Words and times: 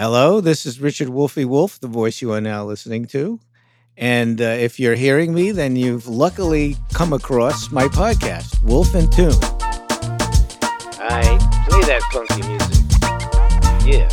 Hello, 0.00 0.40
this 0.40 0.64
is 0.64 0.80
Richard 0.80 1.10
Wolfie 1.10 1.44
Wolf, 1.44 1.78
the 1.78 1.86
voice 1.86 2.22
you 2.22 2.32
are 2.32 2.40
now 2.40 2.64
listening 2.64 3.04
to. 3.08 3.38
And 3.98 4.40
uh, 4.40 4.44
if 4.44 4.80
you're 4.80 4.94
hearing 4.94 5.34
me, 5.34 5.52
then 5.52 5.76
you've 5.76 6.08
luckily 6.08 6.78
come 6.94 7.12
across 7.12 7.70
my 7.70 7.86
podcast, 7.86 8.64
Wolf 8.64 8.94
and 8.94 9.12
Tune. 9.12 9.34
I 11.02 11.36
play 11.68 11.82
that 11.82 12.00
funky 12.14 12.40
music. 12.48 12.78
Yeah. 13.86 14.08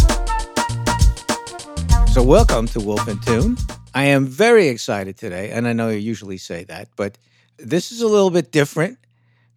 So, 2.07 2.21
welcome 2.21 2.67
to 2.67 2.81
Wolf 2.81 3.07
and 3.07 3.23
Tune. 3.23 3.55
I 3.95 4.03
am 4.07 4.25
very 4.25 4.67
excited 4.67 5.15
today, 5.15 5.51
and 5.51 5.69
I 5.69 5.71
know 5.71 5.87
you 5.87 5.99
usually 5.99 6.37
say 6.37 6.65
that, 6.65 6.89
but 6.97 7.17
this 7.55 7.93
is 7.93 8.01
a 8.01 8.07
little 8.07 8.29
bit 8.29 8.51
different 8.51 8.97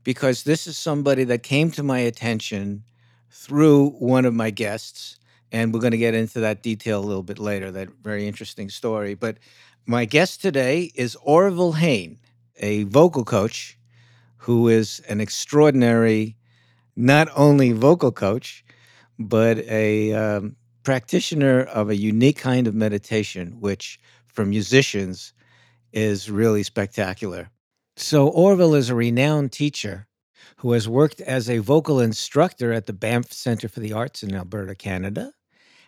because 0.04 0.44
this 0.44 0.68
is 0.68 0.78
somebody 0.78 1.24
that 1.24 1.42
came 1.42 1.72
to 1.72 1.82
my 1.82 1.98
attention 1.98 2.84
through 3.32 3.88
one 3.98 4.24
of 4.24 4.32
my 4.32 4.50
guests. 4.50 5.16
And 5.52 5.74
we're 5.74 5.80
going 5.80 5.90
to 5.92 5.98
get 5.98 6.14
into 6.14 6.40
that 6.40 6.62
detail 6.62 7.00
a 7.00 7.06
little 7.06 7.22
bit 7.22 7.38
later, 7.38 7.70
that 7.72 7.88
very 8.02 8.26
interesting 8.26 8.68
story. 8.68 9.14
But 9.14 9.38
my 9.86 10.04
guest 10.04 10.40
today 10.40 10.92
is 10.94 11.16
Orville 11.22 11.72
Hain, 11.72 12.18
a 12.56 12.84
vocal 12.84 13.24
coach 13.24 13.78
who 14.36 14.68
is 14.68 15.00
an 15.08 15.20
extraordinary, 15.20 16.36
not 16.96 17.28
only 17.36 17.72
vocal 17.72 18.12
coach, 18.12 18.64
but 19.18 19.58
a 19.58 20.14
um, 20.14 20.56
practitioner 20.82 21.62
of 21.62 21.90
a 21.90 21.96
unique 21.96 22.38
kind 22.38 22.66
of 22.66 22.74
meditation, 22.74 23.60
which 23.60 24.00
for 24.28 24.46
musicians 24.46 25.32
is 25.92 26.30
really 26.30 26.62
spectacular. 26.62 27.50
So, 27.96 28.28
Orville 28.28 28.74
is 28.74 28.88
a 28.88 28.94
renowned 28.94 29.52
teacher 29.52 30.06
who 30.56 30.72
has 30.72 30.88
worked 30.88 31.20
as 31.20 31.50
a 31.50 31.58
vocal 31.58 32.00
instructor 32.00 32.72
at 32.72 32.86
the 32.86 32.92
Banff 32.92 33.32
Center 33.32 33.68
for 33.68 33.80
the 33.80 33.92
Arts 33.92 34.22
in 34.22 34.34
Alberta, 34.34 34.74
Canada, 34.74 35.32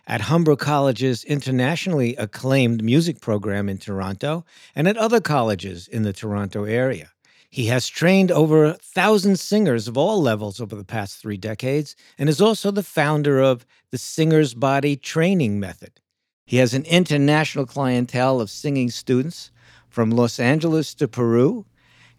at 0.05 0.21
Humber 0.21 0.55
College's 0.55 1.23
internationally 1.23 2.15
acclaimed 2.17 2.83
music 2.83 3.21
program 3.21 3.69
in 3.69 3.77
Toronto, 3.77 4.45
and 4.75 4.87
at 4.87 4.97
other 4.97 5.21
colleges 5.21 5.87
in 5.87 6.03
the 6.03 6.13
Toronto 6.13 6.65
area. 6.65 7.11
He 7.49 7.67
has 7.67 7.87
trained 7.87 8.31
over 8.31 8.65
a 8.65 8.73
thousand 8.73 9.39
singers 9.39 9.87
of 9.87 9.95
all 9.97 10.19
levels 10.19 10.59
over 10.59 10.75
the 10.75 10.83
past 10.83 11.19
three 11.19 11.37
decades 11.37 11.95
and 12.17 12.27
is 12.27 12.41
also 12.41 12.71
the 12.71 12.81
founder 12.81 13.39
of 13.39 13.63
the 13.91 13.99
Singer's 13.99 14.55
Body 14.55 14.95
Training 14.95 15.59
Method. 15.59 16.01
He 16.45 16.57
has 16.57 16.73
an 16.73 16.83
international 16.85 17.67
clientele 17.67 18.41
of 18.41 18.49
singing 18.49 18.89
students 18.89 19.51
from 19.87 20.09
Los 20.09 20.39
Angeles 20.39 20.95
to 20.95 21.07
Peru, 21.07 21.65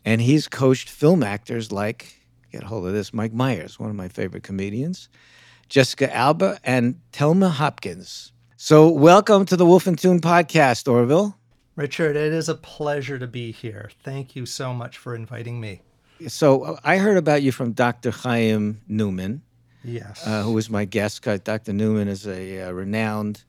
and 0.05 0.21
he's 0.21 0.47
coached 0.47 0.89
film 0.89 1.25
actors 1.25 1.73
like, 1.73 2.15
get 2.53 2.63
hold 2.63 2.87
of 2.87 2.93
this, 2.93 3.13
Mike 3.13 3.33
Myers, 3.33 3.79
one 3.79 3.91
of 3.91 3.97
my 3.97 4.07
favorite 4.07 4.45
comedians, 4.45 5.09
Jessica 5.75 6.15
Alba, 6.15 6.61
and 6.63 7.01
Telma 7.13 7.51
Hopkins. 7.51 8.31
So, 8.57 8.89
welcome 8.89 9.45
to 9.47 9.57
the 9.57 9.67
Wolf 9.67 9.89
and 9.89 9.99
Tune 9.99 10.21
podcast, 10.21 10.87
Orville. 10.89 11.37
Richard, 11.75 12.15
it 12.15 12.33
is 12.33 12.49
a 12.49 12.55
pleasure 12.55 13.19
to 13.19 13.27
be 13.27 13.51
here. 13.51 13.91
Thank 14.05 14.37
you 14.37 14.47
so 14.47 14.73
much 14.73 14.99
for 14.99 15.17
inviting 15.17 15.61
me. 15.61 15.83
So, 16.29 16.79
I 16.85 16.99
heard 16.99 17.17
about 17.17 17.43
you 17.43 17.51
from 17.51 17.73
Dr. 17.73 18.13
Chaim 18.13 18.83
Newman, 18.87 19.43
Yes. 19.83 20.25
uh, 20.25 20.45
who 20.45 20.53
was 20.53 20.71
my 20.71 20.85
guest. 20.85 21.25
Dr. 21.25 21.73
Newman 21.73 22.07
is 22.07 22.25
a, 22.25 22.69
uh 22.69 22.71
renowned 22.71 23.43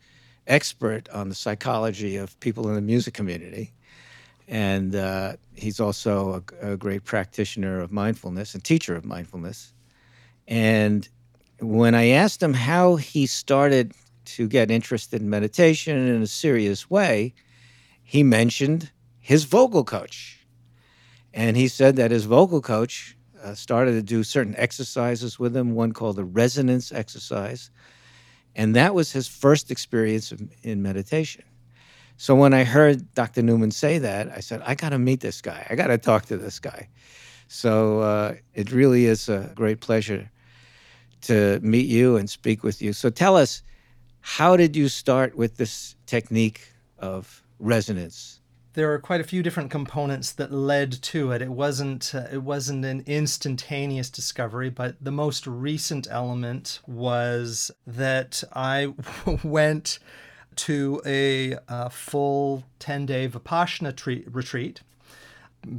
expert 0.48 1.08
on 1.10 1.30
the 1.30 1.36
psychology 1.36 2.16
of 2.16 2.40
people 2.40 2.68
in 2.70 2.74
the 2.74 2.82
music 2.82 3.14
community. 3.14 3.72
And 4.48 4.96
uh, 4.96 5.34
he's 5.54 5.80
also 5.80 6.44
a, 6.64 6.72
a 6.72 6.76
great 6.76 7.04
practitioner 7.04 7.82
of 7.82 7.92
mindfulness 7.92 8.56
and 8.56 8.64
teacher 8.64 8.96
of 8.96 9.06
mindfulness. 9.06 9.74
And 10.48 11.08
when 11.60 11.96
I 11.96 12.08
asked 12.10 12.42
him 12.42 12.54
how 12.54 12.96
he 12.96 13.26
started 13.26 13.94
to 14.26 14.48
get 14.48 14.72
interested 14.72 15.22
in 15.22 15.30
meditation 15.30 16.08
in 16.08 16.22
a 16.22 16.28
serious 16.28 16.90
way, 16.90 17.34
he 18.04 18.24
mentioned 18.24 18.92
his 19.20 19.46
vocal 19.46 19.84
coach. 19.84 20.46
And 21.34 21.58
he 21.58 21.68
said 21.68 21.96
that 21.98 22.12
his 22.12 22.26
vocal 22.26 22.62
coach 22.62 23.18
uh, 23.44 23.54
started 23.54 23.92
to 23.92 24.02
do 24.02 24.24
certain 24.24 24.56
exercises 24.58 25.38
with 25.38 25.56
him, 25.56 25.76
one 25.76 25.92
called 25.92 26.16
the 26.16 26.24
resonance 26.24 26.92
exercise. 26.92 27.70
And 28.56 28.76
that 28.76 28.96
was 28.96 29.12
his 29.12 29.28
first 29.28 29.70
experience 29.70 30.32
of, 30.32 30.42
in 30.64 30.82
meditation. 30.82 31.44
So 32.18 32.36
when 32.36 32.54
I 32.54 32.64
heard 32.64 33.14
Dr. 33.14 33.42
Newman 33.42 33.72
say 33.72 33.98
that, 33.98 34.32
I 34.32 34.40
said, 34.40 34.62
I 34.66 34.76
got 34.76 34.90
to 34.90 35.00
meet 35.00 35.20
this 35.20 35.42
guy. 35.42 35.68
I 35.70 35.76
got 35.76 35.88
to 35.88 35.98
talk 35.98 36.26
to 36.28 36.38
this 36.38 36.60
guy. 36.60 36.88
So 37.48 38.00
uh, 38.00 38.36
it 38.54 38.72
really 38.72 39.06
is 39.06 39.28
a 39.28 39.52
great 39.56 39.82
pleasure 39.82 40.32
to 41.28 41.60
meet 41.62 41.88
you 41.88 42.18
and 42.18 42.30
speak 42.30 42.64
with 42.64 42.82
you. 42.82 42.94
So 42.94 43.10
tell 43.10 43.36
us, 43.38 43.62
how 44.22 44.58
did 44.58 44.76
you 44.76 44.90
start 44.90 45.36
with 45.36 45.58
this 45.58 45.96
technique 46.06 46.74
of 47.00 47.44
resonance? 47.60 48.40
there 48.76 48.92
are 48.94 49.00
quite 49.00 49.22
a 49.22 49.24
few 49.24 49.42
different 49.42 49.72
components 49.72 50.34
that 50.34 50.52
led 50.52 50.92
to 50.92 51.32
it. 51.32 51.42
It 51.42 51.50
wasn't 51.50 52.14
uh, 52.14 52.28
it 52.32 52.44
wasn't 52.44 52.86
an 52.86 53.04
instantaneous 53.08 54.10
discovery, 54.10 54.70
but 54.70 54.98
the 55.02 55.12
most 55.12 55.48
recent 55.48 56.08
element 56.12 56.80
was 56.86 57.72
that 57.88 58.44
I 58.54 58.94
went 59.44 60.00
to 60.58 61.02
a, 61.06 61.58
a 61.68 61.90
full 61.90 62.64
10-day 62.80 63.28
Vipassana 63.28 63.96
tre- 63.96 64.26
retreat 64.30 64.82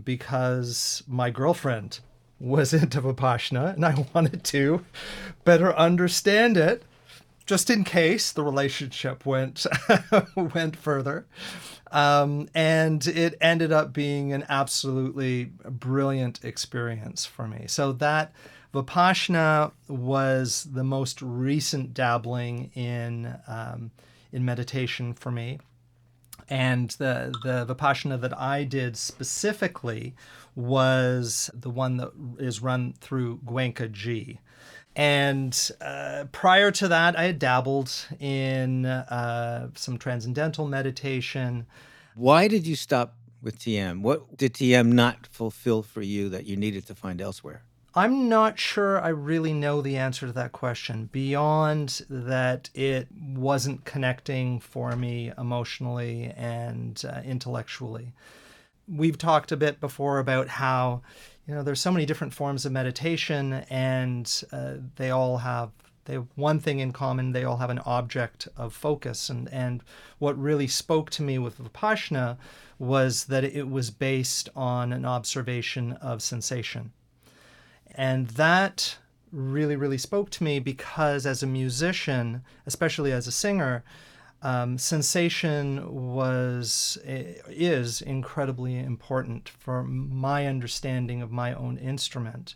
because 0.04 1.02
my 1.06 1.30
girlfriend 1.30 2.00
was 2.38 2.74
into 2.74 3.00
Vipassana 3.00 3.74
and 3.74 3.84
I 3.84 4.06
wanted 4.14 4.44
to 4.44 4.84
better 5.44 5.74
understand 5.76 6.56
it 6.56 6.82
just 7.46 7.70
in 7.70 7.84
case 7.84 8.32
the 8.32 8.42
relationship 8.42 9.24
went 9.24 9.66
went 10.36 10.76
further. 10.76 11.26
Um, 11.92 12.48
and 12.54 13.06
it 13.06 13.36
ended 13.40 13.72
up 13.72 13.92
being 13.92 14.32
an 14.32 14.44
absolutely 14.48 15.52
brilliant 15.64 16.44
experience 16.44 17.24
for 17.24 17.46
me. 17.46 17.66
So 17.68 17.92
that 17.92 18.32
Vipassana 18.74 19.70
was 19.88 20.68
the 20.70 20.82
most 20.82 21.22
recent 21.22 21.94
dabbling 21.94 22.72
in 22.74 23.38
um, 23.46 23.92
in 24.32 24.44
meditation 24.44 25.14
for 25.14 25.30
me. 25.30 25.60
And 26.48 26.90
the 26.90 27.34
the 27.42 27.74
Vipassana 27.74 28.20
that 28.20 28.38
I 28.38 28.64
did 28.64 28.96
specifically 28.96 30.14
was 30.54 31.50
the 31.52 31.70
one 31.70 31.96
that 31.98 32.12
is 32.38 32.62
run 32.62 32.94
through 33.00 33.38
Goenka 33.44 33.90
Ji. 33.90 34.40
And 34.96 35.70
uh, 35.82 36.24
prior 36.32 36.70
to 36.70 36.88
that, 36.88 37.18
I 37.18 37.24
had 37.24 37.38
dabbled 37.38 37.92
in 38.18 38.86
uh, 38.86 39.68
some 39.74 39.98
transcendental 39.98 40.66
meditation. 40.66 41.66
Why 42.14 42.48
did 42.48 42.66
you 42.66 42.76
stop 42.76 43.14
with 43.42 43.58
TM? 43.58 44.00
What 44.00 44.38
did 44.38 44.54
TM 44.54 44.92
not 44.92 45.26
fulfill 45.26 45.82
for 45.82 46.00
you 46.00 46.30
that 46.30 46.46
you 46.46 46.56
needed 46.56 46.86
to 46.86 46.94
find 46.94 47.20
elsewhere? 47.20 47.65
I'm 47.98 48.28
not 48.28 48.58
sure 48.58 49.00
I 49.00 49.08
really 49.08 49.54
know 49.54 49.80
the 49.80 49.96
answer 49.96 50.26
to 50.26 50.32
that 50.34 50.52
question 50.52 51.08
beyond 51.12 52.02
that 52.10 52.68
it 52.74 53.08
wasn't 53.10 53.86
connecting 53.86 54.60
for 54.60 54.94
me 54.94 55.32
emotionally 55.38 56.24
and 56.36 57.02
uh, 57.08 57.22
intellectually. 57.24 58.12
We've 58.86 59.16
talked 59.16 59.50
a 59.50 59.56
bit 59.56 59.80
before 59.80 60.18
about 60.18 60.46
how 60.46 61.00
you 61.48 61.54
know 61.54 61.62
there's 61.62 61.80
so 61.80 61.90
many 61.90 62.04
different 62.04 62.34
forms 62.34 62.66
of 62.66 62.72
meditation 62.72 63.64
and 63.70 64.42
uh, 64.52 64.74
they 64.96 65.08
all 65.08 65.38
have 65.38 65.70
they 66.04 66.12
have 66.12 66.26
one 66.34 66.60
thing 66.60 66.80
in 66.80 66.92
common 66.92 67.32
they 67.32 67.44
all 67.44 67.56
have 67.56 67.70
an 67.70 67.80
object 67.86 68.46
of 68.58 68.74
focus 68.74 69.30
and 69.30 69.50
and 69.50 69.82
what 70.18 70.38
really 70.38 70.66
spoke 70.66 71.08
to 71.10 71.22
me 71.22 71.38
with 71.38 71.58
vipassana 71.58 72.36
was 72.78 73.24
that 73.24 73.42
it 73.42 73.70
was 73.70 73.90
based 73.90 74.50
on 74.54 74.92
an 74.92 75.06
observation 75.06 75.92
of 75.94 76.20
sensation 76.20 76.92
and 77.96 78.28
that 78.28 78.96
really 79.32 79.76
really 79.76 79.98
spoke 79.98 80.30
to 80.30 80.44
me 80.44 80.58
because 80.58 81.26
as 81.26 81.42
a 81.42 81.46
musician 81.46 82.42
especially 82.66 83.12
as 83.12 83.26
a 83.26 83.32
singer 83.32 83.82
um, 84.42 84.78
sensation 84.78 86.14
was 86.14 86.98
is 87.04 88.00
incredibly 88.00 88.78
important 88.78 89.48
for 89.48 89.82
my 89.82 90.46
understanding 90.46 91.22
of 91.22 91.32
my 91.32 91.54
own 91.54 91.78
instrument. 91.78 92.54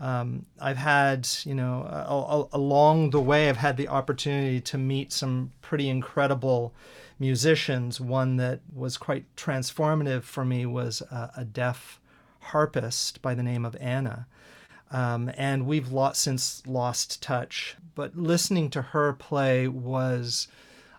Um, 0.00 0.46
I've 0.58 0.78
had, 0.78 1.28
you 1.44 1.54
know, 1.54 1.82
a, 1.84 2.56
a, 2.56 2.58
along 2.58 3.10
the 3.10 3.20
way, 3.20 3.48
I've 3.48 3.58
had 3.58 3.76
the 3.76 3.86
opportunity 3.86 4.60
to 4.62 4.78
meet 4.78 5.12
some 5.12 5.52
pretty 5.60 5.88
incredible 5.88 6.74
musicians. 7.20 8.00
One 8.00 8.36
that 8.38 8.60
was 8.74 8.96
quite 8.96 9.24
transformative 9.36 10.22
for 10.22 10.44
me 10.44 10.66
was 10.66 11.02
a, 11.02 11.30
a 11.36 11.44
deaf 11.44 12.00
harpist 12.40 13.22
by 13.22 13.34
the 13.34 13.44
name 13.44 13.64
of 13.64 13.76
Anna. 13.78 14.26
Um, 14.92 15.30
and 15.36 15.66
we've 15.66 15.90
lost, 15.90 16.20
since 16.20 16.62
lost 16.66 17.22
touch. 17.22 17.76
But 17.94 18.16
listening 18.16 18.70
to 18.70 18.82
her 18.82 19.14
play 19.14 19.66
was 19.66 20.48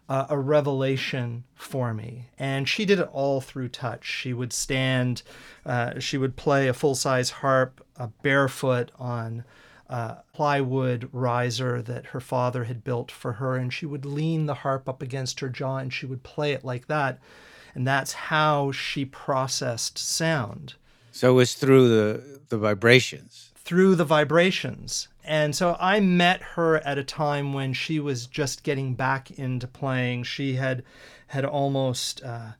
uh, 0.09 0.25
a 0.29 0.37
revelation 0.37 1.43
for 1.55 1.93
me. 1.93 2.25
And 2.37 2.67
she 2.67 2.85
did 2.85 2.99
it 2.99 3.09
all 3.13 3.39
through 3.39 3.69
touch. 3.69 4.05
She 4.05 4.33
would 4.33 4.51
stand, 4.51 5.23
uh, 5.65 5.99
she 5.99 6.17
would 6.17 6.35
play 6.35 6.67
a 6.67 6.73
full 6.73 6.95
size 6.95 7.29
harp 7.29 7.85
uh, 7.97 8.07
barefoot 8.21 8.91
on 8.97 9.45
uh, 9.89 10.15
plywood 10.33 11.07
riser 11.11 11.81
that 11.81 12.07
her 12.07 12.19
father 12.19 12.63
had 12.63 12.83
built 12.83 13.11
for 13.11 13.33
her, 13.33 13.55
and 13.55 13.71
she 13.71 13.85
would 13.85 14.05
lean 14.05 14.47
the 14.47 14.55
harp 14.55 14.89
up 14.89 15.01
against 15.01 15.39
her 15.39 15.49
jaw 15.49 15.77
and 15.77 15.93
she 15.93 16.05
would 16.05 16.23
play 16.23 16.53
it 16.53 16.65
like 16.65 16.87
that. 16.87 17.19
And 17.75 17.87
that's 17.87 18.13
how 18.13 18.71
she 18.71 19.05
processed 19.05 19.97
sound 19.97 20.75
So 21.11 21.31
it 21.31 21.33
was 21.33 21.53
through 21.53 21.89
the 21.89 22.39
the 22.49 22.57
vibrations. 22.57 23.52
Through 23.65 23.95
the 23.95 24.05
vibrations. 24.05 25.07
And 25.23 25.55
so 25.55 25.77
I 25.79 25.99
met 26.01 26.41
her 26.41 26.77
at 26.85 26.97
a 26.97 27.03
time 27.03 27.53
when 27.53 27.73
she 27.73 27.99
was 27.99 28.27
just 28.27 28.63
getting 28.63 28.93
back 28.93 29.31
into 29.31 29.67
playing. 29.67 30.23
She 30.23 30.55
had 30.55 30.83
had 31.27 31.45
almost 31.45 32.21
uh, 32.23 32.51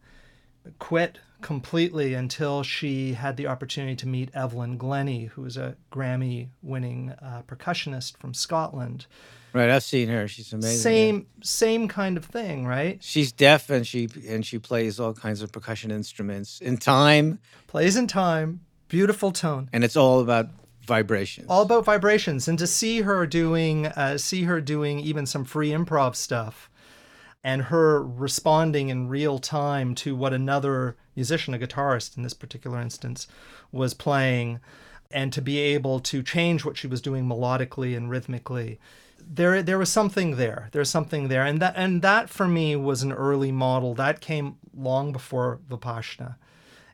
quit 0.80 1.20
completely 1.42 2.14
until 2.14 2.64
she 2.64 3.14
had 3.14 3.36
the 3.36 3.48
opportunity 3.48 3.98
to 3.98 4.08
meet 4.08 4.30
Evelyn 4.34 4.78
Glennie, 4.78 5.26
who 5.26 5.44
is 5.46 5.58
a 5.58 5.76
Grammy-winning 5.92 7.14
uh, 7.22 7.42
percussionist 7.48 8.18
from 8.18 8.34
Scotland. 8.34 9.06
Right, 9.52 9.70
I've 9.70 9.84
seen 9.84 10.08
her. 10.08 10.28
She's 10.28 10.52
amazing. 10.54 10.72
yeah. 10.78 10.82
Same 10.82 11.28
same 11.44 11.88
kind 11.88 12.18
of 12.18 12.26
thing, 12.26 12.66
right? 12.66 12.98
She's 13.04 13.32
deaf 13.32 13.70
and 13.70 13.86
she 13.86 14.08
and 14.28 14.44
she 14.46 14.58
plays 14.58 15.00
all 15.00 15.14
kinds 15.14 15.42
of 15.42 15.52
percussion 15.52 15.92
instruments 15.92 16.60
in 16.62 16.78
time, 16.78 17.40
Plays 17.68 17.96
in 17.98 18.08
time, 18.08 18.62
beautiful 18.88 19.32
tone. 19.32 19.70
and 19.74 19.84
it's 19.84 19.96
all 19.98 20.22
about 20.22 20.48
vibrations. 20.86 21.48
all 21.50 21.64
about 21.64 21.86
vibrations. 21.86 22.48
And 22.48 22.58
to 22.60 22.68
see 22.68 23.02
her 23.02 23.26
doing 23.26 23.88
uh, 23.88 24.18
see 24.18 24.44
her 24.44 24.62
doing 24.62 25.00
even 25.00 25.26
some 25.26 25.46
free 25.46 25.70
improv 25.70 26.16
stuff 26.16 26.70
and 27.44 27.64
her 27.64 28.04
responding 28.04 28.90
in 28.90 29.10
real 29.10 29.40
time 29.40 29.96
to 29.96 30.16
what 30.16 30.34
another 30.34 30.96
musician 31.16 31.54
a 31.54 31.60
guitarist 31.60 32.18
in 32.18 32.24
this 32.24 32.34
particular 32.34 32.80
instance 32.80 33.28
was 33.72 33.94
playing 33.94 34.60
and 35.12 35.32
to 35.34 35.42
be 35.42 35.60
able 35.60 36.00
to 36.00 36.24
change 36.24 36.66
what 36.66 36.78
she 36.78 36.88
was 36.88 37.02
doing 37.02 37.26
melodically 37.26 37.96
and 37.96 38.10
rhythmically 38.10 38.80
there 39.26 39.64
there 39.64 39.78
was 39.78 39.90
something 39.90 40.36
there. 40.36 40.70
There's 40.72 40.90
something 40.90 41.28
there. 41.28 41.44
And 41.44 41.62
that 41.62 41.74
and 41.76 42.02
that 42.02 42.30
for 42.30 42.48
me 42.48 42.76
was 42.76 43.04
an 43.04 43.14
early 43.14 43.52
model. 43.52 43.94
That 43.94 44.22
came 44.22 44.58
long 44.76 45.12
before 45.12 45.60
vipassana 45.70 46.36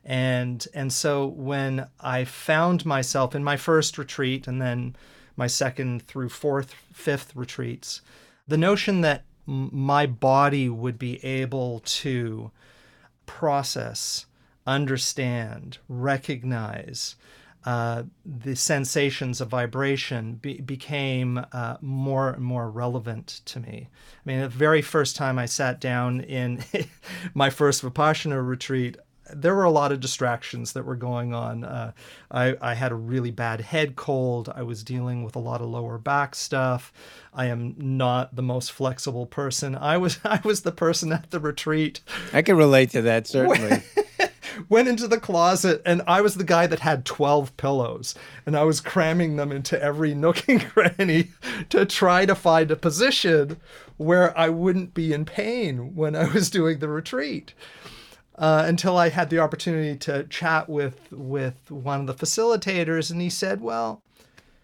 and 0.09 0.67
and 0.73 0.91
so 0.91 1.27
when 1.27 1.87
I 1.99 2.25
found 2.25 2.83
myself 2.83 3.35
in 3.35 3.43
my 3.43 3.57
first 3.57 3.99
retreat 3.99 4.47
and 4.47 4.59
then 4.59 4.95
my 5.37 5.45
second 5.45 6.01
through 6.01 6.29
fourth, 6.29 6.73
fifth 6.91 7.35
retreats, 7.35 8.01
the 8.47 8.57
notion 8.57 9.01
that 9.01 9.23
my 9.45 10.07
body 10.07 10.67
would 10.67 10.97
be 10.97 11.23
able 11.23 11.81
to 11.85 12.49
process, 13.27 14.25
understand, 14.65 15.77
recognize 15.87 17.15
uh, 17.65 18.03
the 18.25 18.55
sensations 18.55 19.39
of 19.39 19.49
vibration 19.49 20.35
be- 20.35 20.61
became 20.61 21.45
uh, 21.51 21.77
more 21.81 22.31
and 22.31 22.43
more 22.43 22.69
relevant 22.69 23.41
to 23.45 23.59
me. 23.59 23.89
I 23.91 24.21
mean, 24.29 24.41
the 24.41 24.49
very 24.49 24.81
first 24.81 25.15
time 25.15 25.37
I 25.37 25.45
sat 25.45 25.79
down 25.79 26.21
in 26.21 26.63
my 27.35 27.51
first 27.51 27.83
Vipassana 27.83 28.45
retreat, 28.45 28.97
there 29.33 29.55
were 29.55 29.63
a 29.63 29.71
lot 29.71 29.91
of 29.91 29.99
distractions 29.99 30.73
that 30.73 30.85
were 30.85 30.95
going 30.95 31.33
on. 31.33 31.63
Uh, 31.63 31.91
I, 32.31 32.55
I 32.61 32.73
had 32.73 32.91
a 32.91 32.95
really 32.95 33.31
bad 33.31 33.61
head 33.61 33.95
cold. 33.95 34.51
I 34.55 34.63
was 34.63 34.83
dealing 34.83 35.23
with 35.23 35.35
a 35.35 35.39
lot 35.39 35.61
of 35.61 35.69
lower 35.69 35.97
back 35.97 36.35
stuff. 36.35 36.91
I 37.33 37.45
am 37.45 37.75
not 37.77 38.35
the 38.35 38.41
most 38.41 38.71
flexible 38.71 39.25
person. 39.25 39.75
I 39.75 39.97
was 39.97 40.19
I 40.25 40.41
was 40.43 40.61
the 40.61 40.71
person 40.71 41.11
at 41.11 41.31
the 41.31 41.39
retreat 41.39 42.01
I 42.33 42.41
can 42.41 42.57
relate 42.57 42.91
to 42.91 43.01
that 43.03 43.27
certainly. 43.27 43.83
went 44.69 44.87
into 44.87 45.07
the 45.07 45.19
closet 45.19 45.81
and 45.85 46.01
I 46.07 46.21
was 46.21 46.35
the 46.35 46.43
guy 46.43 46.67
that 46.67 46.79
had 46.79 47.05
12 47.05 47.55
pillows 47.57 48.15
and 48.45 48.57
I 48.57 48.63
was 48.63 48.81
cramming 48.81 49.35
them 49.35 49.51
into 49.51 49.81
every 49.81 50.13
nook 50.13 50.47
and 50.49 50.61
cranny 50.61 51.29
to 51.69 51.85
try 51.85 52.25
to 52.25 52.35
find 52.35 52.71
a 52.71 52.75
position 52.75 53.57
where 53.97 54.37
I 54.37 54.49
wouldn't 54.49 54.93
be 54.93 55.13
in 55.13 55.25
pain 55.25 55.95
when 55.95 56.15
I 56.15 56.31
was 56.31 56.49
doing 56.49 56.79
the 56.79 56.89
retreat. 56.89 57.53
Uh, 58.39 58.63
until 58.65 58.97
I 58.97 59.09
had 59.09 59.29
the 59.29 59.39
opportunity 59.39 59.97
to 59.97 60.23
chat 60.23 60.69
with 60.69 61.11
with 61.11 61.69
one 61.69 61.99
of 61.99 62.07
the 62.07 62.13
facilitators, 62.25 63.11
and 63.11 63.21
he 63.21 63.29
said, 63.29 63.59
"Well, 63.59 64.01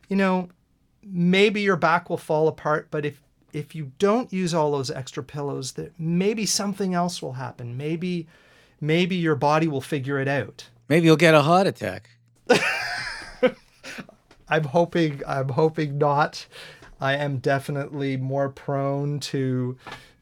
you 0.08 0.16
know, 0.16 0.48
maybe 1.04 1.60
your 1.60 1.76
back 1.76 2.10
will 2.10 2.18
fall 2.18 2.48
apart, 2.48 2.88
but 2.90 3.06
if 3.06 3.22
if 3.52 3.76
you 3.76 3.92
don't 4.00 4.32
use 4.32 4.54
all 4.54 4.72
those 4.72 4.90
extra 4.90 5.24
pillows, 5.24 5.74
that 5.74 5.92
maybe 6.00 6.46
something 6.46 6.94
else 6.94 7.22
will 7.22 7.34
happen. 7.34 7.76
Maybe 7.76 8.28
maybe 8.80 9.18
your 9.18 9.36
body 9.36 9.68
will 9.68 9.82
figure 9.82 10.20
it 10.20 10.30
out." 10.30 10.70
Maybe 10.88 11.08
you'll 11.08 11.18
get 11.18 11.34
a 11.36 11.42
heart 11.42 11.68
attack. 11.68 12.12
I'm 14.48 14.64
hoping 14.64 15.22
I'm 15.28 15.50
hoping 15.50 15.98
not. 15.98 16.46
I 17.02 17.16
am 17.16 17.40
definitely 17.40 18.16
more 18.16 18.50
prone 18.50 19.20
to 19.22 19.78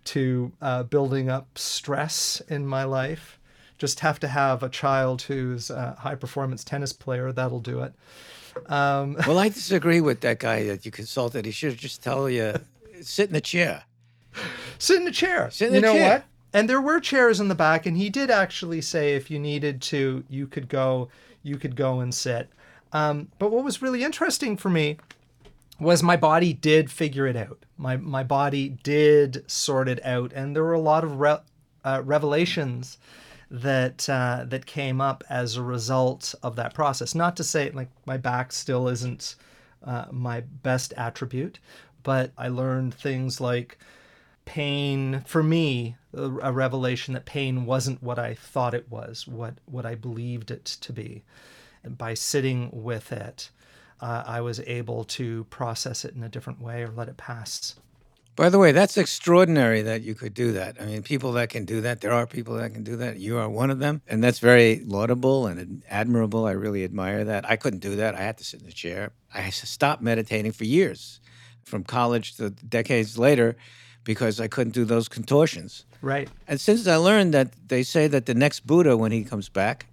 to 0.06 0.52
uh, 0.62 0.84
building 0.84 1.30
up 1.30 1.58
stress 1.58 2.42
in 2.48 2.66
my 2.66 2.84
life. 2.84 3.40
Just 3.84 4.00
have 4.00 4.18
to 4.22 4.30
have 4.30 4.64
a 4.64 4.70
child 4.70 5.24
who's 5.24 5.70
a 5.70 5.98
high 6.00 6.16
performance 6.16 6.64
tennis 6.64 6.94
player. 6.94 7.34
That'll 7.34 7.60
do 7.60 7.82
it. 7.82 7.94
Um, 8.72 9.18
Well, 9.28 9.38
I 9.38 9.50
disagree 9.50 10.00
with 10.00 10.22
that 10.22 10.40
guy 10.40 10.64
that 10.68 10.86
you 10.86 10.92
consulted. 10.92 11.46
He 11.46 11.52
should 11.52 11.78
just 11.78 12.02
tell 12.02 12.30
you 12.30 12.62
sit 13.02 13.28
in 13.28 13.34
the 13.34 13.42
chair. 13.42 13.84
sit 14.80 14.96
in 15.00 15.04
the 15.04 15.12
chair. 15.12 15.50
Sit 15.52 15.68
in 15.68 15.74
you 15.76 15.82
know 15.82 15.92
chair. 15.96 16.10
what? 16.10 16.26
And 16.54 16.70
there 16.70 16.80
were 16.80 17.02
chairs 17.02 17.42
in 17.42 17.50
the 17.50 17.56
back, 17.56 17.86
and 17.86 17.98
he 17.98 18.10
did 18.10 18.32
actually 18.32 18.80
say 18.80 19.16
if 19.16 19.30
you 19.30 19.38
needed 19.38 19.82
to, 19.82 20.24
you 20.30 20.48
could 20.48 20.70
go. 20.70 21.10
You 21.42 21.58
could 21.58 21.76
go 21.76 22.00
and 22.00 22.14
sit. 22.14 22.48
Um, 22.94 23.28
but 23.38 23.52
what 23.52 23.66
was 23.66 23.82
really 23.82 24.02
interesting 24.02 24.56
for 24.56 24.70
me 24.70 24.96
was 25.78 26.02
my 26.02 26.16
body 26.16 26.54
did 26.54 26.90
figure 26.90 27.28
it 27.28 27.36
out. 27.36 27.66
My 27.78 27.98
my 27.98 28.24
body 28.24 28.70
did 28.70 29.44
sort 29.52 29.90
it 29.90 30.00
out, 30.06 30.32
and 30.32 30.56
there 30.56 30.64
were 30.64 30.72
a 30.72 30.80
lot 30.80 31.04
of 31.04 31.20
re- 31.20 31.44
uh, 31.84 32.02
revelations 32.06 32.98
that 33.54 34.10
uh, 34.10 34.46
that 34.48 34.66
came 34.66 35.00
up 35.00 35.24
as 35.30 35.56
a 35.56 35.62
result 35.62 36.34
of 36.42 36.56
that 36.56 36.74
process. 36.74 37.14
Not 37.14 37.38
to 37.38 37.44
say 37.44 37.70
like 37.70 37.90
my 38.06 38.18
back 38.18 38.52
still 38.52 38.88
isn't 38.88 39.36
uh, 39.84 40.06
my 40.12 40.42
best 40.42 40.92
attribute, 40.98 41.60
but 42.02 42.32
I 42.36 42.48
learned 42.48 42.96
things 42.96 43.40
like 43.40 43.78
pain 44.46 45.24
for 45.26 45.44
me 45.44 45.96
a 46.14 46.52
revelation 46.52 47.14
that 47.14 47.26
pain 47.26 47.66
wasn't 47.66 48.04
what 48.04 48.20
i 48.20 48.34
thought 48.34 48.74
it 48.74 48.90
was 48.92 49.26
what 49.28 49.54
what 49.66 49.86
i 49.86 49.96
believed 49.96 50.52
it 50.52 50.66
to 50.66 50.92
be 50.92 51.24
and 51.82 51.98
by 51.98 52.14
sitting 52.14 52.70
with 52.72 53.12
it 53.12 53.50
uh, 54.02 54.24
i 54.28 54.42
was 54.42 54.60
able 54.62 55.06
to 55.06 55.46
process 55.46 56.04
it 56.04 56.14
in 56.14 56.22
a 56.22 56.30
different 56.30 56.62
way 56.62 56.84
or 56.84 56.90
let 56.90 57.08
it 57.08 57.18
pass 57.18 57.76
By 58.36 58.50
the 58.50 58.58
way, 58.58 58.72
that's 58.72 58.98
extraordinary 58.98 59.84
that 59.84 60.02
you 60.02 60.16
could 60.16 60.34
do 60.34 60.54
that. 60.54 60.78
I 60.82 60.86
mean, 60.86 61.04
people 61.04 61.34
that 61.34 61.50
can 61.50 61.66
do 61.66 61.82
that, 61.82 62.02
there 62.02 62.12
are 62.12 62.26
people 62.26 62.56
that 62.56 62.74
can 62.74 62.84
do 62.84 62.96
that. 62.98 63.18
You 63.18 63.38
are 63.38 63.48
one 63.48 63.70
of 63.70 63.78
them. 63.78 64.02
And 64.08 64.24
that's 64.24 64.40
very 64.40 64.82
laudable 64.86 65.46
and 65.46 65.84
admirable. 65.88 66.46
I 66.46 66.52
really 66.52 66.84
admire 66.84 67.24
that. 67.26 67.48
I 67.48 67.58
couldn't 67.58 67.82
do 67.82 67.96
that. 67.98 68.16
I 68.16 68.22
had 68.22 68.38
to 68.40 68.44
sit 68.44 68.62
in 68.62 68.68
a 68.68 68.72
chair. 68.72 69.12
I 69.34 69.52
stopped 69.52 70.02
meditating 70.02 70.52
for 70.52 70.66
years, 70.66 71.22
from 71.64 71.84
college 71.84 72.36
to 72.38 72.50
decades 72.50 73.20
later, 73.20 73.56
because 74.04 74.40
I 74.40 74.48
couldn't 74.48 74.74
do 74.74 74.84
those 74.84 75.08
contortions. 75.08 75.86
right 76.02 76.28
And 76.48 76.60
since 76.60 76.88
I 76.88 76.96
learned 76.96 77.36
that 77.36 77.54
they 77.68 77.84
say 77.84 78.08
that 78.08 78.26
the 78.26 78.34
next 78.34 78.66
Buddha, 78.66 78.98
when 78.98 79.12
he 79.12 79.24
comes 79.24 79.48
back, 79.48 79.86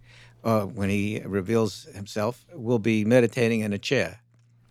uh, 0.45 0.63
when 0.63 0.89
he 0.89 1.21
reveals 1.27 1.85
himself, 1.95 2.47
will 2.55 2.79
be 2.79 3.05
meditating 3.05 3.61
in 3.61 3.75
a 3.75 3.79
chair. 3.79 4.21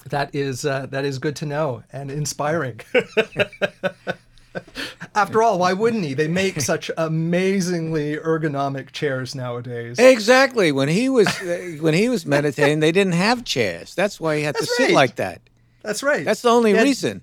That 0.05 0.33
is 0.33 0.65
uh, 0.65 0.85
that 0.87 1.05
is 1.05 1.19
good 1.19 1.35
to 1.37 1.45
know 1.45 1.83
and 1.91 2.09
inspiring 2.09 2.79
after 5.15 5.43
all 5.43 5.59
why 5.59 5.73
wouldn't 5.73 6.03
he 6.03 6.13
they 6.13 6.27
make 6.27 6.59
such 6.73 6.89
amazingly 6.97 8.15
ergonomic 8.15 8.91
chairs 8.91 9.35
nowadays 9.35 9.99
Exactly. 9.99 10.71
When 10.71 10.89
he 10.89 11.09
was 11.09 11.27
uh, 11.41 11.77
when 11.81 11.93
he 11.93 12.09
was 12.09 12.25
meditating, 12.25 12.79
they 12.79 12.91
didn't 12.91 13.13
have 13.13 13.43
chairs. 13.43 13.93
That's 13.95 14.19
why 14.19 14.37
he 14.37 14.43
had 14.43 14.55
That's 14.55 14.67
to 14.77 14.83
sit 14.83 14.91
like 14.91 15.15
that. 15.17 15.41
that's 15.83 16.01
right 16.03 16.25
That's 16.25 16.41
the 16.41 16.49
only 16.49 16.71
He 16.71 16.77
had- 16.77 16.83
reason. 16.83 17.21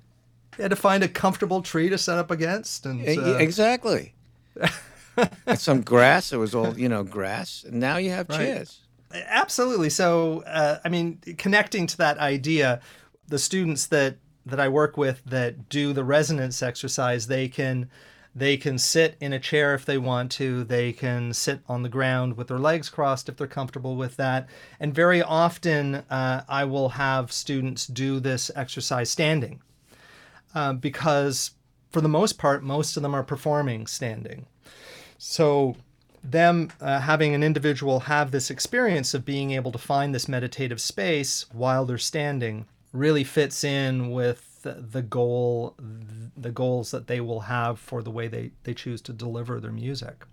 he 0.57 0.63
had 0.63 0.71
to 0.71 0.77
find 0.77 1.03
a 1.03 1.09
comfortable 1.09 1.63
tree 1.63 1.89
to 1.89 1.99
set 1.99 2.19
up 2.19 2.31
against 2.31 2.87
and 2.87 3.01
uh, 3.07 3.37
exactly. 3.39 4.15
some 5.57 5.83
grass. 5.83 6.33
It 6.33 6.37
was 6.39 6.55
all 6.55 6.79
you 6.79 6.89
know, 6.89 7.03
grass. 7.05 7.65
And 7.67 7.81
now 7.81 7.97
you 7.97 8.11
have 8.11 8.29
Right. 8.29 8.39
chairs. 8.39 8.81
Absolutely. 9.13 9.91
So, 9.91 10.43
uh, 10.47 10.79
I 10.85 10.89
mean, 10.89 11.19
connecting 11.39 11.87
to 11.87 11.97
that 11.99 12.19
idea, 12.19 12.81
the 13.29 13.39
students 13.39 13.87
that 13.87 14.19
that 14.45 14.61
I 14.61 14.69
work 14.69 14.97
with 14.97 15.23
that 15.27 15.69
do 15.69 15.93
the 15.93 16.05
resonance 16.05 16.63
exercise, 16.63 17.27
they 17.27 17.49
can 17.49 17.89
they 18.35 18.57
can 18.59 18.79
sit 18.79 19.17
in 19.19 19.33
a 19.33 19.41
chair 19.41 19.75
if 19.75 19.87
they 19.87 19.97
want 19.99 20.31
to. 20.33 20.63
They 20.65 20.93
can 20.93 21.33
sit 21.33 21.61
on 21.69 21.83
the 21.83 21.89
ground 21.89 22.37
with 22.37 22.49
their 22.49 22.59
legs 22.59 22.91
crossed 22.91 23.29
if 23.29 23.37
they're 23.37 23.47
comfortable 23.47 23.97
with 23.97 24.17
that. 24.17 24.49
And 24.79 24.95
very 24.95 25.23
often, 25.23 25.97
uh, 26.11 26.45
I 26.49 26.65
will 26.65 26.91
have 26.91 27.33
students 27.33 27.87
do 27.87 28.21
this 28.21 28.51
exercise 28.55 29.11
standing, 29.11 29.63
uh, 30.55 30.75
because 30.75 31.53
for 31.91 32.03
the 32.03 32.09
most 32.09 32.37
part, 32.39 32.63
most 32.63 32.97
of 32.97 33.03
them 33.03 33.15
are 33.15 33.25
performing 33.25 33.87
standing. 33.87 34.47
So, 35.17 35.77
them 36.31 36.71
uh, 36.81 37.01
having 37.01 37.35
an 37.35 37.43
individual 37.43 38.01
have 38.01 38.31
this 38.31 38.51
experience 38.51 39.15
of 39.15 39.25
being 39.25 39.53
able 39.53 39.73
to 39.73 39.79
find 39.79 40.15
this 40.15 40.29
meditative 40.29 40.81
space 40.81 41.47
while 41.53 41.85
they're 41.85 41.99
standing 41.99 42.67
really 42.93 43.25
fits 43.25 43.63
in 43.65 44.11
with 44.11 44.43
the 44.63 45.03
goal 45.03 45.77
the 46.37 46.51
goals 46.51 46.91
that 46.91 47.07
they 47.07 47.21
will 47.21 47.41
have 47.41 47.79
for 47.79 48.03
the 48.03 48.11
way 48.11 48.27
they, 48.29 48.51
they 48.65 48.75
choose 48.75 49.01
to 49.01 49.13
deliver 49.13 49.61
their 49.61 49.73
music. 49.73 50.25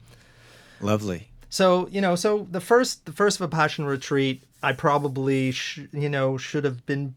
Lovely. 0.82 1.30
So, 1.50 1.88
you 1.90 2.02
know, 2.02 2.16
so 2.16 2.48
the 2.50 2.60
first 2.60 3.06
the 3.06 3.12
first 3.12 3.40
Vipassana 3.40 3.88
retreat, 3.88 4.44
I 4.64 4.74
probably 4.74 5.52
sh- 5.52 5.82
you 5.92 6.10
know, 6.10 6.38
should 6.38 6.66
have 6.66 6.86
been 6.86 7.16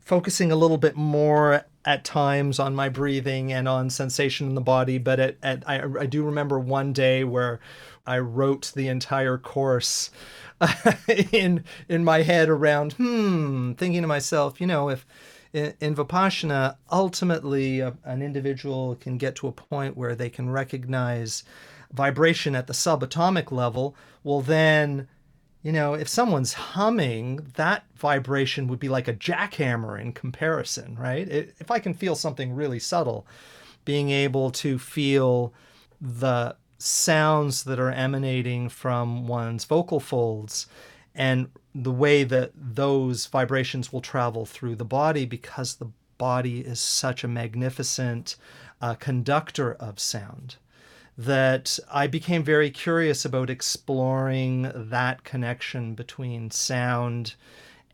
focusing 0.00 0.50
a 0.50 0.56
little 0.56 0.76
bit 0.76 0.96
more 0.96 1.64
at 1.84 2.04
times 2.04 2.58
on 2.58 2.74
my 2.74 2.88
breathing 2.88 3.52
and 3.52 3.68
on 3.68 3.88
sensation 3.88 4.48
in 4.48 4.54
the 4.56 4.60
body, 4.60 4.98
but 4.98 5.20
at, 5.20 5.36
at 5.42 5.68
I, 5.68 5.82
I 6.00 6.06
do 6.06 6.24
remember 6.24 6.58
one 6.58 6.92
day 6.92 7.22
where 7.22 7.60
I 8.06 8.18
wrote 8.18 8.72
the 8.74 8.88
entire 8.88 9.38
course 9.38 10.10
in 11.32 11.64
in 11.88 12.04
my 12.04 12.22
head 12.22 12.48
around 12.48 12.94
hmm 12.94 13.72
thinking 13.72 14.02
to 14.02 14.08
myself 14.08 14.60
you 14.60 14.66
know 14.66 14.88
if 14.88 15.06
in, 15.52 15.74
in 15.80 15.94
vipassana 15.94 16.76
ultimately 16.90 17.80
a, 17.80 17.94
an 18.04 18.22
individual 18.22 18.96
can 18.96 19.18
get 19.18 19.36
to 19.36 19.48
a 19.48 19.52
point 19.52 19.96
where 19.96 20.14
they 20.14 20.30
can 20.30 20.48
recognize 20.50 21.44
vibration 21.92 22.54
at 22.54 22.66
the 22.66 22.72
subatomic 22.72 23.52
level 23.52 23.94
well 24.24 24.40
then 24.40 25.08
you 25.62 25.72
know 25.72 25.94
if 25.94 26.08
someone's 26.08 26.54
humming 26.54 27.52
that 27.56 27.84
vibration 27.94 28.66
would 28.66 28.78
be 28.80 28.88
like 28.88 29.08
a 29.08 29.14
jackhammer 29.14 30.00
in 30.00 30.12
comparison 30.12 30.96
right? 30.98 31.28
It, 31.28 31.54
if 31.58 31.70
i 31.70 31.78
can 31.78 31.92
feel 31.92 32.14
something 32.14 32.54
really 32.54 32.78
subtle 32.78 33.26
being 33.84 34.10
able 34.10 34.50
to 34.50 34.78
feel 34.78 35.52
the 36.00 36.56
sounds 36.78 37.64
that 37.64 37.80
are 37.80 37.90
emanating 37.90 38.68
from 38.68 39.26
one's 39.26 39.64
vocal 39.64 40.00
folds 40.00 40.66
and 41.14 41.48
the 41.74 41.92
way 41.92 42.24
that 42.24 42.52
those 42.54 43.26
vibrations 43.26 43.92
will 43.92 44.00
travel 44.00 44.44
through 44.44 44.76
the 44.76 44.84
body 44.84 45.24
because 45.24 45.76
the 45.76 45.90
body 46.18 46.60
is 46.60 46.80
such 46.80 47.24
a 47.24 47.28
magnificent 47.28 48.36
uh, 48.80 48.94
conductor 48.94 49.74
of 49.74 49.98
sound 49.98 50.56
that 51.18 51.78
I 51.90 52.06
became 52.06 52.44
very 52.44 52.70
curious 52.70 53.24
about 53.24 53.48
exploring 53.48 54.70
that 54.74 55.24
connection 55.24 55.94
between 55.94 56.50
sound 56.50 57.34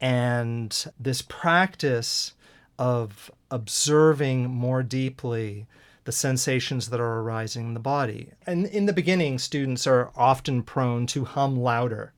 and 0.01 0.87
this 0.99 1.23
practice 1.23 2.35
of 2.79 3.31
observing 3.51 4.51
more 4.51 4.83
deeply 4.83 5.67
the 6.05 6.13
sensations 6.13 6.91
that 6.91 7.01
are 7.01 7.21
arising 7.21 7.69
in 7.69 7.75
the 7.75 7.81
body. 7.81 8.33
And 8.47 8.67
in 8.67 8.87
the 8.87 8.93
beginning, 8.93 9.39
students 9.39 9.87
are 9.87 10.11
often 10.17 10.63
prone 10.63 11.07
to 11.09 11.25
hum 11.25 11.57
louder. 11.57 12.13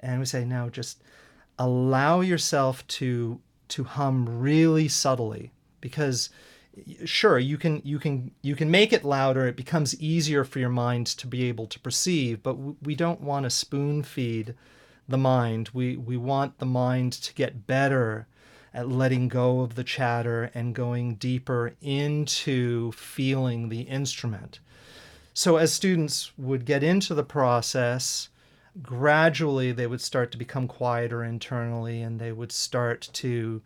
And 0.00 0.20
we 0.20 0.26
say, 0.26 0.44
no, 0.44 0.68
just 0.68 1.02
allow 1.58 2.20
yourself 2.20 2.86
to 2.86 3.40
to 3.68 3.84
hum 3.84 4.40
really 4.40 4.86
subtly 4.86 5.50
because 5.80 6.30
sure 7.04 7.38
you 7.38 7.56
can 7.56 7.80
you 7.84 7.98
can 7.98 8.30
you 8.42 8.54
can 8.54 8.70
make 8.70 8.92
it 8.92 9.04
louder 9.04 9.46
it 9.46 9.56
becomes 9.56 9.98
easier 10.00 10.44
for 10.44 10.58
your 10.58 10.68
mind 10.68 11.06
to 11.06 11.26
be 11.26 11.44
able 11.44 11.66
to 11.66 11.80
perceive 11.80 12.42
but 12.42 12.54
we 12.82 12.94
don't 12.94 13.20
want 13.20 13.44
to 13.44 13.50
spoon 13.50 14.02
feed 14.02 14.54
the 15.08 15.16
mind 15.16 15.70
we 15.72 15.96
we 15.96 16.16
want 16.16 16.58
the 16.58 16.66
mind 16.66 17.12
to 17.12 17.32
get 17.34 17.66
better 17.66 18.26
at 18.76 18.90
letting 18.90 19.26
go 19.26 19.62
of 19.62 19.74
the 19.74 19.82
chatter 19.82 20.50
and 20.54 20.74
going 20.74 21.14
deeper 21.14 21.72
into 21.80 22.92
feeling 22.92 23.70
the 23.70 23.80
instrument. 23.80 24.60
So, 25.32 25.56
as 25.56 25.72
students 25.72 26.32
would 26.36 26.66
get 26.66 26.82
into 26.82 27.14
the 27.14 27.24
process, 27.24 28.28
gradually 28.82 29.72
they 29.72 29.86
would 29.86 30.02
start 30.02 30.30
to 30.32 30.38
become 30.38 30.68
quieter 30.68 31.24
internally 31.24 32.02
and 32.02 32.20
they 32.20 32.32
would 32.32 32.52
start 32.52 33.08
to 33.14 33.62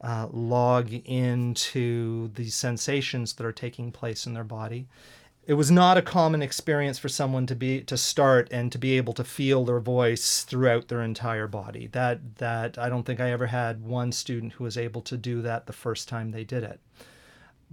uh, 0.00 0.28
log 0.32 0.92
into 1.04 2.28
the 2.34 2.48
sensations 2.48 3.34
that 3.34 3.46
are 3.46 3.52
taking 3.52 3.92
place 3.92 4.26
in 4.26 4.32
their 4.32 4.44
body 4.44 4.86
it 5.46 5.54
was 5.54 5.70
not 5.70 5.98
a 5.98 6.02
common 6.02 6.42
experience 6.42 6.98
for 6.98 7.08
someone 7.08 7.46
to 7.46 7.54
be 7.54 7.82
to 7.82 7.96
start 7.96 8.48
and 8.50 8.72
to 8.72 8.78
be 8.78 8.96
able 8.96 9.12
to 9.12 9.24
feel 9.24 9.64
their 9.64 9.80
voice 9.80 10.42
throughout 10.42 10.88
their 10.88 11.02
entire 11.02 11.46
body. 11.46 11.86
That 11.88 12.36
that 12.36 12.78
i 12.78 12.88
don't 12.88 13.04
think 13.04 13.20
i 13.20 13.30
ever 13.30 13.46
had 13.46 13.82
one 13.84 14.12
student 14.12 14.54
who 14.54 14.64
was 14.64 14.78
able 14.78 15.02
to 15.02 15.16
do 15.16 15.42
that 15.42 15.66
the 15.66 15.72
first 15.72 16.08
time 16.08 16.30
they 16.30 16.44
did 16.44 16.64
it. 16.64 16.80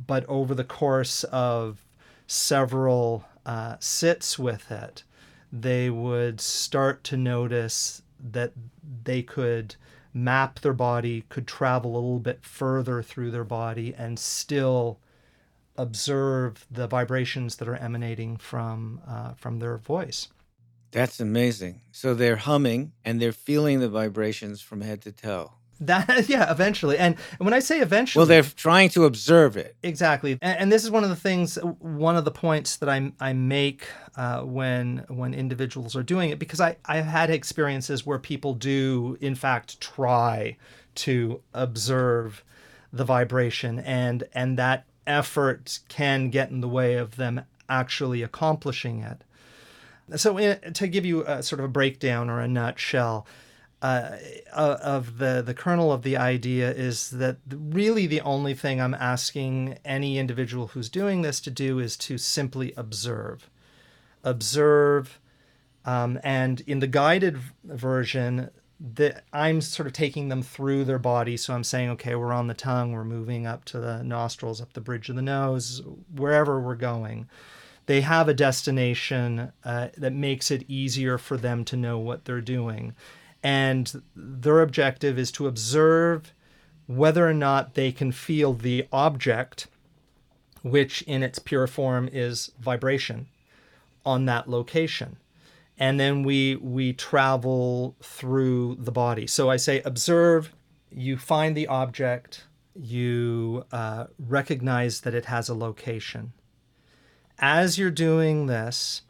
But 0.08 0.26
over 0.28 0.54
the 0.54 0.64
course 0.64 1.24
of 1.26 1.86
several 2.28 3.26
uh, 3.46 3.76
sits 3.80 4.38
with 4.38 4.72
it 4.72 5.04
they 5.52 5.90
would 5.90 6.40
start 6.40 7.04
to 7.04 7.18
notice 7.18 8.02
that 8.20 8.54
they 9.04 9.22
could 9.22 9.76
map 10.14 10.60
their 10.60 10.74
body 10.74 11.26
could 11.30 11.48
travel 11.48 11.92
a 11.92 11.96
little 11.96 12.20
bit 12.20 12.44
further 12.44 13.02
through 13.02 13.32
their 13.32 13.44
body 13.44 13.94
and 13.98 14.18
still 14.20 15.00
observe 15.78 16.66
the 16.70 16.88
vibrations 16.88 17.58
that 17.58 17.68
are 17.68 17.76
emanating 17.76 18.38
from 18.38 19.02
uh, 19.08 19.34
from 19.34 19.60
their 19.60 19.78
voice. 19.78 20.30
That's 20.92 21.20
amazing. 21.20 21.82
So 21.92 22.14
they're 22.14 22.36
humming 22.36 22.92
and 23.06 23.22
they're 23.22 23.32
feeling 23.32 23.80
the 23.80 23.90
vibrations 23.90 24.62
from 24.62 24.82
head 24.82 25.02
to 25.04 25.12
toe. 25.12 25.54
That 25.80 26.26
yeah, 26.30 26.52
eventually. 26.52 26.98
And 26.98 27.18
when 27.40 27.54
I 27.54 27.60
say 27.60 27.80
eventually, 27.80 28.22
well, 28.22 28.28
they're 28.28 28.44
trying 28.44 28.90
to 28.90 29.06
observe 29.06 29.58
it 29.58 29.76
exactly. 29.82 30.38
And, 30.42 30.60
and 30.60 30.72
this 30.72 30.84
is 30.84 30.92
one 30.92 31.04
of 31.04 31.10
the 31.10 31.16
things, 31.16 31.56
one 31.80 32.16
of 32.16 32.26
the 32.26 32.32
points 32.32 32.78
that 32.78 32.90
I 32.90 33.12
I 33.20 33.34
make 33.34 33.88
uh, 34.16 34.42
when 34.42 35.06
when 35.08 35.34
individuals 35.34 35.96
are 35.96 36.04
doing 36.04 36.30
it, 36.30 36.40
because 36.40 36.62
I 36.62 36.78
I've 36.86 37.06
had 37.06 37.30
experiences 37.30 38.06
where 38.06 38.20
people 38.20 38.54
do 38.54 39.18
in 39.22 39.34
fact 39.34 39.82
try 39.82 40.58
to 40.94 41.42
observe 41.54 42.44
the 42.94 43.06
vibration 43.06 43.80
and 43.80 44.26
and 44.34 44.60
that 44.60 44.86
effort 45.08 45.80
can 45.90 46.30
get 46.30 46.50
in 46.50 46.62
the 46.62 46.68
way 46.68 46.96
of 46.96 47.16
them 47.16 47.42
actually 47.70 48.22
accomplishing 48.22 49.02
it. 49.02 49.24
So, 50.18 50.38
in, 50.38 50.74
to 50.74 50.88
give 50.88 51.06
you 51.06 51.24
a 51.26 51.42
sort 51.42 51.60
of 51.60 51.66
a 51.66 51.70
breakdown 51.70 52.30
or 52.30 52.42
a 52.42 52.48
nutshell, 52.48 53.26
uh, 53.82 54.18
uh, 54.54 54.78
of 54.84 55.18
the 55.18 55.42
the 55.44 55.56
kernel 55.56 55.92
of 55.92 56.04
the 56.04 56.16
idea 56.16 56.72
is 56.72 57.10
that 57.10 57.38
really 57.50 58.06
the 58.06 58.22
only 58.22 58.54
thing 58.54 58.80
I'm 58.80 58.94
asking 58.94 59.80
any 59.84 60.20
individual 60.20 60.68
who's 60.68 60.88
doing 60.88 61.24
this 61.24 61.40
to 61.42 61.50
do 61.50 61.80
is 61.80 61.98
to 61.98 62.20
simply 62.20 62.74
observe, 62.78 63.50
observe, 64.24 65.20
um, 65.84 66.20
and 66.24 66.62
in 66.68 66.80
the 66.80 66.86
guided 66.86 67.40
version, 67.64 68.52
that 68.84 69.24
I'm 69.32 69.62
sort 69.62 69.86
of 69.86 69.94
taking 69.94 70.30
them 70.30 70.42
through 70.42 70.86
their 70.86 71.00
body. 71.00 71.38
So 71.38 71.54
I'm 71.54 71.64
saying, 71.64 71.92
okay, 71.92 72.16
we're 72.16 72.34
on 72.34 72.48
the 72.48 72.56
tongue, 72.56 72.92
we're 72.92 73.04
moving 73.04 73.46
up 73.46 73.64
to 73.66 73.80
the 73.80 74.04
nostrils, 74.04 74.60
up 74.60 74.74
the 74.74 74.82
bridge 74.82 75.10
of 75.10 75.16
the 75.16 75.22
nose, 75.22 75.82
wherever 76.14 76.60
we're 76.60 76.76
going. 76.76 77.28
They 77.86 78.02
have 78.02 78.28
a 78.28 78.34
destination 78.34 79.52
uh, 79.64 79.90
that 79.98 80.14
makes 80.14 80.50
it 80.50 80.66
easier 80.68 81.18
for 81.18 81.38
them 81.38 81.64
to 81.66 81.78
know 81.78 82.00
what 82.00 82.26
they're 82.26 82.42
doing. 82.42 82.96
And 83.44 84.02
their 84.16 84.62
objective 84.62 85.20
is 85.20 85.32
to 85.34 85.48
observe 85.48 86.34
whether 86.88 87.28
or 87.28 87.34
not 87.34 87.76
they 87.76 87.92
can 87.92 88.12
feel 88.12 88.54
the 88.54 88.88
object, 88.92 89.68
which 90.64 91.04
in 91.04 91.22
its 91.22 91.40
pure 91.40 91.68
form 91.68 92.10
is 92.12 92.52
vibration, 92.60 93.28
on 94.06 94.26
that 94.26 94.50
location 94.50 95.18
and 95.82 96.00
then 96.00 96.22
we 96.22 96.56
we 96.58 96.94
travel 96.94 97.96
through 98.04 98.78
the 98.80 98.92
body. 98.92 99.26
So 99.26 99.50
I 99.50 99.58
say 99.58 99.82
observe. 99.82 100.54
You 100.92 101.18
find 101.18 101.58
the 101.58 101.68
object. 101.68 102.46
You 102.76 103.66
uh, 103.72 104.06
recognize 104.20 105.02
that 105.02 105.16
it 105.16 105.26
has 105.26 105.50
a 105.50 105.56
location. 105.56 106.34
As 107.40 107.80
you're 107.80 107.90
doing 107.90 108.46
this, 108.46 109.02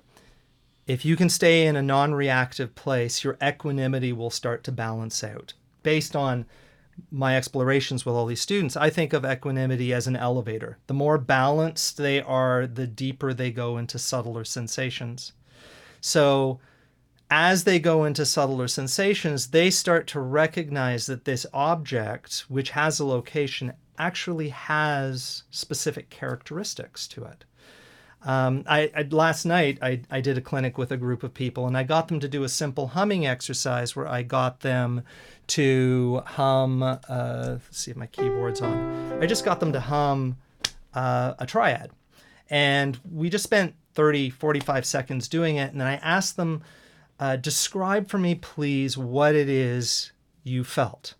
if 0.87 1.03
you 1.03 1.17
can 1.17 1.27
stay 1.27 1.65
in 1.65 1.75
a 1.75 1.81
non-reactive 1.81 2.73
place, 2.73 3.21
your 3.21 3.37
equanimity 3.43 4.13
will 4.13 4.29
start 4.29 4.63
to 4.63 4.71
balance 4.71 5.23
out. 5.25 5.53
Based 5.83 6.15
on 6.15 6.45
my 7.11 7.35
explorations 7.35 8.05
with 8.05 8.15
all 8.15 8.27
these 8.27 8.41
students, 8.41 8.77
I 8.77 8.89
think 8.89 9.11
of 9.11 9.25
equanimity 9.25 9.93
as 9.93 10.07
an 10.07 10.15
elevator. 10.15 10.77
The 10.87 10.93
more 10.93 11.17
balanced 11.17 11.97
they 11.97 12.21
are, 12.21 12.65
the 12.65 12.87
deeper 12.87 13.33
they 13.33 13.51
go 13.51 13.77
into 13.77 13.99
subtler 13.99 14.45
sensations. 14.45 15.33
So 16.01 16.59
as 17.29 17.63
they 17.63 17.79
go 17.79 18.03
into 18.03 18.25
subtler 18.25 18.67
sensations, 18.67 19.47
they 19.47 19.69
start 19.69 20.05
to 20.07 20.19
recognize 20.19 21.05
that 21.05 21.23
this 21.23 21.45
object, 21.53 22.45
which 22.49 22.71
has 22.71 22.99
a 22.99 23.05
location, 23.05 23.71
actually 23.97 24.49
has 24.49 25.43
specific 25.49 26.09
characteristics 26.09 27.07
to 27.07 27.23
it. 27.23 27.45
Um, 28.23 28.63
I, 28.67 28.91
I, 28.95 29.01
last 29.09 29.45
night 29.45 29.79
I, 29.81 30.01
I 30.11 30.21
did 30.21 30.37
a 30.37 30.41
clinic 30.41 30.77
with 30.77 30.91
a 30.91 30.97
group 30.97 31.23
of 31.23 31.33
people 31.33 31.65
and 31.65 31.75
I 31.75 31.83
got 31.83 32.07
them 32.07 32.19
to 32.19 32.27
do 32.27 32.43
a 32.43 32.49
simple 32.49 32.87
humming 32.87 33.25
exercise 33.25 33.95
where 33.95 34.07
I 34.07 34.21
got 34.21 34.59
them 34.59 35.03
to 35.47 36.21
hum. 36.25 36.83
Uh, 36.83 36.97
let's 37.09 37.77
see 37.77 37.91
if 37.91 37.97
my 37.97 38.07
keyboard's 38.07 38.61
on. 38.61 39.21
I 39.21 39.25
just 39.25 39.43
got 39.43 39.59
them 39.59 39.73
to 39.73 39.79
hum 39.79 40.37
uh, 40.93 41.33
a 41.39 41.45
triad, 41.45 41.91
and 42.51 42.99
we 43.09 43.29
just 43.29 43.45
spent 43.45 43.73
30, 43.95 44.29
45 44.29 44.85
seconds 44.85 45.27
doing 45.27 45.55
it. 45.55 45.71
And 45.71 45.79
then 45.79 45.87
I 45.87 45.95
asked 45.95 46.35
them, 46.35 46.61
uh, 47.19 47.37
describe 47.37 48.09
for 48.09 48.17
me, 48.17 48.35
please, 48.35 48.97
what 48.97 49.33
it 49.35 49.49
is 49.49 50.11
you 50.43 50.63
felt. 50.63 51.15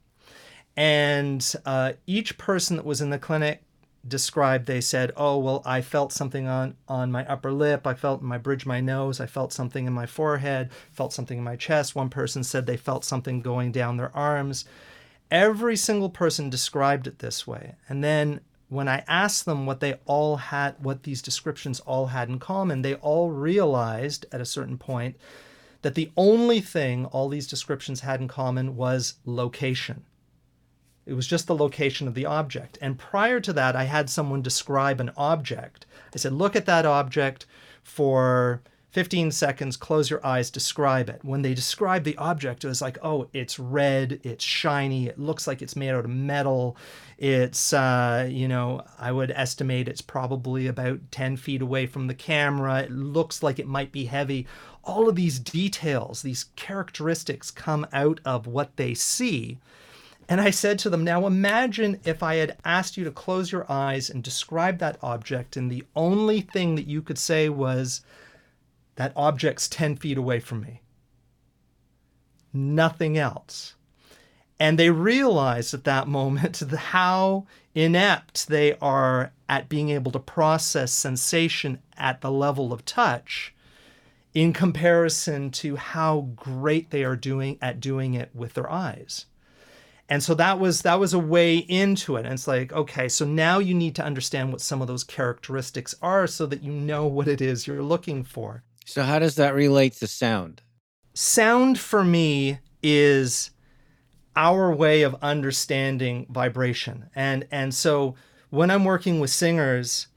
And 0.75 1.53
uh, 1.65 1.93
each 2.05 2.37
person 2.37 2.75
that 2.75 2.85
was 2.85 3.01
in 3.01 3.09
the 3.09 3.17
clinic 3.17 3.63
described 4.07 4.65
they 4.65 4.81
said 4.81 5.11
oh 5.15 5.37
well 5.37 5.61
i 5.63 5.79
felt 5.79 6.11
something 6.11 6.47
on 6.47 6.75
on 6.87 7.11
my 7.11 7.23
upper 7.27 7.51
lip. 7.51 7.85
I 7.85 7.93
felt 7.93 8.21
in 8.21 8.27
my 8.27 8.39
bridge 8.39 8.65
my 8.65 8.81
nose. 8.81 9.19
I 9.19 9.27
felt 9.27 9.53
something 9.53 9.85
in 9.85 9.93
my 9.93 10.07
forehead. 10.07 10.71
Felt 10.91 11.13
something 11.13 11.37
in 11.37 11.43
my 11.43 11.55
chest. 11.55 11.95
One 11.95 12.09
person 12.09 12.43
said 12.43 12.65
they 12.65 12.77
felt 12.77 13.05
something 13.05 13.41
going 13.41 13.71
down 13.71 13.97
their 13.97 14.15
arms. 14.15 14.65
Every 15.29 15.77
single 15.77 16.09
person 16.09 16.49
described 16.49 17.05
it 17.05 17.19
this 17.19 17.45
way. 17.45 17.75
And 17.87 18.03
then 18.03 18.41
when 18.71 18.87
i 18.87 19.03
asked 19.07 19.45
them 19.45 19.65
what 19.65 19.79
they 19.79 19.93
all 20.05 20.37
had 20.37 20.75
what 20.83 21.03
these 21.03 21.21
descriptions 21.21 21.79
all 21.81 22.07
had 22.07 22.29
in 22.29 22.39
common 22.39 22.81
they 22.81 22.95
all 22.95 23.29
realized 23.29 24.25
at 24.31 24.41
a 24.41 24.45
certain 24.45 24.77
point 24.77 25.15
that 25.81 25.95
the 25.95 26.11
only 26.15 26.61
thing 26.61 27.05
all 27.05 27.27
these 27.27 27.47
descriptions 27.47 28.01
had 28.01 28.21
in 28.21 28.27
common 28.27 28.75
was 28.75 29.15
location 29.25 30.03
it 31.05 31.13
was 31.13 31.27
just 31.27 31.47
the 31.47 31.55
location 31.55 32.07
of 32.07 32.13
the 32.13 32.25
object. 32.25 32.77
And 32.81 32.97
prior 32.97 33.39
to 33.41 33.53
that, 33.53 33.75
I 33.75 33.83
had 33.83 34.09
someone 34.09 34.41
describe 34.41 35.01
an 35.01 35.11
object. 35.17 35.85
I 36.13 36.17
said, 36.17 36.33
look 36.33 36.55
at 36.55 36.67
that 36.67 36.85
object 36.85 37.45
for 37.83 38.61
15 38.91 39.31
seconds, 39.31 39.77
close 39.77 40.09
your 40.09 40.25
eyes, 40.25 40.49
describe 40.49 41.09
it. 41.09 41.23
When 41.23 41.41
they 41.41 41.53
describe 41.53 42.03
the 42.03 42.17
object, 42.17 42.63
it 42.63 42.67
was 42.67 42.81
like, 42.81 42.97
oh, 43.01 43.27
it's 43.31 43.57
red, 43.57 44.19
it's 44.23 44.43
shiny, 44.43 45.07
it 45.07 45.17
looks 45.17 45.47
like 45.47 45.61
it's 45.61 45.77
made 45.77 45.91
out 45.91 46.03
of 46.03 46.11
metal. 46.11 46.75
It's, 47.17 47.71
uh, 47.71 48.27
you 48.29 48.47
know, 48.47 48.83
I 48.99 49.11
would 49.11 49.31
estimate 49.31 49.87
it's 49.87 50.01
probably 50.01 50.67
about 50.67 50.99
10 51.11 51.37
feet 51.37 51.61
away 51.61 51.85
from 51.85 52.07
the 52.07 52.13
camera. 52.13 52.81
It 52.81 52.91
looks 52.91 53.41
like 53.41 53.59
it 53.59 53.67
might 53.67 53.93
be 53.93 54.05
heavy. 54.05 54.45
All 54.83 55.07
of 55.07 55.15
these 55.15 55.39
details, 55.39 56.21
these 56.21 56.45
characteristics 56.55 57.49
come 57.49 57.87
out 57.93 58.19
of 58.25 58.45
what 58.45 58.75
they 58.75 58.93
see 58.93 59.59
and 60.31 60.39
I 60.39 60.49
said 60.49 60.79
to 60.79 60.89
them, 60.89 61.03
Now 61.03 61.27
imagine 61.27 61.99
if 62.05 62.23
I 62.23 62.35
had 62.35 62.55
asked 62.63 62.95
you 62.95 63.03
to 63.03 63.11
close 63.11 63.51
your 63.51 63.69
eyes 63.69 64.09
and 64.09 64.23
describe 64.23 64.77
that 64.77 64.97
object, 65.01 65.57
and 65.57 65.69
the 65.69 65.83
only 65.93 66.39
thing 66.39 66.75
that 66.75 66.87
you 66.87 67.01
could 67.01 67.17
say 67.17 67.49
was, 67.49 68.01
That 68.95 69.13
object's 69.15 69.67
10 69.67 69.95
feet 69.97 70.17
away 70.17 70.39
from 70.39 70.61
me. 70.61 70.81
Nothing 72.53 73.17
else. 73.17 73.75
And 74.59 74.77
they 74.77 74.89
realize 74.89 75.73
at 75.73 75.85
that 75.85 76.07
moment 76.07 76.59
how 76.75 77.47
inept 77.73 78.47
they 78.47 78.75
are 78.75 79.31
at 79.49 79.69
being 79.69 79.89
able 79.89 80.11
to 80.11 80.19
process 80.19 80.91
sensation 80.91 81.79
at 81.97 82.21
the 82.21 82.31
level 82.31 82.73
of 82.73 82.85
touch 82.85 83.53
in 84.33 84.53
comparison 84.53 85.51
to 85.51 85.75
how 85.75 86.29
great 86.35 86.89
they 86.89 87.03
are 87.03 87.15
doing 87.15 87.57
at 87.61 87.79
doing 87.79 88.13
it 88.13 88.29
with 88.33 88.53
their 88.53 88.69
eyes 88.69 89.25
and 90.11 90.21
so 90.21 90.33
that 90.33 90.59
was 90.59 90.81
that 90.81 90.99
was 90.99 91.13
a 91.13 91.19
way 91.19 91.57
into 91.57 92.15
it 92.17 92.25
and 92.25 92.33
it's 92.33 92.47
like 92.47 92.71
okay 92.73 93.07
so 93.07 93.25
now 93.25 93.59
you 93.59 93.73
need 93.73 93.95
to 93.95 94.03
understand 94.03 94.51
what 94.51 94.61
some 94.61 94.81
of 94.81 94.87
those 94.87 95.03
characteristics 95.03 95.95
are 96.01 96.27
so 96.27 96.45
that 96.45 96.61
you 96.61 96.71
know 96.71 97.05
what 97.07 97.27
it 97.27 97.41
is 97.41 97.65
you're 97.65 97.81
looking 97.81 98.23
for 98.23 98.63
so 98.91 99.03
how 99.03 99.19
does 99.19 99.35
that 99.35 99.55
relate 99.55 99.93
to 99.93 100.07
sound? 100.07 100.61
Sound 101.13 101.79
for 101.79 102.03
me 102.03 102.59
is 102.83 103.51
our 104.35 104.73
way 104.73 105.01
of 105.01 105.15
understanding 105.21 106.25
vibration. 106.29 107.09
And 107.15 107.47
and 107.51 107.73
so 107.73 108.15
when 108.49 108.69
i'm 108.69 108.83
working 108.83 109.19
with 109.19 109.29
singers 109.29 110.07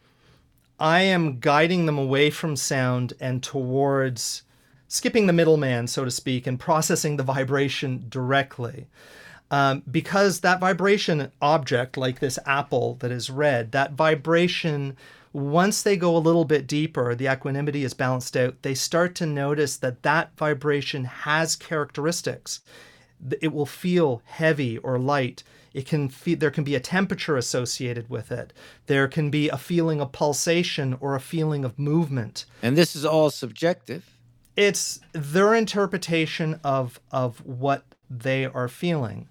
i 0.78 1.00
am 1.00 1.38
guiding 1.38 1.86
them 1.86 1.98
away 1.98 2.30
from 2.30 2.56
sound 2.56 3.12
and 3.20 3.42
towards 3.42 4.42
skipping 4.88 5.26
the 5.26 5.32
middleman 5.32 5.86
so 5.86 6.04
to 6.04 6.10
speak 6.10 6.46
and 6.46 6.58
processing 6.58 7.16
the 7.16 7.22
vibration 7.22 8.04
directly. 8.08 8.88
Um, 9.50 9.82
because 9.88 10.40
that 10.40 10.58
vibration 10.58 11.30
object, 11.40 11.96
like 11.96 12.18
this 12.18 12.38
apple 12.44 12.94
that 12.96 13.12
is 13.12 13.30
red, 13.30 13.70
that 13.72 13.92
vibration, 13.92 14.96
once 15.34 15.82
they 15.82 15.96
go 15.96 16.16
a 16.16 16.18
little 16.18 16.44
bit 16.44 16.64
deeper, 16.64 17.12
the 17.12 17.30
equanimity 17.30 17.82
is 17.82 17.92
balanced 17.92 18.36
out, 18.36 18.62
they 18.62 18.74
start 18.74 19.16
to 19.16 19.26
notice 19.26 19.76
that 19.76 20.04
that 20.04 20.30
vibration 20.38 21.04
has 21.04 21.56
characteristics. 21.56 22.60
It 23.42 23.52
will 23.52 23.66
feel 23.66 24.22
heavy 24.26 24.78
or 24.78 24.96
light. 24.96 25.42
It 25.72 25.86
can 25.86 26.08
feel, 26.08 26.38
there 26.38 26.52
can 26.52 26.62
be 26.62 26.76
a 26.76 26.80
temperature 26.80 27.36
associated 27.36 28.08
with 28.08 28.30
it. 28.30 28.52
There 28.86 29.08
can 29.08 29.30
be 29.30 29.48
a 29.48 29.58
feeling 29.58 30.00
of 30.00 30.12
pulsation 30.12 30.96
or 31.00 31.16
a 31.16 31.20
feeling 31.20 31.64
of 31.64 31.80
movement. 31.80 32.44
And 32.62 32.78
this 32.78 32.94
is 32.94 33.04
all 33.04 33.28
subjective. 33.28 34.08
It's 34.54 35.00
their 35.12 35.52
interpretation 35.52 36.60
of 36.62 37.00
of 37.10 37.44
what 37.44 37.82
they 38.08 38.44
are 38.44 38.68
feeling 38.68 39.28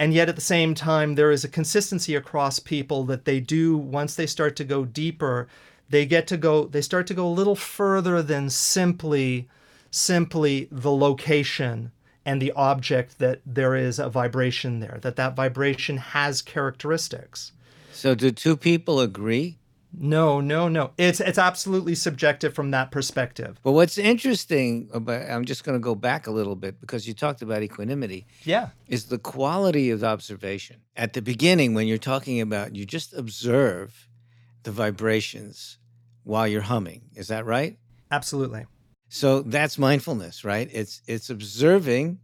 and 0.00 0.14
yet 0.14 0.30
at 0.30 0.34
the 0.34 0.40
same 0.40 0.74
time 0.74 1.14
there 1.14 1.30
is 1.30 1.44
a 1.44 1.48
consistency 1.48 2.16
across 2.16 2.58
people 2.58 3.04
that 3.04 3.26
they 3.26 3.38
do 3.38 3.76
once 3.76 4.16
they 4.16 4.26
start 4.26 4.56
to 4.56 4.64
go 4.64 4.84
deeper 4.84 5.46
they 5.90 6.06
get 6.06 6.26
to 6.26 6.36
go 6.36 6.64
they 6.64 6.80
start 6.80 7.06
to 7.06 7.14
go 7.14 7.26
a 7.26 7.28
little 7.28 7.54
further 7.54 8.22
than 8.22 8.50
simply 8.50 9.46
simply 9.90 10.66
the 10.72 10.90
location 10.90 11.92
and 12.24 12.40
the 12.40 12.52
object 12.52 13.18
that 13.18 13.40
there 13.46 13.74
is 13.74 13.98
a 13.98 14.08
vibration 14.08 14.80
there 14.80 14.98
that 15.02 15.16
that 15.16 15.36
vibration 15.36 15.96
has 15.96 16.42
characteristics. 16.42 17.52
So 17.92 18.14
do 18.14 18.30
two 18.30 18.56
people 18.56 19.00
agree 19.00 19.58
no, 19.92 20.40
no, 20.40 20.68
no. 20.68 20.92
It's 20.96 21.20
it's 21.20 21.38
absolutely 21.38 21.94
subjective 21.94 22.54
from 22.54 22.70
that 22.70 22.90
perspective. 22.90 23.58
But 23.62 23.72
what's 23.72 23.98
interesting 23.98 24.88
about 24.92 25.28
I'm 25.30 25.44
just 25.44 25.64
going 25.64 25.76
to 25.76 25.82
go 25.82 25.94
back 25.94 26.26
a 26.26 26.30
little 26.30 26.56
bit 26.56 26.80
because 26.80 27.06
you 27.08 27.14
talked 27.14 27.42
about 27.42 27.62
equanimity. 27.62 28.26
Yeah. 28.44 28.68
Is 28.86 29.06
the 29.06 29.18
quality 29.18 29.90
of 29.90 30.04
observation. 30.04 30.82
At 30.96 31.12
the 31.14 31.22
beginning 31.22 31.74
when 31.74 31.86
you're 31.86 31.98
talking 31.98 32.40
about 32.40 32.76
you 32.76 32.86
just 32.86 33.12
observe 33.14 34.08
the 34.62 34.70
vibrations 34.70 35.78
while 36.22 36.46
you're 36.46 36.62
humming. 36.62 37.02
Is 37.14 37.28
that 37.28 37.44
right? 37.44 37.78
Absolutely. 38.10 38.66
So 39.08 39.40
that's 39.42 39.76
mindfulness, 39.78 40.44
right? 40.44 40.68
It's 40.72 41.02
it's 41.06 41.30
observing 41.30 42.20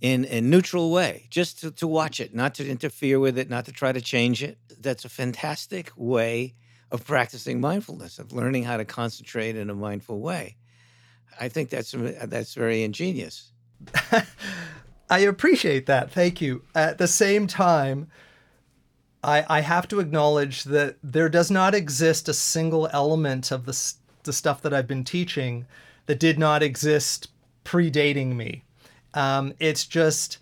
in 0.00 0.24
a 0.30 0.40
neutral 0.40 0.90
way, 0.90 1.26
just 1.28 1.60
to, 1.60 1.70
to 1.72 1.86
watch 1.86 2.20
it, 2.20 2.34
not 2.34 2.54
to 2.54 2.66
interfere 2.66 3.20
with 3.20 3.36
it, 3.36 3.50
not 3.50 3.66
to 3.66 3.72
try 3.72 3.92
to 3.92 4.00
change 4.00 4.42
it. 4.42 4.56
That's 4.80 5.04
a 5.04 5.10
fantastic 5.10 5.92
way 5.94 6.54
of 6.90 7.06
practicing 7.06 7.60
mindfulness, 7.60 8.18
of 8.18 8.32
learning 8.32 8.64
how 8.64 8.76
to 8.76 8.84
concentrate 8.84 9.56
in 9.56 9.70
a 9.70 9.74
mindful 9.74 10.20
way. 10.20 10.56
I 11.38 11.48
think 11.48 11.70
that's 11.70 11.92
that's 11.92 12.54
very 12.54 12.82
ingenious. 12.82 13.52
I 15.10 15.20
appreciate 15.20 15.86
that. 15.86 16.10
Thank 16.10 16.40
you. 16.40 16.62
At 16.74 16.98
the 16.98 17.08
same 17.08 17.46
time, 17.46 18.08
I, 19.22 19.44
I 19.48 19.60
have 19.60 19.88
to 19.88 20.00
acknowledge 20.00 20.64
that 20.64 20.96
there 21.02 21.28
does 21.28 21.50
not 21.50 21.74
exist 21.74 22.28
a 22.28 22.34
single 22.34 22.88
element 22.92 23.50
of 23.50 23.66
the, 23.66 23.94
the 24.22 24.32
stuff 24.32 24.62
that 24.62 24.72
I've 24.72 24.86
been 24.86 25.04
teaching 25.04 25.66
that 26.06 26.20
did 26.20 26.38
not 26.38 26.62
exist 26.62 27.28
predating 27.64 28.36
me. 28.36 28.64
Um, 29.14 29.54
it's 29.58 29.84
just 29.84 30.38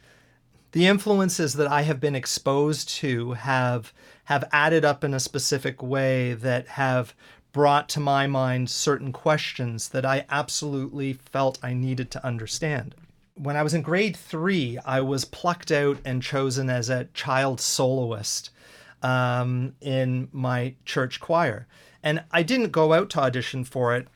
the 0.73 0.87
influences 0.87 1.55
that 1.55 1.67
I 1.67 1.83
have 1.83 2.01
been 2.01 2.15
exposed 2.15 2.89
to 2.97 3.33
have 3.33 3.93
have 4.29 4.47
added 4.53 4.85
up 4.85 5.05
in 5.05 5.15
a 5.15 5.21
specific 5.21 5.83
way 5.83 6.35
that 6.35 6.69
have 6.69 7.15
brought 7.51 7.89
to 7.89 7.99
my 7.99 8.27
mind 8.27 8.69
certain 8.69 9.11
questions 9.11 9.89
that 9.89 10.05
I 10.05 10.27
absolutely 10.29 11.15
felt 11.15 11.59
I 11.63 11.73
needed 11.73 12.11
to 12.11 12.27
understand. 12.27 12.95
When 13.37 13.57
I 13.57 13.63
was 13.63 13.73
in 13.73 13.81
grade 13.81 14.15
three, 14.15 14.77
I 14.85 15.01
was 15.01 15.25
plucked 15.25 15.73
out 15.73 15.97
and 16.05 16.23
chosen 16.23 16.69
as 16.69 16.91
a 16.91 17.07
child 17.15 17.59
soloist 17.59 18.51
um, 19.03 19.75
in 19.81 20.29
my 20.31 20.75
church 20.85 21.21
choir. 21.21 21.67
And 22.03 22.23
I 22.31 22.43
didn't 22.43 22.71
go 22.71 22.93
out 22.93 23.09
to 23.11 23.21
audition 23.21 23.65
for 23.65 23.97
it. 23.97 24.09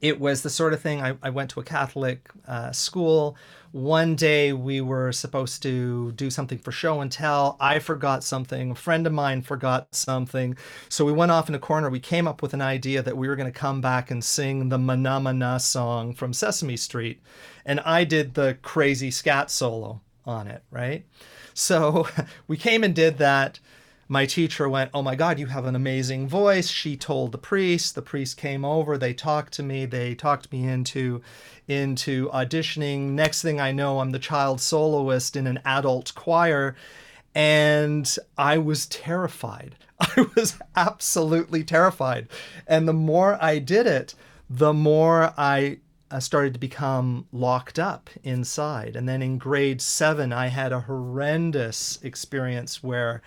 It 0.00 0.18
was 0.18 0.42
the 0.42 0.50
sort 0.50 0.72
of 0.72 0.80
thing 0.80 1.00
I, 1.00 1.14
I 1.22 1.30
went 1.30 1.50
to 1.50 1.60
a 1.60 1.64
Catholic 1.64 2.28
uh, 2.48 2.72
school 2.72 3.36
one 3.72 4.14
day 4.14 4.52
we 4.52 4.82
were 4.82 5.12
supposed 5.12 5.62
to 5.62 6.12
do 6.12 6.30
something 6.30 6.58
for 6.58 6.70
show 6.70 7.00
and 7.00 7.10
tell. 7.10 7.56
I 7.58 7.78
forgot 7.78 8.22
something. 8.22 8.70
A 8.70 8.74
friend 8.74 9.06
of 9.06 9.14
mine 9.14 9.40
forgot 9.40 9.94
something. 9.94 10.56
So 10.90 11.06
we 11.06 11.12
went 11.12 11.32
off 11.32 11.48
in 11.48 11.54
a 11.54 11.58
corner. 11.58 11.88
We 11.88 11.98
came 11.98 12.28
up 12.28 12.42
with 12.42 12.52
an 12.52 12.60
idea 12.60 13.02
that 13.02 13.16
we 13.16 13.28
were 13.28 13.36
going 13.36 13.50
to 13.50 13.58
come 13.58 13.80
back 13.80 14.10
and 14.10 14.22
sing 14.22 14.68
the 14.68 14.78
Mana 14.78 15.20
Mana 15.20 15.58
song 15.58 16.12
from 16.12 16.34
Sesame 16.34 16.76
Street. 16.76 17.22
And 17.64 17.80
I 17.80 18.04
did 18.04 18.34
the 18.34 18.58
crazy 18.60 19.10
scat 19.10 19.50
solo 19.50 20.02
on 20.26 20.48
it, 20.48 20.62
right? 20.70 21.06
So 21.54 22.06
we 22.46 22.58
came 22.58 22.84
and 22.84 22.94
did 22.94 23.16
that 23.18 23.58
my 24.08 24.26
teacher 24.26 24.68
went, 24.68 24.90
Oh 24.92 25.02
my 25.02 25.14
God, 25.14 25.38
you 25.38 25.46
have 25.46 25.64
an 25.64 25.76
amazing 25.76 26.28
voice. 26.28 26.68
She 26.68 26.96
told 26.96 27.32
the 27.32 27.38
priest. 27.38 27.94
The 27.94 28.02
priest 28.02 28.36
came 28.36 28.64
over. 28.64 28.98
They 28.98 29.14
talked 29.14 29.52
to 29.54 29.62
me. 29.62 29.86
They 29.86 30.14
talked 30.14 30.52
me 30.52 30.64
into, 30.64 31.22
into 31.68 32.28
auditioning. 32.30 33.10
Next 33.10 33.42
thing 33.42 33.60
I 33.60 33.72
know, 33.72 34.00
I'm 34.00 34.10
the 34.10 34.18
child 34.18 34.60
soloist 34.60 35.36
in 35.36 35.46
an 35.46 35.60
adult 35.64 36.14
choir. 36.14 36.76
And 37.34 38.14
I 38.36 38.58
was 38.58 38.86
terrified. 38.86 39.76
I 40.00 40.26
was 40.36 40.58
absolutely 40.76 41.64
terrified. 41.64 42.28
And 42.66 42.86
the 42.86 42.92
more 42.92 43.42
I 43.42 43.58
did 43.58 43.86
it, 43.86 44.14
the 44.50 44.74
more 44.74 45.32
I 45.38 45.78
uh, 46.10 46.20
started 46.20 46.52
to 46.52 46.60
become 46.60 47.26
locked 47.32 47.78
up 47.78 48.10
inside. 48.22 48.94
And 48.96 49.08
then 49.08 49.22
in 49.22 49.38
grade 49.38 49.80
seven, 49.80 50.32
I 50.32 50.48
had 50.48 50.72
a 50.72 50.80
horrendous 50.80 51.98
experience 52.02 52.82
where 52.82 53.22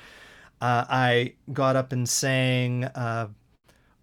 uh, 0.61 0.85
I 0.89 1.33
got 1.51 1.75
up 1.75 1.91
and 1.91 2.07
sang 2.07 2.85
uh, 2.85 3.27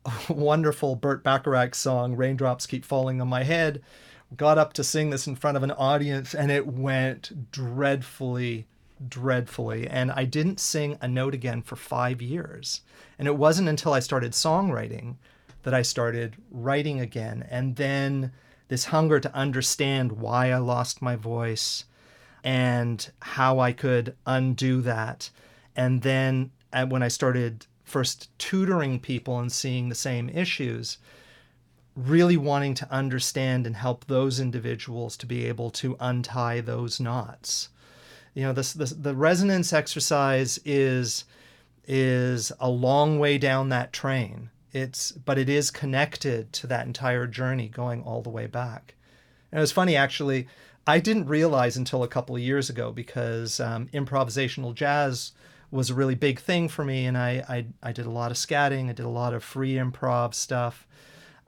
a 0.28 0.32
wonderful 0.32 0.96
Burt 0.96 1.22
Bacharach 1.22 1.74
song, 1.74 2.16
Raindrops 2.16 2.66
Keep 2.66 2.84
Falling 2.84 3.20
on 3.20 3.28
My 3.28 3.44
Head. 3.44 3.82
Got 4.36 4.58
up 4.58 4.72
to 4.74 4.84
sing 4.84 5.10
this 5.10 5.26
in 5.26 5.36
front 5.36 5.56
of 5.56 5.62
an 5.62 5.72
audience, 5.72 6.34
and 6.34 6.50
it 6.50 6.66
went 6.66 7.50
dreadfully, 7.50 8.66
dreadfully. 9.06 9.86
And 9.86 10.10
I 10.10 10.24
didn't 10.24 10.58
sing 10.58 10.96
a 11.00 11.08
note 11.08 11.34
again 11.34 11.60
for 11.60 11.76
five 11.76 12.22
years. 12.22 12.80
And 13.18 13.28
it 13.28 13.36
wasn't 13.36 13.68
until 13.68 13.92
I 13.92 14.00
started 14.00 14.32
songwriting 14.32 15.16
that 15.64 15.74
I 15.74 15.82
started 15.82 16.36
writing 16.50 16.98
again. 17.00 17.46
And 17.50 17.76
then 17.76 18.32
this 18.68 18.86
hunger 18.86 19.20
to 19.20 19.34
understand 19.34 20.12
why 20.12 20.50
I 20.50 20.56
lost 20.56 21.02
my 21.02 21.14
voice 21.14 21.84
and 22.42 23.10
how 23.20 23.60
I 23.60 23.72
could 23.72 24.16
undo 24.26 24.80
that. 24.80 25.30
And 25.76 26.02
then 26.02 26.50
uh, 26.72 26.86
when 26.86 27.02
I 27.02 27.08
started 27.08 27.66
first 27.84 28.36
tutoring 28.38 29.00
people 29.00 29.38
and 29.38 29.50
seeing 29.50 29.88
the 29.88 29.94
same 29.94 30.28
issues, 30.28 30.98
really 31.94 32.36
wanting 32.36 32.74
to 32.74 32.90
understand 32.90 33.66
and 33.66 33.76
help 33.76 34.06
those 34.06 34.40
individuals 34.40 35.16
to 35.18 35.26
be 35.26 35.44
able 35.46 35.70
to 35.70 35.96
untie 36.00 36.60
those 36.60 37.00
knots. 37.00 37.68
You 38.34 38.44
know, 38.44 38.52
this, 38.52 38.72
this 38.72 38.90
the 38.90 39.14
resonance 39.14 39.72
exercise 39.72 40.58
is 40.64 41.24
is 41.86 42.52
a 42.60 42.70
long 42.70 43.18
way 43.18 43.36
down 43.36 43.68
that 43.68 43.92
train 43.92 44.48
it's 44.72 45.12
but 45.12 45.38
it 45.38 45.48
is 45.48 45.70
connected 45.70 46.52
to 46.54 46.66
that 46.66 46.86
entire 46.86 47.26
journey 47.26 47.68
going 47.68 48.02
all 48.02 48.22
the 48.22 48.30
way 48.30 48.46
back. 48.46 48.94
And 49.50 49.58
it 49.58 49.60
was 49.60 49.72
funny 49.72 49.96
actually. 49.96 50.48
I 50.84 50.98
didn't 50.98 51.26
realize 51.26 51.76
until 51.76 52.02
a 52.02 52.08
couple 52.08 52.34
of 52.34 52.42
years 52.42 52.68
ago 52.68 52.90
because 52.90 53.60
um, 53.60 53.88
improvisational 53.92 54.74
jazz 54.74 55.32
was 55.72 55.90
a 55.90 55.94
really 55.94 56.14
big 56.14 56.38
thing 56.38 56.68
for 56.68 56.84
me, 56.84 57.06
and 57.06 57.16
I, 57.16 57.42
I 57.48 57.66
I 57.82 57.92
did 57.92 58.06
a 58.06 58.10
lot 58.10 58.30
of 58.30 58.36
scatting. 58.36 58.88
I 58.88 58.92
did 58.92 59.06
a 59.06 59.08
lot 59.08 59.32
of 59.32 59.42
free 59.42 59.74
improv 59.74 60.34
stuff. 60.34 60.86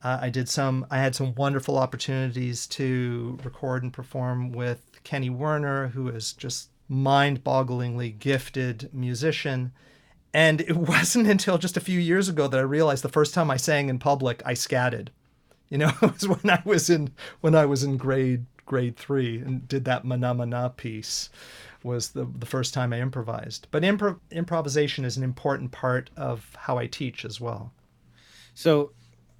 Uh, 0.03 0.19
I 0.21 0.31
did 0.31 0.49
some. 0.49 0.87
I 0.91 0.99
had 0.99 1.15
some 1.15 1.35
wonderful 1.35 1.79
opportunities 1.79 2.67
to 2.69 3.39
record 3.45 3.83
and 3.83 3.93
perform 3.93 4.53
with 4.53 5.01
Kenny 5.05 5.31
Werner, 5.31 5.89
who 5.89 6.09
is 6.09 6.33
just 6.33 6.71
mind-bogglingly 6.89 8.19
gifted 8.19 8.91
musician. 8.93 9.73
And 10.33 10.63
it 10.63 10.77
wasn't 10.77 11.29
until 11.29 11.59
just 11.59 11.77
a 11.77 11.81
few 11.81 12.01
years 12.01 12.29
ago 12.29 12.49
that 12.49 12.59
I 12.59 12.65
realized 12.65 13.05
the 13.05 13.09
first 13.09 13.35
time 13.35 13.51
I 13.51 13.57
sang 13.57 13.89
in 13.89 13.99
public, 13.99 14.43
I 14.45 14.55
scatted. 14.55 15.11
You 15.69 15.79
know, 15.79 15.93
it 16.03 16.13
was 16.13 16.29
when 16.29 16.51
I 16.51 16.63
was 16.65 16.89
in 16.89 17.13
when 17.41 17.55
I 17.55 17.67
was 17.67 17.85
in 17.85 17.99
grade 17.99 18.47
grade 18.67 18.97
three 18.97 19.39
and 19.39 19.69
did 19.69 19.85
that 19.85 20.07
mana 20.07 20.33
mana 20.33 20.73
piece 20.75 21.29
was 21.85 22.09
the, 22.09 22.25
the 22.39 22.47
first 22.47 22.75
time 22.75 22.93
I 22.93 23.01
improvised. 23.01 23.69
But 23.71 23.85
improv, 23.85 24.19
improvisation 24.33 25.05
is 25.05 25.17
an 25.17 25.23
important 25.23 25.71
part 25.71 26.11
of 26.17 26.49
how 26.57 26.79
I 26.79 26.87
teach 26.87 27.25
as 27.25 27.41
well. 27.41 27.73
So, 28.55 28.93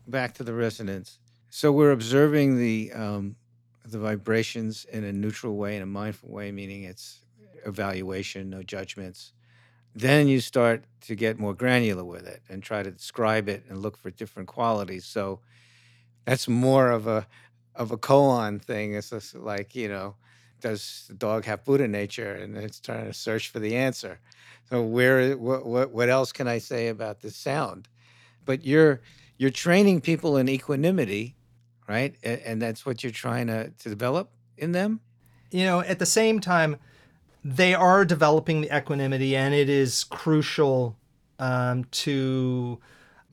back 0.07 0.35
to 0.35 0.45
the 0.45 0.55
resonance. 0.55 1.19
So 1.51 1.71
we're 1.71 1.93
observing 1.93 2.59
the 2.59 2.93
um, 2.93 3.37
the 3.85 3.99
vibrations 3.99 4.87
in 4.87 5.05
a 5.05 5.13
neutral 5.13 5.57
way, 5.57 5.77
in 5.77 5.83
a 5.83 5.87
mindful 5.87 6.31
way, 6.31 6.51
meaning 6.51 6.83
it's 6.83 7.21
evaluation, 7.65 8.51
no 8.51 8.63
judgments. 8.63 9.33
Then 9.95 10.27
you 10.27 10.41
start 10.41 10.83
to 11.03 11.15
get 11.15 11.39
more 11.39 11.55
granular 11.55 12.05
with 12.05 12.27
it 12.27 12.43
and 12.49 12.61
try 12.63 12.83
to 12.83 12.91
describe 12.91 13.49
it 13.49 13.65
and 13.69 13.79
look 13.79 13.97
for 13.97 14.11
different 14.11 14.49
qualities. 14.49 15.05
So 15.05 15.41
that's 16.25 16.49
more 16.49 16.91
of 16.91 17.07
a 17.07 17.27
of 17.77 17.93
a 17.93 17.97
koan 17.97 18.61
thing. 18.61 18.95
It's 18.95 19.11
just 19.11 19.35
like 19.37 19.75
you 19.77 19.89
know, 19.89 20.17
does 20.61 21.05
the 21.09 21.15
dog 21.15 21.45
have 21.45 21.65
Buddha 21.65 21.89
nature? 21.89 22.35
And 22.35 22.57
it's 22.57 22.81
trying 22.81 23.07
to 23.07 23.13
search 23.13 23.51
for 23.51 23.59
the 23.59 23.77
answer. 23.77 24.21
So 24.71 24.83
where 24.83 25.37
what 25.37 25.67
what, 25.67 25.91
what 25.93 26.09
else 26.09 26.33
can 26.33 26.49
I 26.49 26.59
say 26.59 26.89
about 26.89 27.21
this 27.21 27.37
sound? 27.37 27.89
But 28.45 28.65
you're 28.65 29.01
you're 29.37 29.51
training 29.51 30.01
people 30.01 30.37
in 30.37 30.49
equanimity, 30.49 31.37
right? 31.89 32.15
And, 32.23 32.41
and 32.41 32.63
that's 32.63 32.87
what 32.87 33.03
you're 33.03 33.13
trying 33.13 33.49
to, 33.49 33.71
to 33.71 33.89
develop 33.89 34.31
in 34.57 34.73
them. 34.73 35.01
You 35.51 35.65
know, 35.65 35.81
at 35.81 35.99
the 35.99 36.07
same 36.07 36.41
time, 36.41 36.77
they 37.45 37.75
are 37.75 38.05
developing 38.05 38.63
the 38.63 38.77
equanimity, 38.77 39.37
and 39.37 39.55
it 39.55 39.69
is 39.69 40.05
crucial 40.05 40.97
um, 41.39 41.85
to 41.91 42.81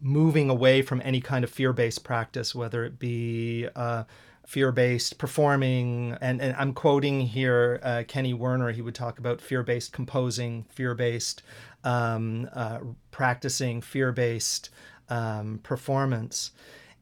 moving 0.02 0.50
away 0.50 0.82
from 0.82 1.02
any 1.06 1.22
kind 1.22 1.44
of 1.44 1.50
fear-based 1.50 2.04
practice, 2.04 2.54
whether 2.54 2.84
it 2.84 3.00
be 3.00 3.68
uh, 3.76 4.04
fear-based 4.46 5.18
performing. 5.18 6.18
And, 6.22 6.42
and 6.42 6.56
I'm 6.58 6.74
quoting 6.74 7.22
here 7.22 7.80
uh, 7.84 8.04
Kenny 8.08 8.34
Werner. 8.34 8.72
He 8.72 8.82
would 8.82 8.96
talk 8.96 9.20
about 9.20 9.42
fear-based 9.42 9.94
composing, 9.94 10.66
fear-based 10.70 11.44
um, 11.84 12.50
uh, 12.54 12.80
practicing, 13.12 13.82
fear-based 13.82 14.70
um, 15.10 15.60
performance 15.64 16.52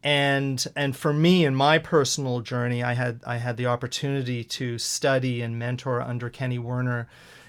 and 0.03 0.65
and 0.75 0.95
for 0.95 1.11
me 1.11 1.43
in 1.43 1.53
my 1.53 1.77
personal 1.77 2.39
journey 2.39 2.81
i 2.81 2.93
had 2.93 3.19
i 3.25 3.37
had 3.37 3.57
the 3.57 3.65
opportunity 3.65 4.43
to 4.43 4.77
study 4.77 5.41
and 5.41 5.59
mentor 5.59 6.01
under 6.01 6.29
kenny 6.29 6.57
werner 6.57 7.07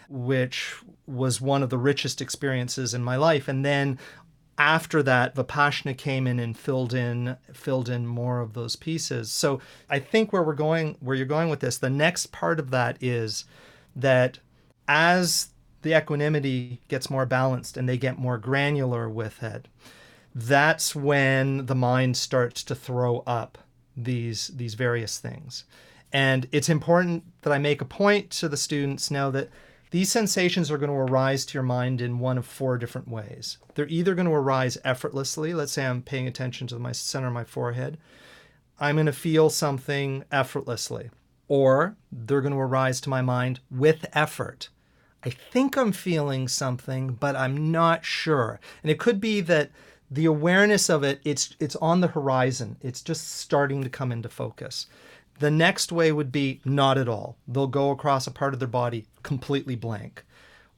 which 0.09 0.75
was 1.07 1.41
one 1.41 1.63
of 1.63 1.71
the 1.71 1.79
richest 1.79 2.21
experiences 2.21 2.93
in 2.93 3.03
my 3.03 3.15
life 3.15 3.47
and 3.47 3.65
then 3.65 3.97
after 4.61 5.03
that 5.03 5.35
vipassana 5.35 5.97
came 5.97 6.27
in 6.27 6.39
and 6.39 6.57
filled 6.57 6.93
in 6.93 7.37
filled 7.53 7.89
in 7.89 8.07
more 8.07 8.41
of 8.41 8.53
those 8.53 8.77
pieces 8.77 9.31
so 9.33 9.59
i 9.89 9.99
think 9.99 10.33
where 10.33 10.43
we're 10.43 10.55
going 10.55 10.97
where 11.01 11.17
you're 11.17 11.25
going 11.25 11.49
with 11.49 11.61
this 11.61 11.79
the 11.79 11.89
next 11.89 12.27
part 12.27 12.61
of 12.61 12.71
that 12.71 12.97
is 13.01 13.45
that 13.97 14.39
as 14.87 15.49
the 15.83 15.97
equanimity 15.97 16.81
gets 16.89 17.09
more 17.09 17.25
balanced 17.25 17.77
and 17.79 17.89
they 17.89 17.97
get 17.97 18.19
more 18.19 18.37
granular 18.37 19.09
with 19.09 19.43
it 19.43 19.67
that's 20.35 20.95
when 20.95 21.67
the 21.67 21.75
mind 21.75 22.17
starts 22.17 22.63
to 22.63 22.75
throw 22.75 23.21
up 23.27 23.59
these 23.97 24.49
these 24.49 24.75
various 24.75 25.19
things. 25.19 25.65
And 26.13 26.49
it's 26.51 26.69
important 26.69 27.25
that 27.43 27.53
I 27.53 27.59
make 27.59 27.81
a 27.81 27.85
point 27.85 28.31
to 28.31 28.49
the 28.49 28.57
students 28.57 29.11
now 29.11 29.31
that 29.31 29.49
these 29.91 30.11
sensations 30.11 30.71
are 30.71 30.79
going 30.79 30.91
to 30.91 30.97
arise 30.97 31.45
to 31.47 31.55
your 31.55 31.63
mind 31.65 32.01
in 32.01 32.21
one 32.21 32.39
of 32.39 32.47
four 32.47 32.79
different 32.79 33.09
ways. 33.09 33.59
They're 33.75 33.89
either 33.89 34.15
going 34.15 34.29
to 34.29 34.33
arise 34.35 34.79
effortlessly. 34.85 35.53
Let's 35.53 35.73
say 35.73 35.87
I'm 35.87 36.03
paying 36.03 36.29
attention 36.29 36.69
to 36.69 36.79
my 36.79 36.93
center 36.93 37.27
of 37.27 37.33
my 37.33 37.45
forehead. 37.45 37.99
I'm 38.79 38.97
going 38.97 39.07
to 39.07 39.13
feel 39.13 39.51
something 39.51 40.25
effortlessly. 40.31 41.11
Or 41.49 41.97
they're 42.13 42.41
going 42.41 42.55
to 42.55 42.61
arise 42.61 43.01
to 43.03 43.11
my 43.11 43.21
mind 43.21 43.59
with 43.71 44.07
effort. 44.13 44.69
I 45.25 45.31
think 45.31 45.77
I'm 45.77 45.93
feeling 45.93 46.47
something, 46.47 47.15
but 47.15 47.35
I'm 47.35 47.73
not 47.73 48.05
sure. 48.05 48.61
And 48.83 48.91
it 48.91 49.01
could 49.01 49.21
be 49.21 49.41
that 49.43 49.71
the 50.11 50.25
awareness 50.25 50.91
of 50.91 51.05
it 51.05 51.21
it's 51.25 51.55
it's 51.61 51.77
on 51.77 52.01
the 52.01 52.09
horizon 52.09 52.77
it's 52.81 53.01
just 53.01 53.31
starting 53.31 53.83
to 53.85 53.89
come 53.89 54.11
into 54.11 54.29
focus 54.29 54.87
the 55.41 55.51
next 55.51 55.91
way 55.91 56.13
would 56.13 56.31
be 56.31 56.61
not 56.65 56.99
at 56.99 57.09
all. 57.09 57.37
They'll 57.49 57.67
go 57.67 57.91
across 57.91 58.27
a 58.27 58.31
part 58.31 58.53
of 58.53 58.61
their 58.61 58.69
body 58.69 59.07
completely 59.23 59.75
blank. 59.75 60.23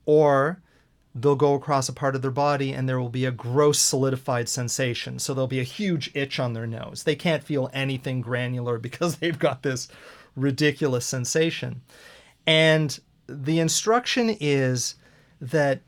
Or 0.07 0.63
they'll 1.15 1.35
go 1.35 1.55
across 1.55 1.89
a 1.89 1.93
part 1.93 2.15
of 2.15 2.23
their 2.23 2.31
body 2.31 2.73
and 2.73 2.89
there 2.89 3.01
will 3.01 3.09
be 3.09 3.25
a 3.25 3.33
gross 3.33 3.81
solidified 3.81 4.49
sensation. 4.49 5.19
So 5.19 5.35
there'll 5.35 5.49
be 5.49 5.61
a 5.61 5.65
huge 5.65 6.13
itch 6.15 6.39
on 6.39 6.53
their 6.53 6.67
nose. 6.67 7.03
They 7.03 7.17
can't 7.17 7.43
feel 7.43 7.71
anything 7.73 8.21
granular 8.21 8.79
because 8.89 9.17
they've 9.17 9.39
got 9.39 9.63
this 9.63 9.89
ridiculous 10.37 11.05
sensation. 11.05 11.83
And 12.47 12.99
the 13.27 13.59
instruction 13.59 14.37
is 14.41 14.95
that 15.41 15.81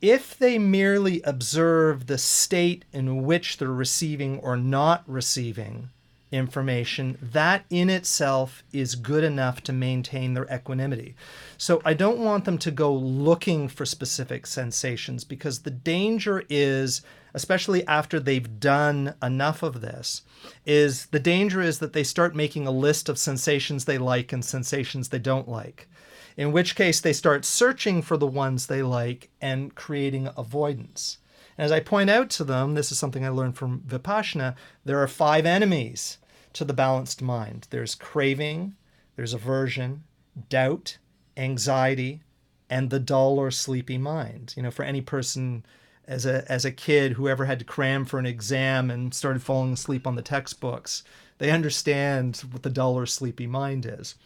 if 0.00 0.36
they 0.36 0.58
merely 0.58 1.20
observe 1.22 2.06
the 2.06 2.18
state 2.18 2.86
in 2.92 3.24
which 3.24 3.58
they're 3.58 3.68
receiving 3.68 4.38
or 4.40 4.56
not 4.56 5.04
receiving 5.06 5.90
information, 6.32 7.18
that 7.20 7.64
in 7.70 7.90
itself 7.90 8.64
is 8.72 8.94
good 8.94 9.22
enough 9.22 9.62
to 9.62 9.72
maintain 9.72 10.34
their 10.34 10.46
equanimity. 10.52 11.14
So 11.58 11.80
I 11.84 11.94
don't 11.94 12.18
want 12.18 12.44
them 12.44 12.58
to 12.58 12.70
go 12.70 12.92
looking 12.92 13.68
for 13.68 13.84
specific 13.84 14.46
sensations 14.46 15.22
because 15.22 15.60
the 15.60 15.70
danger 15.70 16.42
is, 16.48 17.02
especially 17.34 17.86
after 17.86 18.18
they've 18.18 18.58
done 18.58 19.14
enough 19.22 19.62
of 19.62 19.80
this, 19.82 20.22
is 20.66 21.06
the 21.06 21.20
danger 21.20 21.60
is 21.60 21.78
that 21.78 21.92
they 21.92 22.04
start 22.04 22.34
making 22.34 22.66
a 22.66 22.72
list 22.72 23.08
of 23.08 23.18
sensations 23.18 23.84
they 23.84 23.98
like 23.98 24.32
and 24.32 24.44
sensations 24.44 25.10
they 25.10 25.18
don't 25.18 25.48
like 25.48 25.88
in 26.36 26.52
which 26.52 26.74
case 26.74 27.00
they 27.00 27.12
start 27.12 27.44
searching 27.44 28.02
for 28.02 28.16
the 28.16 28.26
ones 28.26 28.66
they 28.66 28.82
like 28.82 29.28
and 29.40 29.74
creating 29.74 30.28
avoidance. 30.36 31.18
And 31.58 31.64
as 31.66 31.72
I 31.72 31.80
point 31.80 32.10
out 32.10 32.30
to 32.30 32.44
them, 32.44 32.74
this 32.74 32.90
is 32.90 32.98
something 32.98 33.24
I 33.24 33.28
learned 33.28 33.56
from 33.56 33.80
Vipassana, 33.80 34.54
there 34.84 34.98
are 34.98 35.08
five 35.08 35.44
enemies 35.44 36.18
to 36.54 36.64
the 36.64 36.72
balanced 36.72 37.22
mind 37.22 37.66
there's 37.70 37.94
craving, 37.94 38.74
there's 39.16 39.34
aversion, 39.34 40.04
doubt, 40.48 40.98
anxiety, 41.36 42.22
and 42.70 42.90
the 42.90 43.00
dull 43.00 43.38
or 43.38 43.50
sleepy 43.50 43.98
mind. 43.98 44.54
You 44.56 44.62
know, 44.62 44.70
for 44.70 44.84
any 44.84 45.00
person 45.00 45.64
as 46.06 46.26
a 46.26 46.50
as 46.50 46.64
a 46.64 46.72
kid 46.72 47.12
who 47.12 47.28
ever 47.28 47.44
had 47.44 47.58
to 47.58 47.64
cram 47.64 48.04
for 48.04 48.18
an 48.18 48.26
exam 48.26 48.90
and 48.90 49.14
started 49.14 49.42
falling 49.42 49.72
asleep 49.72 50.06
on 50.06 50.16
the 50.16 50.22
textbooks. 50.22 51.04
They 51.38 51.50
understand 51.50 52.38
what 52.50 52.62
the 52.62 52.70
dull 52.70 52.94
or 52.94 53.06
sleepy 53.06 53.46
mind 53.46 53.86
is. 53.86 54.16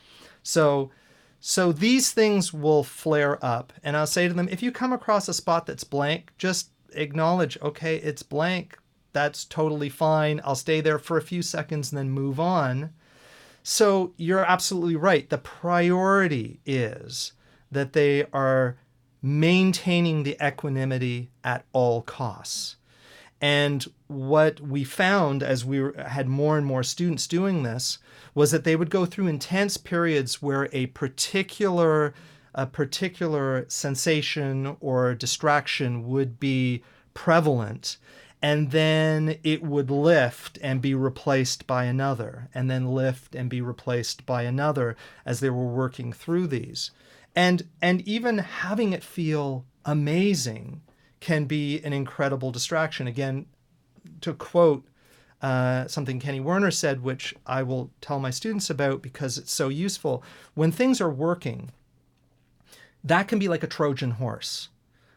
So 0.43 0.91
so 1.41 1.73
these 1.73 2.13
things 2.13 2.53
will 2.53 2.83
flare 2.83 3.45
up 3.45 3.73
and 3.83 3.97
I'll 3.97 4.07
say 4.07 4.27
to 4.27 4.35
them 4.35 4.49
if 4.49 4.63
you 4.63 4.73
come 4.73 4.93
across 4.93 5.29
a 5.29 5.35
spot 5.35 5.67
that's 5.67 5.85
blank, 5.85 6.33
just 6.39 6.71
acknowledge, 6.93 7.59
okay, 7.61 7.97
it's 7.97 8.23
blank. 8.23 8.79
That's 9.17 9.47
totally 9.47 9.89
fine. 9.89 10.43
I'll 10.45 10.55
stay 10.55 10.83
there 10.83 10.99
for 10.99 11.17
a 11.17 11.23
few 11.23 11.41
seconds 11.41 11.91
and 11.91 11.97
then 11.99 12.11
move 12.11 12.39
on. 12.39 12.91
So 13.63 14.13
you're 14.19 14.45
absolutely 14.45 14.95
right. 14.95 15.27
The 15.27 15.39
priority 15.39 16.61
is 16.67 17.33
that 17.73 17.95
they 17.95 18.27
are 18.35 18.77
maintaining 19.23 20.23
the 20.23 20.37
equanimity 20.47 21.31
at 21.43 21.65
all 21.73 22.03
costs. 22.03 22.77
And 23.41 23.87
what 24.07 24.61
we 24.61 24.85
found 24.85 25.43
as 25.43 25.65
we 25.65 25.83
had 25.97 26.29
more 26.29 26.59
and 26.59 26.67
more 26.67 26.83
students 26.83 27.27
doing 27.27 27.63
this 27.63 27.97
was 28.35 28.51
that 28.51 28.65
they 28.65 28.77
would 28.77 28.91
go 28.91 29.07
through 29.07 29.29
intense 29.29 29.79
periods 29.79 30.43
where 30.43 30.69
a 30.75 30.89
particular 30.89 32.13
a 32.55 32.67
particular 32.67 33.65
sensation 33.69 34.77
or 34.81 35.15
distraction 35.15 36.07
would 36.07 36.39
be 36.39 36.83
prevalent 37.15 37.97
and 38.43 38.71
then 38.71 39.39
it 39.43 39.63
would 39.63 39.91
lift 39.91 40.59
and 40.63 40.83
be 40.83 40.95
replaced 40.95 41.67
by 41.67 41.85
another 41.85 42.49
and 42.55 42.71
then 42.71 42.87
lift 42.87 43.35
and 43.35 43.49
be 43.49 43.61
replaced 43.61 44.27
by 44.27 44.43
another 44.43 44.97
as 45.25 45.41
they 45.41 45.51
were 45.51 45.67
working 45.67 46.13
through 46.13 46.47
these. 46.47 46.91
And 47.35 47.69
and 47.81 48.07
even 48.07 48.39
having 48.39 48.93
it 48.93 49.03
feel 49.03 49.65
amazing 49.85 50.83
can 51.21 51.47
be 51.47 51.81
an 51.83 51.93
incredible 51.93 52.51
distraction. 52.51 53.07
Again 53.07 53.47
to 54.21 54.35
quote 54.35 54.87
uh, 55.43 55.87
something 55.87 56.19
Kenny 56.19 56.41
Werner 56.41 56.71
said, 56.71 57.03
which 57.03 57.35
I 57.47 57.63
will 57.63 57.91
tell 58.01 58.19
my 58.19 58.31
students 58.31 58.71
about 58.71 59.03
because 59.03 59.37
it's 59.37 59.53
so 59.53 59.69
useful. 59.69 60.23
When 60.55 60.73
things 60.73 61.01
are 61.01 61.11
working, 61.11 61.73
that 63.05 63.29
can 63.29 63.39
be 63.39 63.49
like 63.49 63.63
a 63.63 63.69
Trojan 63.69 64.13
horse 64.13 64.69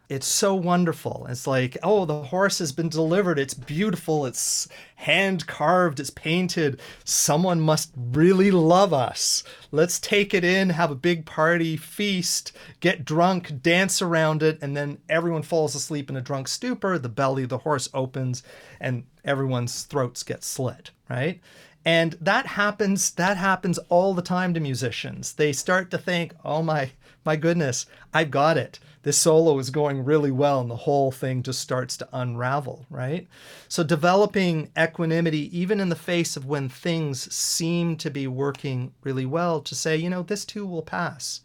it's 0.10 0.26
so 0.26 0.56
wonderful. 0.56 1.28
It's 1.30 1.46
like, 1.46 1.78
oh, 1.84 2.04
the 2.06 2.24
horse 2.24 2.58
has 2.58 2.72
been 2.72 2.90
delivered. 2.90 3.38
It's 3.38 3.54
beautiful. 3.54 4.26
It's 4.26 4.68
hand 4.96 5.46
carved. 5.46 6.00
It's 6.00 6.10
painted. 6.10 6.82
Someone 7.06 7.62
must 7.62 7.92
really 7.96 8.50
love 8.50 8.92
us. 8.92 9.44
Let's 9.72 10.00
take 10.00 10.34
it 10.34 10.44
in, 10.44 10.72
have 10.72 10.90
a 10.90 10.96
big 10.96 11.28
party, 11.28 11.78
feast, 11.78 12.52
get 12.80 13.06
drunk, 13.06 13.62
dance 13.62 14.02
around 14.02 14.42
it, 14.42 14.58
and 14.64 14.76
then 14.76 14.98
everyone 15.08 15.44
falls 15.44 15.76
asleep 15.76 16.10
in 16.10 16.18
a 16.18 16.22
drunk 16.22 16.48
stupor. 16.48 16.98
The 16.98 17.08
belly 17.08 17.44
of 17.44 17.50
the 17.50 17.60
horse 17.60 17.88
opens 17.94 18.42
and 18.80 19.04
everyone's 19.24 19.84
throats 19.84 20.24
get 20.24 20.44
slit, 20.44 20.90
right? 21.08 21.40
And 21.86 22.18
that 22.20 22.48
happens 22.48 23.12
that 23.12 23.38
happens 23.38 23.78
all 23.90 24.16
the 24.16 24.24
time 24.24 24.56
to 24.56 24.60
musicians. 24.60 25.34
They 25.34 25.54
start 25.54 25.92
to 25.92 25.98
think, 25.98 26.34
"Oh 26.44 26.62
my 26.62 26.92
my 27.24 27.36
goodness, 27.36 27.86
I've 28.14 28.32
got 28.32 28.58
it 28.58 28.80
this 29.04 29.18
solo 29.18 29.58
is 29.60 29.70
going 29.70 30.04
really 30.04 30.32
well 30.32 30.60
and 30.60 30.70
the 30.70 30.76
whole 30.76 31.12
thing 31.12 31.42
just 31.42 31.60
starts 31.60 31.96
to 31.98 32.10
unravel, 32.12 32.86
right? 32.90 33.28
So 33.70 33.84
developing 33.84 34.72
equanimity, 34.78 35.58
even 35.58 35.80
in 35.80 35.90
the 35.90 35.96
face 35.96 36.36
of 36.36 36.46
when 36.46 36.68
things 36.68 37.34
seem 37.34 37.96
to 37.98 38.10
be 38.10 38.28
working 38.28 38.94
really 39.04 39.26
well, 39.26 39.62
to 39.62 39.76
say, 39.76 39.96
you 39.96 40.10
know, 40.10 40.24
this 40.24 40.44
too 40.44 40.66
will 40.66 40.82
pass. 40.82 41.42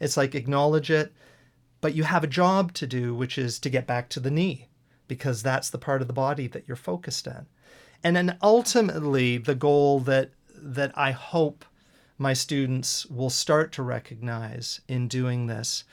It's 0.00 0.16
like 0.16 0.34
acknowledge 0.34 0.90
it, 0.90 1.12
but 1.80 1.94
you 1.94 2.04
have 2.04 2.24
a 2.24 2.28
job 2.28 2.72
to 2.74 2.86
do, 2.86 3.14
which 3.14 3.36
is 3.36 3.58
to 3.60 3.70
get 3.70 3.86
back 3.86 4.08
to 4.10 4.20
the 4.20 4.30
knee, 4.30 4.68
because 5.06 5.42
that's 5.42 5.68
the 5.68 5.78
part 5.78 6.00
of 6.00 6.06
the 6.06 6.14
body 6.14 6.46
that 6.48 6.64
you're 6.66 6.76
focused 6.76 7.28
on. 7.28 7.46
And 8.02 8.16
then 8.16 8.38
ultimately, 8.42 9.38
the 9.38 9.54
goal 9.54 10.00
that 10.00 10.30
that 10.56 10.96
I 10.96 11.10
hope 11.10 11.64
my 12.16 12.32
students 12.32 13.04
will 13.06 13.28
start 13.28 13.72
to 13.72 13.82
recognize 13.82 14.80
in 14.88 15.08
doing 15.08 15.46
this 15.46 15.84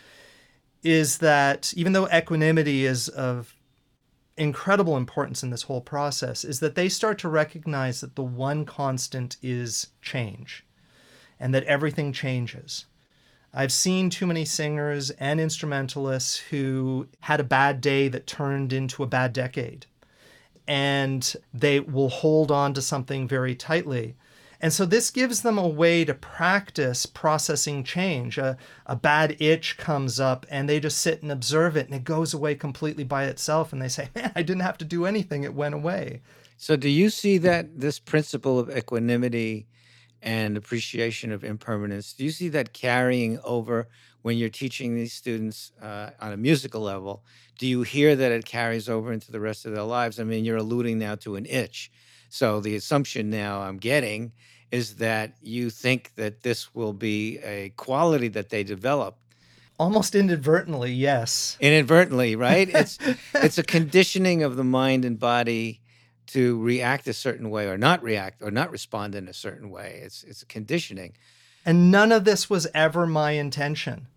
is 0.84 1.20
that 1.20 1.74
even 1.76 1.94
though 1.94 2.08
equanimity 2.10 2.86
is 2.86 3.08
of 3.10 3.56
incredible 4.38 4.98
importance 4.98 5.44
in 5.44 5.50
this 5.50 5.64
whole 5.64 5.82
process, 5.82 6.44
is 6.44 6.60
that 6.60 6.76
they 6.76 6.90
start 6.90 7.20
to 7.20 7.30
recognize 7.30 8.02
that 8.02 8.16
the 8.16 8.24
one 8.24 8.66
constant 8.66 9.38
is 9.42 9.88
change 10.02 10.66
and 11.40 11.54
that 11.54 11.64
everything 11.66 12.12
changes. 12.14 12.86
I've 13.54 13.72
seen 13.72 14.10
too 14.10 14.26
many 14.26 14.46
singers 14.46 15.10
and 15.12 15.40
instrumentalists 15.40 16.38
who 16.38 17.08
had 17.20 17.40
a 17.40 17.46
bad 17.46 17.82
day 17.82 18.08
that 18.08 18.26
turned 18.26 18.72
into 18.72 19.04
a 19.04 19.08
bad 19.08 19.34
decade. 19.34 19.86
And 20.68 21.36
they 21.54 21.82
will 21.82 22.10
hold 22.10 22.50
on 22.50 22.74
to 22.76 22.82
something 22.82 23.28
very 23.28 23.56
tightly. 23.56 24.16
And 24.62 24.72
so 24.72 24.86
this 24.86 25.10
gives 25.10 25.42
them 25.42 25.58
a 25.58 25.68
way 25.68 26.06
to 26.06 26.14
practice 26.14 27.08
processing 27.08 27.84
change. 27.84 28.38
A, 28.38 28.58
a 28.86 28.96
bad 28.96 29.42
itch 29.42 29.76
comes 29.78 30.20
up 30.20 30.46
and 30.52 30.70
they 30.70 30.80
just 30.80 31.00
sit 31.00 31.24
and 31.24 31.32
observe 31.32 31.76
it 31.76 31.88
and 31.88 31.96
it 31.96 32.04
goes 32.04 32.32
away 32.32 32.54
completely 32.54 33.04
by 33.04 33.26
itself. 33.26 33.74
And 33.74 33.82
they 33.82 33.88
say, 33.88 34.10
man, 34.16 34.32
I 34.36 34.44
didn't 34.44 34.62
have 34.62 34.78
to 34.78 34.86
do 34.86 35.06
anything, 35.08 35.44
it 35.44 35.56
went 35.56 35.74
away. 35.74 36.22
So, 36.58 36.76
do 36.76 36.90
you 36.90 37.10
see 37.10 37.40
that 37.40 37.80
this 37.80 37.98
principle 37.98 38.60
of 38.60 38.70
equanimity 38.70 39.66
and 40.22 40.56
appreciation 40.56 41.32
of 41.32 41.44
impermanence, 41.44 42.14
do 42.14 42.24
you 42.24 42.30
see 42.30 42.50
that 42.50 42.72
carrying 42.72 43.40
over 43.44 43.88
when 44.22 44.38
you're 44.38 44.50
teaching 44.50 44.94
these 44.94 45.12
students 45.12 45.72
uh, 45.82 46.12
on 46.20 46.34
a 46.34 46.38
musical 46.38 46.82
level? 46.82 47.24
Do 47.58 47.66
you 47.66 47.82
hear 47.82 48.16
that 48.16 48.32
it 48.32 48.46
carries 48.46 48.88
over 48.88 49.12
into 49.12 49.32
the 49.32 49.40
rest 49.40 49.66
of 49.66 49.74
their 49.74 49.84
lives? 49.84 50.20
I 50.20 50.24
mean, 50.24 50.46
you're 50.46 50.58
alluding 50.58 51.00
now 51.00 51.16
to 51.16 51.36
an 51.36 51.48
itch. 51.48 51.92
So, 52.34 52.62
the 52.62 52.76
assumption 52.78 53.30
now 53.30 53.60
I'm 53.60 53.78
getting 53.78 54.32
is 54.72 54.96
that 54.96 55.34
you 55.42 55.70
think 55.70 56.16
that 56.16 56.44
this 56.44 56.74
will 56.74 56.94
be 56.94 57.40
a 57.40 57.74
quality 57.76 58.30
that 58.30 58.48
they 58.48 58.64
develop. 58.64 59.18
Almost 59.78 60.16
inadvertently 60.16 60.94
yes. 60.94 61.58
Inadvertently 61.60 62.38
right? 62.38 62.70
It's 62.70 62.98
it's 63.36 63.58
a 63.58 63.64
conditioning 63.64 64.44
of 64.44 64.56
the 64.56 64.64
mind 64.64 65.04
and 65.04 65.20
body 65.20 65.82
to 66.28 66.58
react 66.62 67.06
a 67.10 67.14
certain 67.14 67.50
way 67.50 67.68
or 67.68 67.78
not 67.78 68.02
react 68.02 68.42
or 68.42 68.50
not 68.50 68.72
respond 68.72 69.14
in 69.14 69.28
a 69.28 69.34
certain 69.34 69.70
way. 69.70 70.00
It's 70.02 70.24
it's 70.24 70.42
a 70.42 70.46
conditioning. 70.46 71.12
And 71.66 71.92
none 71.92 72.14
of 72.14 72.24
this 72.24 72.50
was 72.50 72.66
ever 72.74 73.06
my 73.06 73.32
intention. 73.32 74.08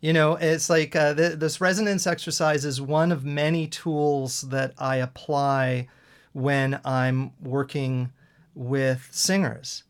You 0.00 0.12
know 0.12 0.34
it's 0.34 0.68
like 0.68 0.96
uh, 0.96 1.14
th- 1.14 1.38
this 1.38 1.60
resonance 1.60 2.04
exercise 2.04 2.64
is 2.64 2.80
one 2.80 3.12
of 3.12 3.24
many 3.24 3.68
tools 3.68 4.40
that 4.42 4.74
i 4.76 4.96
apply 4.96 5.86
when 6.34 6.78
i'm 6.84 7.32
working 7.40 8.12
with 8.54 9.08
singers. 9.10 9.84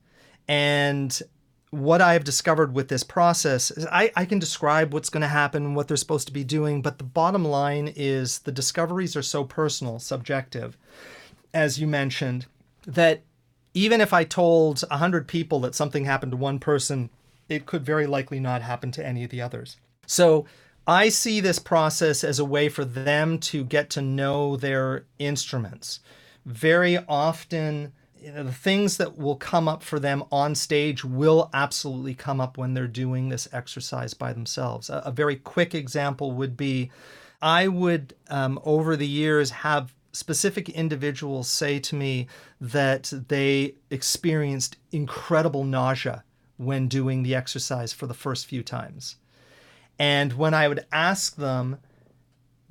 And 0.48 1.20
what 1.70 2.00
I 2.00 2.12
have 2.12 2.24
discovered 2.24 2.74
with 2.74 2.88
this 2.88 3.02
process 3.02 3.70
is 3.70 3.86
I, 3.86 4.10
I 4.14 4.24
can 4.24 4.38
describe 4.38 4.92
what's 4.92 5.10
going 5.10 5.22
to 5.22 5.28
happen, 5.28 5.74
what 5.74 5.88
they're 5.88 5.96
supposed 5.96 6.26
to 6.28 6.32
be 6.32 6.44
doing, 6.44 6.82
but 6.82 6.98
the 6.98 7.04
bottom 7.04 7.44
line 7.44 7.92
is 7.94 8.40
the 8.40 8.52
discoveries 8.52 9.16
are 9.16 9.22
so 9.22 9.44
personal, 9.44 9.98
subjective, 9.98 10.76
as 11.52 11.80
you 11.80 11.86
mentioned, 11.86 12.46
that 12.86 13.22
even 13.74 14.00
if 14.00 14.12
I 14.12 14.24
told 14.24 14.82
100 14.82 15.26
people 15.26 15.60
that 15.60 15.74
something 15.74 16.04
happened 16.04 16.32
to 16.32 16.36
one 16.36 16.60
person, 16.60 17.10
it 17.48 17.66
could 17.66 17.84
very 17.84 18.06
likely 18.06 18.38
not 18.38 18.62
happen 18.62 18.92
to 18.92 19.04
any 19.04 19.24
of 19.24 19.30
the 19.30 19.42
others. 19.42 19.76
So 20.06 20.46
I 20.86 21.08
see 21.08 21.40
this 21.40 21.58
process 21.58 22.22
as 22.22 22.38
a 22.38 22.44
way 22.44 22.68
for 22.68 22.84
them 22.84 23.38
to 23.38 23.64
get 23.64 23.90
to 23.90 24.02
know 24.02 24.56
their 24.56 25.06
instruments. 25.18 26.00
Very 26.44 26.98
often, 27.08 27.92
the 28.22 28.52
things 28.52 28.96
that 28.96 29.16
will 29.18 29.36
come 29.36 29.68
up 29.68 29.82
for 29.82 29.98
them 29.98 30.24
on 30.30 30.54
stage 30.54 31.04
will 31.04 31.50
absolutely 31.52 32.14
come 32.14 32.40
up 32.40 32.56
when 32.56 32.74
they're 32.74 32.86
doing 32.86 33.28
this 33.28 33.48
exercise 33.52 34.14
by 34.14 34.32
themselves. 34.32 34.88
A, 34.90 35.02
a 35.06 35.12
very 35.12 35.36
quick 35.36 35.74
example 35.74 36.32
would 36.32 36.56
be 36.56 36.90
I 37.42 37.68
would, 37.68 38.14
um, 38.28 38.58
over 38.64 38.96
the 38.96 39.06
years, 39.06 39.50
have 39.50 39.94
specific 40.12 40.68
individuals 40.70 41.48
say 41.48 41.78
to 41.80 41.94
me 41.94 42.26
that 42.60 43.12
they 43.28 43.74
experienced 43.90 44.76
incredible 44.92 45.64
nausea 45.64 46.24
when 46.56 46.88
doing 46.88 47.22
the 47.22 47.34
exercise 47.34 47.92
for 47.92 48.06
the 48.06 48.14
first 48.14 48.46
few 48.46 48.62
times. 48.62 49.16
And 49.98 50.32
when 50.34 50.54
I 50.54 50.68
would 50.68 50.86
ask 50.90 51.36
them, 51.36 51.78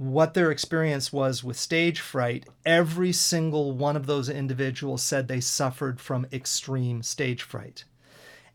what 0.04 0.34
their 0.34 0.52
experience 0.52 1.14
was 1.14 1.44
with 1.44 1.58
stage 1.58 2.02
fright, 2.02 2.46
every 2.66 3.14
single 3.14 3.72
one 3.72 3.96
of 3.96 4.06
those 4.06 4.28
individuals 4.28 5.02
said 5.02 5.28
they 5.28 5.40
suffered 5.40 6.02
from 6.02 6.28
extreme 6.32 7.02
stage 7.02 7.42
fright. 7.42 7.86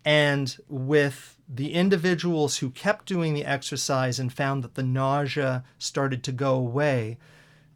And 0.05 0.55
with 0.69 1.39
the 1.49 1.73
individuals 1.73 2.59
who 2.59 2.71
kept 2.71 3.07
doing 3.07 3.33
the 3.33 3.47
exercise 3.47 4.19
and 4.19 4.31
found 4.33 4.63
that 4.63 4.75
the 4.75 4.83
nausea 4.83 5.65
started 5.79 6.23
to 6.25 6.33
go 6.33 6.55
away, 6.55 7.17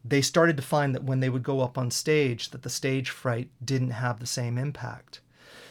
they 0.05 0.21
started 0.21 0.57
to 0.59 0.63
find 0.63 0.95
that 0.95 1.05
when 1.05 1.21
they 1.21 1.31
would 1.31 1.43
go 1.43 1.61
up 1.61 1.79
on 1.79 1.91
stage 1.91 2.51
that 2.51 2.63
the 2.63 2.71
stage 2.71 3.09
fright 3.09 3.49
didn't 3.65 3.91
have 3.91 4.21
the 4.21 4.27
same 4.27 4.59
impact. 4.59 5.21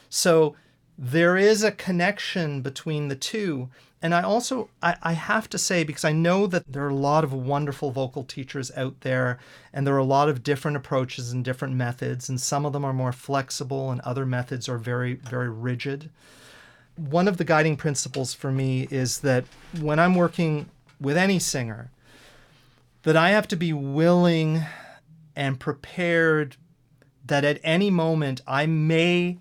So 0.10 0.56
there 0.98 1.38
is 1.38 1.64
a 1.64 1.72
connection 1.72 2.62
between 2.62 3.10
the 3.10 3.16
two 3.16 3.70
and 4.02 4.16
I 4.16 4.22
also 4.22 4.70
I, 4.82 4.96
I 5.04 5.14
have 5.14 5.50
to 5.50 5.58
say 5.58 5.84
because 5.84 6.06
I 6.06 6.12
know 6.12 6.48
that 6.48 6.72
there 6.72 6.86
are 6.86 6.90
a 6.90 6.96
lot 6.96 7.24
of 7.24 7.34
wonderful 7.34 7.92
vocal 7.92 8.24
teachers 8.24 8.72
out 8.76 9.02
there, 9.02 9.38
and 9.72 9.86
there 9.86 9.96
are 9.96 10.00
a 10.00 10.04
lot 10.04 10.30
of 10.30 10.44
different 10.44 10.78
approaches 10.78 11.32
and 11.32 11.46
different 11.46 11.76
methods, 11.76 12.28
and 12.28 12.40
some 12.40 12.66
of 12.66 12.74
them 12.74 12.86
are 12.86 12.94
more 12.94 13.12
flexible, 13.12 13.92
and 13.92 14.02
other 14.02 14.26
methods 14.26 14.68
are 14.68 14.78
very 14.78 15.14
very 15.14 15.50
rigid. 15.50 16.10
One 16.96 17.28
of 17.28 17.38
the 17.38 17.46
guiding 17.46 17.78
principles 17.78 18.34
for 18.34 18.52
me 18.52 18.88
is 18.92 19.20
that 19.20 19.46
when 19.80 20.00
I'm 20.00 20.16
working 20.16 20.70
with 21.00 21.18
any 21.18 21.40
singer, 21.40 21.90
that 23.04 23.18
I 23.18 23.30
have 23.30 23.48
to 23.50 23.56
be 23.56 23.74
willing 23.74 24.62
and 25.36 25.60
prepared 25.60 26.58
that 27.26 27.44
at 27.44 27.60
any 27.64 27.90
moment 27.90 28.42
I 28.48 28.66
may 28.66 29.38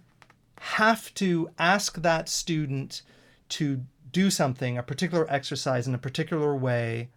have 0.60 1.12
to 1.14 1.50
ask 1.58 2.02
that 2.02 2.28
student 2.28 3.02
to 3.50 3.82
do 4.12 4.30
something, 4.30 4.78
a 4.78 4.82
particular 4.82 5.26
exercise 5.28 5.86
in 5.86 5.94
a 5.94 5.98
particular 5.98 6.54
way 6.54 7.08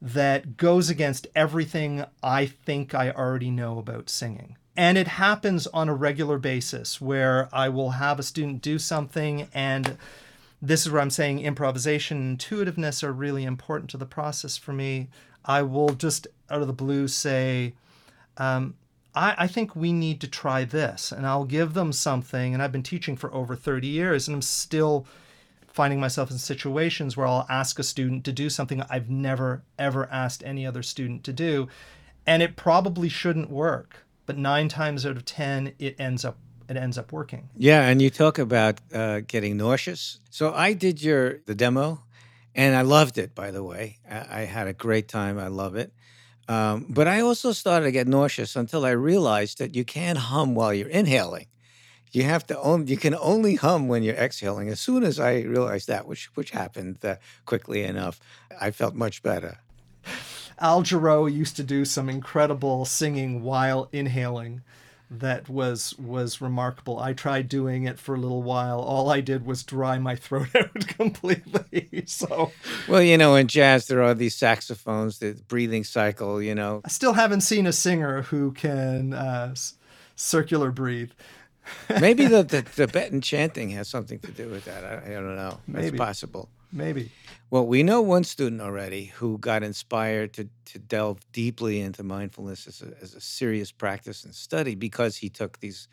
that 0.00 0.56
goes 0.56 0.90
against 0.90 1.26
everything 1.34 2.04
I 2.22 2.46
think 2.46 2.94
I 2.94 3.10
already 3.10 3.50
know 3.50 3.78
about 3.78 4.10
singing. 4.10 4.56
And 4.76 4.98
it 4.98 5.08
happens 5.08 5.66
on 5.68 5.88
a 5.88 5.94
regular 5.94 6.38
basis 6.38 7.00
where 7.00 7.48
I 7.52 7.70
will 7.70 7.90
have 7.92 8.18
a 8.18 8.22
student 8.22 8.60
do 8.60 8.78
something, 8.78 9.48
and 9.54 9.96
this 10.60 10.84
is 10.84 10.92
where 10.92 11.00
I'm 11.00 11.10
saying 11.10 11.40
improvisation 11.40 12.18
and 12.18 12.30
intuitiveness 12.32 13.02
are 13.02 13.12
really 13.12 13.44
important 13.44 13.88
to 13.90 13.96
the 13.96 14.04
process 14.04 14.56
for 14.58 14.72
me. 14.72 15.08
I 15.44 15.62
will 15.62 15.90
just 15.90 16.26
out 16.50 16.60
of 16.60 16.66
the 16.66 16.72
blue 16.72 17.08
say, 17.08 17.74
um, 18.36 18.74
I, 19.14 19.34
I 19.38 19.46
think 19.46 19.74
we 19.74 19.92
need 19.92 20.20
to 20.20 20.28
try 20.28 20.64
this. 20.64 21.10
And 21.10 21.26
I'll 21.26 21.44
give 21.44 21.74
them 21.74 21.92
something. 21.92 22.52
And 22.52 22.62
I've 22.62 22.72
been 22.72 22.82
teaching 22.82 23.16
for 23.16 23.32
over 23.34 23.56
30 23.56 23.88
years, 23.88 24.28
and 24.28 24.34
I'm 24.34 24.42
still 24.42 25.06
finding 25.76 26.00
myself 26.00 26.30
in 26.30 26.38
situations 26.38 27.18
where 27.18 27.26
I'll 27.26 27.46
ask 27.50 27.78
a 27.78 27.82
student 27.82 28.24
to 28.24 28.32
do 28.32 28.48
something 28.48 28.82
I've 28.88 29.10
never, 29.10 29.62
ever 29.78 30.08
asked 30.10 30.42
any 30.42 30.66
other 30.66 30.82
student 30.82 31.22
to 31.24 31.34
do. 31.34 31.68
And 32.26 32.42
it 32.42 32.56
probably 32.56 33.10
shouldn't 33.10 33.50
work. 33.50 34.06
But 34.24 34.38
nine 34.38 34.68
times 34.68 35.04
out 35.04 35.18
of 35.18 35.26
10, 35.26 35.74
it 35.78 36.00
ends 36.00 36.24
up 36.24 36.38
it 36.68 36.76
ends 36.76 36.98
up 36.98 37.12
working. 37.12 37.48
Yeah, 37.56 37.86
and 37.86 38.02
you 38.02 38.10
talk 38.10 38.40
about 38.40 38.80
uh, 38.92 39.20
getting 39.20 39.56
nauseous. 39.56 40.18
So 40.30 40.52
I 40.52 40.72
did 40.72 41.00
your 41.00 41.38
the 41.46 41.54
demo, 41.54 42.02
and 42.56 42.74
I 42.74 42.82
loved 42.82 43.18
it. 43.18 43.36
By 43.36 43.52
the 43.52 43.62
way, 43.62 43.98
I, 44.10 44.40
I 44.40 44.40
had 44.46 44.66
a 44.66 44.72
great 44.72 45.06
time. 45.06 45.38
I 45.38 45.46
love 45.46 45.76
it. 45.76 45.92
Um, 46.48 46.86
but 46.88 47.06
I 47.06 47.20
also 47.20 47.52
started 47.52 47.84
to 47.84 47.92
get 47.92 48.08
nauseous 48.08 48.56
until 48.56 48.84
I 48.84 48.90
realized 48.90 49.58
that 49.58 49.76
you 49.76 49.84
can't 49.84 50.18
hum 50.18 50.56
while 50.56 50.74
you're 50.74 50.88
inhaling. 50.88 51.46
You 52.16 52.22
have 52.22 52.46
to 52.46 52.58
own. 52.62 52.86
You 52.86 52.96
can 52.96 53.14
only 53.14 53.56
hum 53.56 53.88
when 53.88 54.02
you're 54.02 54.14
exhaling. 54.14 54.70
As 54.70 54.80
soon 54.80 55.04
as 55.04 55.20
I 55.20 55.42
realized 55.42 55.88
that, 55.88 56.06
which 56.06 56.34
which 56.34 56.50
happened 56.50 57.04
uh, 57.04 57.16
quickly 57.44 57.82
enough, 57.82 58.20
I 58.58 58.70
felt 58.70 58.94
much 58.94 59.22
better. 59.22 59.58
Al 60.58 60.82
Jarreau 60.82 61.30
used 61.30 61.56
to 61.56 61.62
do 61.62 61.84
some 61.84 62.08
incredible 62.08 62.86
singing 62.86 63.42
while 63.42 63.90
inhaling 63.92 64.62
that 65.10 65.50
was 65.50 65.94
was 65.98 66.40
remarkable. 66.40 66.98
I 66.98 67.12
tried 67.12 67.50
doing 67.50 67.84
it 67.84 67.98
for 67.98 68.14
a 68.14 68.18
little 68.18 68.42
while. 68.42 68.80
All 68.80 69.10
I 69.10 69.20
did 69.20 69.44
was 69.44 69.62
dry 69.62 69.98
my 69.98 70.16
throat 70.16 70.48
out 70.56 70.88
completely. 70.88 72.04
so, 72.06 72.50
well, 72.88 73.02
you 73.02 73.18
know, 73.18 73.34
in 73.34 73.46
jazz 73.46 73.88
there 73.88 74.02
are 74.02 74.14
these 74.14 74.34
saxophones, 74.34 75.18
the 75.18 75.38
breathing 75.48 75.84
cycle. 75.84 76.40
You 76.40 76.54
know, 76.54 76.80
I 76.82 76.88
still 76.88 77.12
haven't 77.12 77.42
seen 77.42 77.66
a 77.66 77.74
singer 77.74 78.22
who 78.22 78.52
can 78.52 79.12
uh, 79.12 79.54
circular 80.14 80.70
breathe. 80.70 81.10
Maybe 82.00 82.26
the, 82.26 82.42
the 82.42 82.62
Tibetan 82.62 83.20
chanting 83.20 83.70
has 83.70 83.88
something 83.88 84.18
to 84.20 84.32
do 84.32 84.48
with 84.48 84.64
that. 84.64 84.84
I, 84.84 85.10
I 85.10 85.14
don't 85.14 85.36
know. 85.36 85.60
Maybe. 85.66 85.88
It's 85.88 85.96
possible. 85.96 86.48
Maybe. 86.72 87.10
Well, 87.50 87.66
we 87.66 87.82
know 87.82 88.02
one 88.02 88.24
student 88.24 88.60
already 88.60 89.06
who 89.06 89.38
got 89.38 89.62
inspired 89.62 90.32
to, 90.34 90.48
to 90.66 90.78
delve 90.78 91.20
deeply 91.32 91.80
into 91.80 92.02
mindfulness 92.02 92.66
as 92.66 92.82
a, 92.82 92.92
as 93.00 93.14
a 93.14 93.20
serious 93.20 93.70
practice 93.70 94.24
and 94.24 94.34
study 94.34 94.74
because 94.74 95.16
he 95.16 95.28
took 95.28 95.60
these 95.60 95.88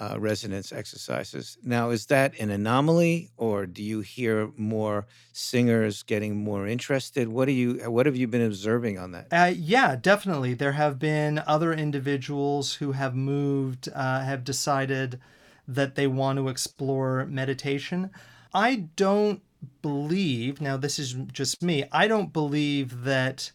uh, 0.00 0.16
resonance 0.18 0.72
exercises. 0.72 1.58
Now, 1.62 1.90
is 1.90 2.06
that 2.06 2.38
an 2.40 2.50
anomaly, 2.50 3.30
or 3.36 3.66
do 3.66 3.82
you 3.82 4.00
hear 4.00 4.50
more 4.56 5.06
singers 5.32 6.02
getting 6.02 6.42
more 6.42 6.66
interested? 6.66 7.28
What 7.28 7.44
do 7.44 7.52
you 7.52 7.90
what 7.90 8.06
have 8.06 8.16
you 8.16 8.26
been 8.26 8.42
observing 8.42 8.98
on 8.98 9.12
that? 9.12 9.26
Uh, 9.30 9.52
yeah, 9.54 9.96
definitely. 9.96 10.54
There 10.54 10.72
have 10.72 10.98
been 10.98 11.42
other 11.46 11.72
individuals 11.74 12.74
who 12.74 12.92
have 12.92 13.14
moved, 13.14 13.90
uh, 13.94 14.22
have 14.22 14.42
decided 14.42 15.20
that 15.68 15.94
they 15.94 16.06
want 16.06 16.38
to 16.38 16.48
explore 16.48 17.26
meditation. 17.26 18.10
I 18.54 18.88
don't 18.96 19.42
believe, 19.82 20.60
now 20.60 20.78
this 20.78 20.98
is 20.98 21.12
just 21.30 21.62
me, 21.62 21.84
I 21.92 22.08
don't 22.08 22.32
believe 22.32 23.04
that 23.04 23.52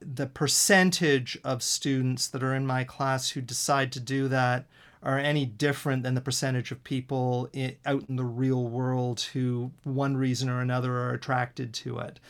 the 0.00 0.26
percentage 0.26 1.36
of 1.42 1.62
students 1.62 2.28
that 2.28 2.42
are 2.42 2.54
in 2.54 2.64
my 2.64 2.84
class 2.84 3.30
who 3.30 3.40
decide 3.40 3.90
to 3.92 4.00
do 4.00 4.28
that 4.28 4.66
are 5.02 5.18
any 5.18 5.46
different 5.46 6.02
than 6.02 6.14
the 6.14 6.20
percentage 6.20 6.70
of 6.70 6.82
people 6.84 7.48
in, 7.52 7.76
out 7.86 8.04
in 8.08 8.16
the 8.16 8.24
real 8.24 8.64
world 8.64 9.20
who, 9.32 9.70
one 9.84 10.16
reason 10.16 10.48
or 10.48 10.60
another, 10.60 10.92
are 10.96 11.12
attracted 11.12 11.72
to 11.74 11.98
it. 11.98 12.20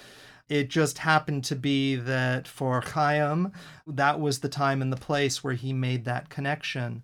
It 0.49 0.69
just 0.69 0.99
happened 0.99 1.45
to 1.45 1.57
be 1.57 1.97
that 1.97 2.49
for 2.49 2.81
Chaim, 2.81 3.53
that 3.87 4.19
was 4.19 4.41
the 4.41 4.49
time 4.49 4.81
and 4.81 4.93
the 4.93 4.97
place 4.97 5.45
where 5.45 5.55
he 5.55 5.73
made 5.73 6.05
that 6.05 6.31
connection 6.31 7.03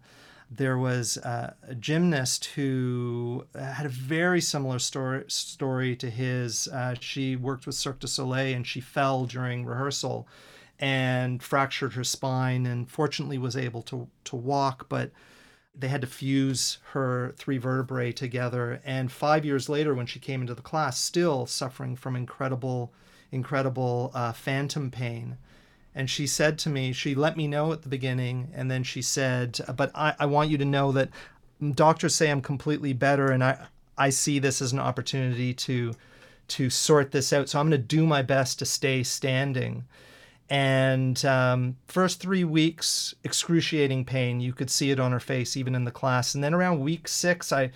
there 0.57 0.79
was 0.79 1.17
a 1.17 1.55
gymnast 1.81 2.47
who 2.47 3.47
had 3.55 3.87
a 3.87 3.91
very 3.91 4.41
similar 4.41 4.79
story, 4.79 5.25
story 5.29 5.97
to 5.97 6.11
his. 6.11 6.69
Uh, 6.69 6.95
she 7.01 7.37
worked 7.37 7.67
with 7.67 7.75
Cirque 7.75 8.01
du 8.01 8.07
Soleil 8.07 8.55
and 8.55 8.67
she 8.67 8.81
fell 8.81 9.25
during 9.25 9.65
rehearsal 9.65 10.29
and 10.79 11.43
fractured 11.43 11.95
her 11.95 12.05
spine 12.05 12.67
and 12.67 12.91
fortunately 12.91 13.39
was 13.39 13.57
able 13.57 13.83
to, 13.83 14.09
to 14.25 14.37
walk, 14.37 14.89
but 14.89 15.11
they 15.77 15.89
had 15.89 16.01
to 16.01 16.07
fuse 16.07 16.79
her 16.93 17.35
three 17.37 17.59
vertebrae 17.59 18.13
together. 18.13 18.81
And 18.85 19.11
five 19.11 19.45
years 19.45 19.69
later, 19.69 19.95
when 19.95 20.07
she 20.07 20.19
came 20.19 20.41
into 20.41 20.55
the 20.55 20.63
class, 20.63 20.99
still 20.99 21.47
suffering 21.47 21.97
from 21.97 22.17
incredible, 22.17 22.93
incredible 23.33 24.11
uh, 24.15 24.33
phantom 24.33 24.91
pain 24.91 25.37
and 25.95 26.11
she 26.11 26.27
said 26.27 26.59
to 26.59 26.69
me, 26.69 26.93
she 26.93 27.15
let 27.15 27.37
me 27.37 27.47
know 27.47 27.73
at 27.73 27.83
the 27.83 27.89
beginning, 27.89 28.51
and 28.55 28.71
then 28.71 28.83
she 28.83 29.01
said, 29.01 29.61
"But 29.77 29.93
I, 29.95 30.15
I 30.19 30.27
want 30.27 30.51
you 30.51 30.59
to 30.59 30.65
know 30.65 30.91
that 30.93 31.11
doctors 31.75 32.15
say 32.15 32.31
I'm 32.31 32.43
completely 32.43 32.93
better, 32.93 33.31
and 33.31 33.45
I 33.45 33.67
I 33.97 34.11
see 34.11 34.41
this 34.41 34.61
as 34.61 34.73
an 34.73 34.81
opportunity 34.81 35.55
to 35.55 35.95
to 36.49 36.69
sort 36.69 37.13
this 37.13 37.33
out. 37.33 37.49
So 37.49 37.61
I'm 37.61 37.71
going 37.71 37.81
to 37.81 37.87
do 37.87 38.07
my 38.07 38.23
best 38.23 38.59
to 38.59 38.67
stay 38.67 39.03
standing." 39.03 39.85
And 40.51 41.25
um, 41.25 41.77
first 41.89 42.21
three 42.21 42.45
weeks, 42.45 43.15
excruciating 43.25 44.05
pain. 44.05 44.41
You 44.41 44.53
could 44.53 44.71
see 44.71 44.91
it 44.91 45.01
on 45.01 45.13
her 45.13 45.21
face, 45.21 45.57
even 45.57 45.75
in 45.75 45.85
the 45.85 45.91
class. 45.91 46.35
And 46.35 46.45
then 46.45 46.55
around 46.55 46.81
week 46.81 47.09
six, 47.09 47.53
I 47.53 47.71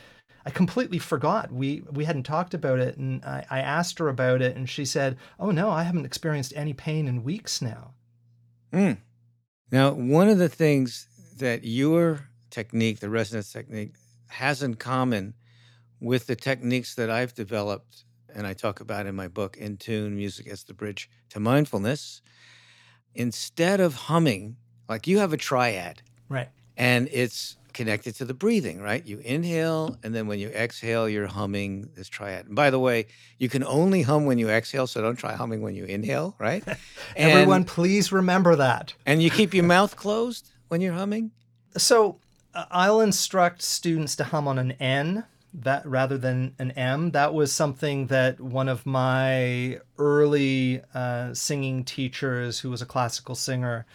I 0.45 0.51
completely 0.51 0.99
forgot. 0.99 1.53
We 1.53 1.83
we 1.91 2.05
hadn't 2.05 2.25
talked 2.25 2.55
about 2.55 2.79
it, 2.79 2.97
and 2.97 3.25
I, 3.25 3.45
I 3.51 3.61
asked 3.61 3.99
her 3.99 4.09
about 4.09 4.43
it, 4.43 4.57
and 4.57 4.69
she 4.69 4.85
said, 4.85 5.17
"Oh 5.39 5.51
no, 5.51 5.71
I 5.71 5.83
haven't 5.83 6.07
experienced 6.07 6.53
any 6.57 6.73
pain 6.73 7.09
in 7.09 7.25
weeks 7.25 7.63
now." 7.63 7.95
Mm. 8.73 8.99
Now, 9.71 9.93
one 9.93 10.29
of 10.29 10.39
the 10.39 10.49
things 10.49 11.09
that 11.39 11.65
your 11.65 12.29
technique, 12.51 13.01
the 13.01 13.11
resonance 13.11 13.53
technique, 13.53 13.95
has 14.29 14.63
in 14.63 14.75
common 14.75 15.35
with 16.01 16.27
the 16.27 16.37
techniques 16.37 16.95
that 16.95 17.11
I've 17.11 17.35
developed 17.35 18.05
and 18.35 18.47
I 18.47 18.53
talk 18.53 18.81
about 18.81 19.07
in 19.07 19.15
my 19.15 19.29
book, 19.29 19.57
In 19.57 19.77
Tune 19.77 20.17
Music 20.17 20.47
as 20.49 20.65
the 20.65 20.75
Bridge 20.75 21.11
to 21.31 21.41
Mindfulness, 21.41 22.23
instead 23.15 23.81
of 23.81 23.95
humming, 23.95 24.57
like 24.89 25.07
you 25.07 25.19
have 25.19 25.33
a 25.33 25.37
triad. 25.37 26.03
Right. 26.29 26.49
And 26.77 27.09
it's 27.13 27.57
connected 27.73 28.15
to 28.17 28.25
the 28.25 28.35
breathing, 28.35 28.81
right? 28.81 29.07
You 29.07 29.19
inhale, 29.19 29.99
and 30.03 30.15
then 30.15 30.27
when 30.27 30.39
you 30.39 30.49
exhale, 30.49 31.09
you're 31.09 31.27
humming 31.27 31.89
this 31.95 32.09
triad. 32.09 32.47
And 32.47 32.57
by 32.57 32.71
the 32.71 32.79
way, 32.79 33.07
you 33.39 33.49
can 33.49 33.63
only 33.63 34.03
hum 34.03 34.25
when 34.25 34.39
you 34.39 34.49
exhale, 34.49 34.87
so 34.87 35.01
don't 35.01 35.17
try 35.17 35.35
humming 35.35 35.63
when 35.63 35.75
you 35.75 35.85
inhale, 35.85 36.35
right? 36.39 36.65
Everyone, 37.17 37.65
please 37.65 38.11
remember 38.11 38.57
that. 38.57 38.95
And 39.07 39.23
you 39.23 39.31
keep 39.31 39.55
your 39.55 39.65
mouth 39.65 39.97
closed 39.97 40.51
when 40.69 40.81
you're 40.81 40.95
humming? 40.95 41.31
So 41.77 42.19
uh, 42.55 42.65
I'll 42.71 43.01
instruct 43.01 43.63
students 43.63 44.17
to 44.17 44.25
hum 44.25 44.49
on 44.49 44.59
an 44.59 44.73
N 44.73 45.25
that 45.55 45.87
rather 45.87 46.19
than 46.19 46.55
an 46.59 46.71
M. 46.73 47.11
That 47.13 47.35
was 47.35 47.53
something 47.53 48.07
that 48.07 48.41
one 48.41 48.69
of 48.69 48.87
my 48.87 49.81
early 49.99 50.83
uh, 50.95 51.35
singing 51.35 51.85
teachers, 51.85 52.61
who 52.61 52.71
was 52.71 52.83
a 52.83 52.87
classical 52.87 53.35
singer, 53.35 53.87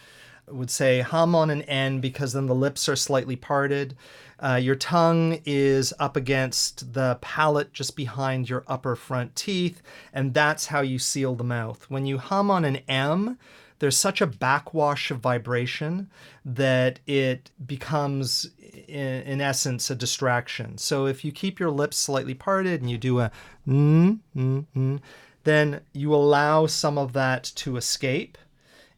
would 0.48 0.70
say 0.70 1.00
hum 1.00 1.34
on 1.34 1.50
an 1.50 1.62
N 1.62 2.00
because 2.00 2.32
then 2.32 2.46
the 2.46 2.54
lips 2.54 2.88
are 2.88 2.96
slightly 2.96 3.36
parted. 3.36 3.96
Uh, 4.38 4.56
your 4.56 4.74
tongue 4.74 5.40
is 5.46 5.94
up 5.98 6.16
against 6.16 6.92
the 6.92 7.18
palate 7.20 7.72
just 7.72 7.96
behind 7.96 8.50
your 8.50 8.64
upper 8.66 8.96
front 8.96 9.34
teeth, 9.36 9.80
and 10.12 10.34
that's 10.34 10.66
how 10.66 10.80
you 10.80 10.98
seal 10.98 11.34
the 11.34 11.44
mouth. 11.44 11.88
When 11.88 12.04
you 12.04 12.18
hum 12.18 12.50
on 12.50 12.64
an 12.64 12.76
M, 12.88 13.38
there's 13.78 13.96
such 13.96 14.20
a 14.20 14.26
backwash 14.26 15.10
of 15.10 15.18
vibration 15.18 16.10
that 16.44 17.00
it 17.06 17.50
becomes 17.66 18.50
in, 18.88 19.22
in 19.22 19.40
essence 19.40 19.90
a 19.90 19.94
distraction. 19.94 20.78
So 20.78 21.06
if 21.06 21.24
you 21.24 21.32
keep 21.32 21.58
your 21.58 21.70
lips 21.70 21.96
slightly 21.96 22.34
parted 22.34 22.80
and 22.80 22.90
you 22.90 22.98
do 22.98 23.20
a 23.20 23.30
mm, 23.66 24.18
mm, 24.36 24.64
mm, 24.76 25.00
then 25.44 25.80
you 25.92 26.14
allow 26.14 26.66
some 26.66 26.98
of 26.98 27.12
that 27.12 27.44
to 27.56 27.76
escape 27.76 28.38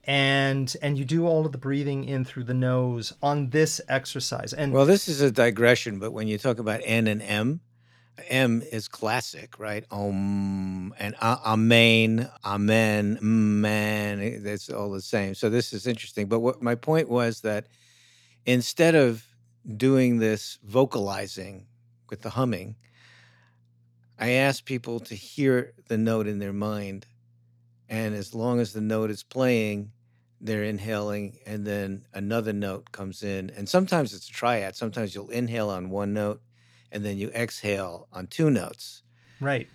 and 0.04 0.76
and 0.80 0.96
you 0.96 1.04
do 1.04 1.26
all 1.26 1.44
of 1.44 1.52
the 1.52 1.58
breathing 1.58 2.04
in 2.04 2.24
through 2.24 2.44
the 2.44 2.54
nose 2.54 3.12
on 3.22 3.50
this 3.50 3.80
exercise. 3.88 4.52
And 4.52 4.72
Well, 4.72 4.86
this 4.86 5.08
is 5.08 5.20
a 5.20 5.30
digression, 5.30 5.98
but 5.98 6.12
when 6.12 6.28
you 6.28 6.38
talk 6.38 6.58
about 6.58 6.80
N 6.84 7.08
and 7.08 7.20
M, 7.20 7.60
M 8.28 8.62
is 8.72 8.88
classic, 8.88 9.58
right? 9.58 9.84
Om 9.90 10.94
and 10.98 11.14
a- 11.16 11.40
Amen, 11.44 12.30
Amen, 12.44 13.18
Man. 13.20 14.20
It's 14.20 14.70
eh, 14.70 14.74
all 14.74 14.90
the 14.90 15.00
same. 15.02 15.34
So 15.34 15.50
this 15.50 15.72
is 15.72 15.86
interesting. 15.86 16.26
But 16.26 16.40
what 16.40 16.62
my 16.62 16.74
point 16.74 17.08
was 17.08 17.40
that 17.42 17.66
instead 18.46 18.94
of 18.94 19.26
doing 19.76 20.18
this 20.18 20.58
vocalizing 20.64 21.66
with 22.10 22.22
the 22.22 22.30
humming, 22.30 22.76
I 24.18 24.30
asked 24.30 24.64
people 24.64 25.00
to 25.00 25.14
hear 25.14 25.72
the 25.88 25.98
note 25.98 26.26
in 26.26 26.38
their 26.38 26.52
mind. 26.52 27.06
And 27.88 28.14
as 28.14 28.34
long 28.34 28.60
as 28.60 28.72
the 28.72 28.80
note 28.80 29.10
is 29.10 29.22
playing, 29.22 29.92
they're 30.40 30.64
inhaling, 30.64 31.38
and 31.46 31.66
then 31.66 32.04
another 32.12 32.52
note 32.52 32.92
comes 32.92 33.22
in. 33.22 33.50
And 33.56 33.68
sometimes 33.68 34.12
it's 34.12 34.28
a 34.28 34.32
triad. 34.32 34.76
Sometimes 34.76 35.14
you'll 35.14 35.30
inhale 35.30 35.70
on 35.70 35.90
one 35.90 36.12
note, 36.12 36.42
and 36.92 37.04
then 37.04 37.18
you 37.18 37.28
exhale 37.30 38.08
on 38.12 38.26
two 38.26 38.50
notes. 38.50 39.02
right 39.40 39.68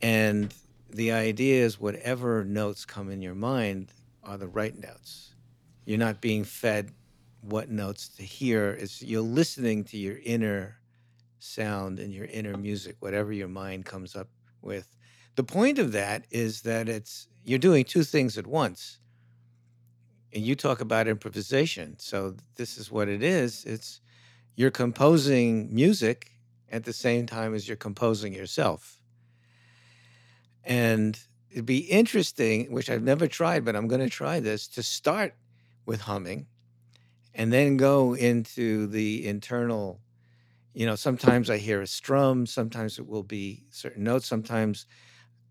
And 0.00 0.54
the 0.90 1.12
idea 1.12 1.64
is 1.64 1.80
whatever 1.80 2.44
notes 2.44 2.84
come 2.84 3.10
in 3.10 3.20
your 3.22 3.34
mind 3.34 3.92
are 4.22 4.36
the 4.36 4.48
right 4.48 4.76
notes. 4.78 5.34
You're 5.84 5.98
not 5.98 6.20
being 6.20 6.44
fed 6.44 6.92
what 7.40 7.70
notes 7.70 8.08
to 8.08 8.22
hear. 8.22 8.70
It's 8.70 9.02
you're 9.02 9.20
listening 9.20 9.84
to 9.84 9.96
your 9.96 10.18
inner 10.24 10.78
sound 11.38 11.98
and 11.98 12.12
your 12.12 12.26
inner 12.26 12.56
music, 12.56 12.96
whatever 13.00 13.32
your 13.32 13.48
mind 13.48 13.84
comes 13.84 14.16
up 14.16 14.28
with. 14.62 14.96
The 15.36 15.44
point 15.44 15.78
of 15.78 15.92
that 15.92 16.24
is 16.30 16.62
that 16.62 16.88
it's 16.88 17.28
you're 17.44 17.58
doing 17.58 17.84
two 17.84 18.02
things 18.02 18.36
at 18.36 18.46
once. 18.46 18.98
And 20.32 20.44
you 20.44 20.54
talk 20.54 20.80
about 20.80 21.08
improvisation. 21.08 21.96
So 21.98 22.34
this 22.56 22.76
is 22.76 22.90
what 22.90 23.08
it 23.08 23.22
is. 23.22 23.64
It's 23.64 24.00
you're 24.56 24.70
composing 24.70 25.74
music 25.74 26.32
at 26.70 26.84
the 26.84 26.92
same 26.92 27.26
time 27.26 27.54
as 27.54 27.68
you're 27.68 27.76
composing 27.76 28.32
yourself. 28.32 29.00
And 30.64 31.18
it'd 31.50 31.66
be 31.66 31.78
interesting, 31.78 32.72
which 32.72 32.90
I've 32.90 33.02
never 33.02 33.26
tried, 33.26 33.64
but 33.64 33.76
I'm 33.76 33.88
going 33.88 34.00
to 34.00 34.10
try 34.10 34.40
this 34.40 34.66
to 34.68 34.82
start 34.82 35.34
with 35.84 36.02
humming 36.02 36.46
and 37.34 37.52
then 37.52 37.76
go 37.76 38.14
into 38.14 38.86
the 38.88 39.26
internal. 39.26 40.00
You 40.74 40.86
know, 40.86 40.96
sometimes 40.96 41.48
I 41.48 41.58
hear 41.58 41.80
a 41.80 41.86
strum, 41.86 42.46
sometimes 42.46 42.98
it 42.98 43.06
will 43.06 43.22
be 43.22 43.64
certain 43.70 44.04
notes, 44.04 44.26
sometimes 44.26 44.86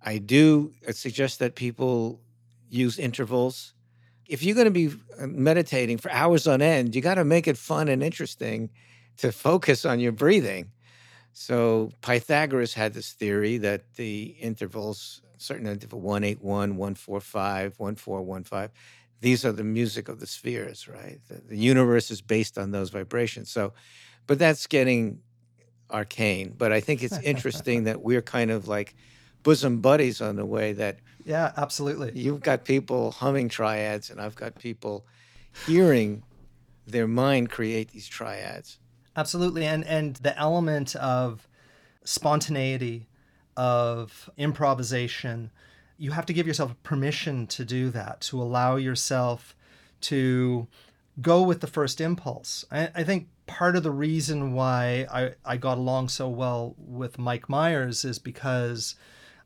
I 0.03 0.19
do 0.19 0.73
suggest 0.91 1.39
that 1.39 1.55
people 1.55 2.21
use 2.69 2.99
intervals. 2.99 3.73
If 4.27 4.43
you're 4.43 4.55
going 4.55 4.65
to 4.65 4.71
be 4.71 4.95
uh, 5.19 5.27
meditating 5.27 5.97
for 5.97 6.11
hours 6.11 6.47
on 6.47 6.61
end, 6.61 6.95
you 6.95 7.01
got 7.01 7.15
to 7.15 7.25
make 7.25 7.47
it 7.47 7.57
fun 7.57 7.87
and 7.87 8.03
interesting 8.03 8.69
to 9.17 9.31
focus 9.31 9.85
on 9.85 9.99
your 9.99 10.11
breathing. 10.11 10.71
So 11.37 11.91
Pythagoras 12.01 12.73
had 12.73 12.93
this 12.93 13.11
theory 13.11 13.57
that 13.57 13.95
the 13.95 14.37
intervals, 14.39 15.21
certain 15.37 15.67
interval 15.67 15.99
181, 15.99 16.77
145, 16.77 17.77
1415, 17.77 18.69
these 19.19 19.43
are 19.43 19.51
the 19.51 19.65
music 19.65 20.07
of 20.07 20.21
the 20.21 20.27
spheres, 20.27 20.87
right? 20.87 21.19
The, 21.27 21.41
the 21.49 21.57
universe 21.57 22.09
is 22.09 22.21
based 22.21 22.57
on 22.57 22.71
those 22.71 22.89
vibrations. 22.89 23.51
So, 23.51 23.73
but 24.27 24.39
that's 24.39 24.65
getting 24.65 25.19
arcane. 25.91 26.55
But 26.57 26.71
I 26.71 26.79
think 26.79 27.03
it's 27.03 27.17
interesting 27.17 27.83
that 27.89 28.01
we're 28.01 28.21
kind 28.21 28.49
of 28.49 28.69
like 28.69 28.95
bosom 29.43 29.81
buddies 29.81 30.21
on 30.21 30.37
the 30.37 30.45
way 30.45 30.71
that 30.71 30.99
yeah 31.23 31.51
absolutely 31.57 32.11
you've 32.15 32.41
got 32.41 32.65
people 32.65 33.11
humming 33.11 33.47
triads 33.49 34.09
and 34.09 34.19
I've 34.21 34.35
got 34.35 34.57
people 34.57 35.05
hearing 35.67 36.23
their 36.87 37.07
mind 37.07 37.51
create 37.51 37.89
these 37.89 38.07
triads. 38.07 38.79
Absolutely, 39.15 39.65
and 39.65 39.85
and 39.85 40.17
the 40.17 40.37
element 40.37 40.95
of 40.97 41.47
spontaneity, 42.03 43.07
of 43.55 44.29
improvisation, 44.37 45.51
you 45.97 46.11
have 46.11 46.25
to 46.25 46.33
give 46.33 46.47
yourself 46.47 46.75
permission 46.83 47.47
to 47.47 47.63
do 47.63 47.89
that, 47.89 48.21
to 48.21 48.41
allow 48.41 48.75
yourself 48.75 49.55
to 50.01 50.67
go 51.21 51.41
with 51.41 51.61
the 51.61 51.67
first 51.67 52.01
impulse. 52.01 52.65
I, 52.71 52.89
I 52.93 53.03
think 53.03 53.29
part 53.47 53.75
of 53.75 53.83
the 53.83 53.91
reason 53.91 54.53
why 54.53 55.07
I, 55.11 55.35
I 55.45 55.57
got 55.57 55.77
along 55.77 56.09
so 56.09 56.27
well 56.27 56.75
with 56.77 57.17
Mike 57.17 57.47
Myers 57.47 58.03
is 58.03 58.19
because 58.19 58.95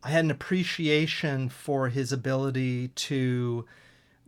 I 0.04 0.10
had 0.10 0.26
an 0.26 0.32
appreciation 0.32 1.50
for 1.50 1.90
his 1.90 2.12
ability 2.12 2.88
to 2.88 3.66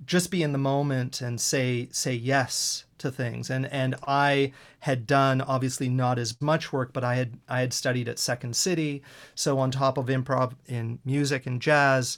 just 0.05 0.31
be 0.31 0.43
in 0.43 0.51
the 0.51 0.57
moment 0.57 1.21
and 1.21 1.39
say 1.39 1.87
say 1.91 2.13
yes 2.13 2.85
to 2.97 3.11
things. 3.11 3.49
And 3.49 3.65
and 3.67 3.95
I 4.07 4.53
had 4.79 5.05
done 5.05 5.41
obviously 5.41 5.89
not 5.89 6.17
as 6.17 6.39
much 6.41 6.73
work 6.73 6.93
but 6.93 7.03
I 7.03 7.15
had 7.15 7.39
I 7.47 7.61
had 7.61 7.73
studied 7.73 8.07
at 8.09 8.19
Second 8.19 8.55
City. 8.55 9.03
So 9.35 9.59
on 9.59 9.71
top 9.71 9.97
of 9.97 10.07
improv 10.07 10.53
in 10.67 10.99
music 11.05 11.45
and 11.45 11.61
jazz 11.61 12.17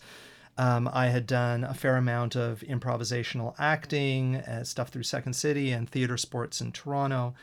um, 0.58 0.90
I 0.94 1.08
had 1.08 1.26
done 1.26 1.64
a 1.64 1.74
fair 1.74 1.98
amount 1.98 2.36
of 2.36 2.60
improvisational 2.62 3.56
acting 3.58 4.38
uh, 4.38 4.64
stuff 4.64 4.90
through 4.90 5.04
Second 5.04 5.34
City 5.34 5.72
and 5.72 5.90
theater 5.90 6.18
sports 6.18 6.62
in 6.62 6.72
Toronto. 6.72 7.34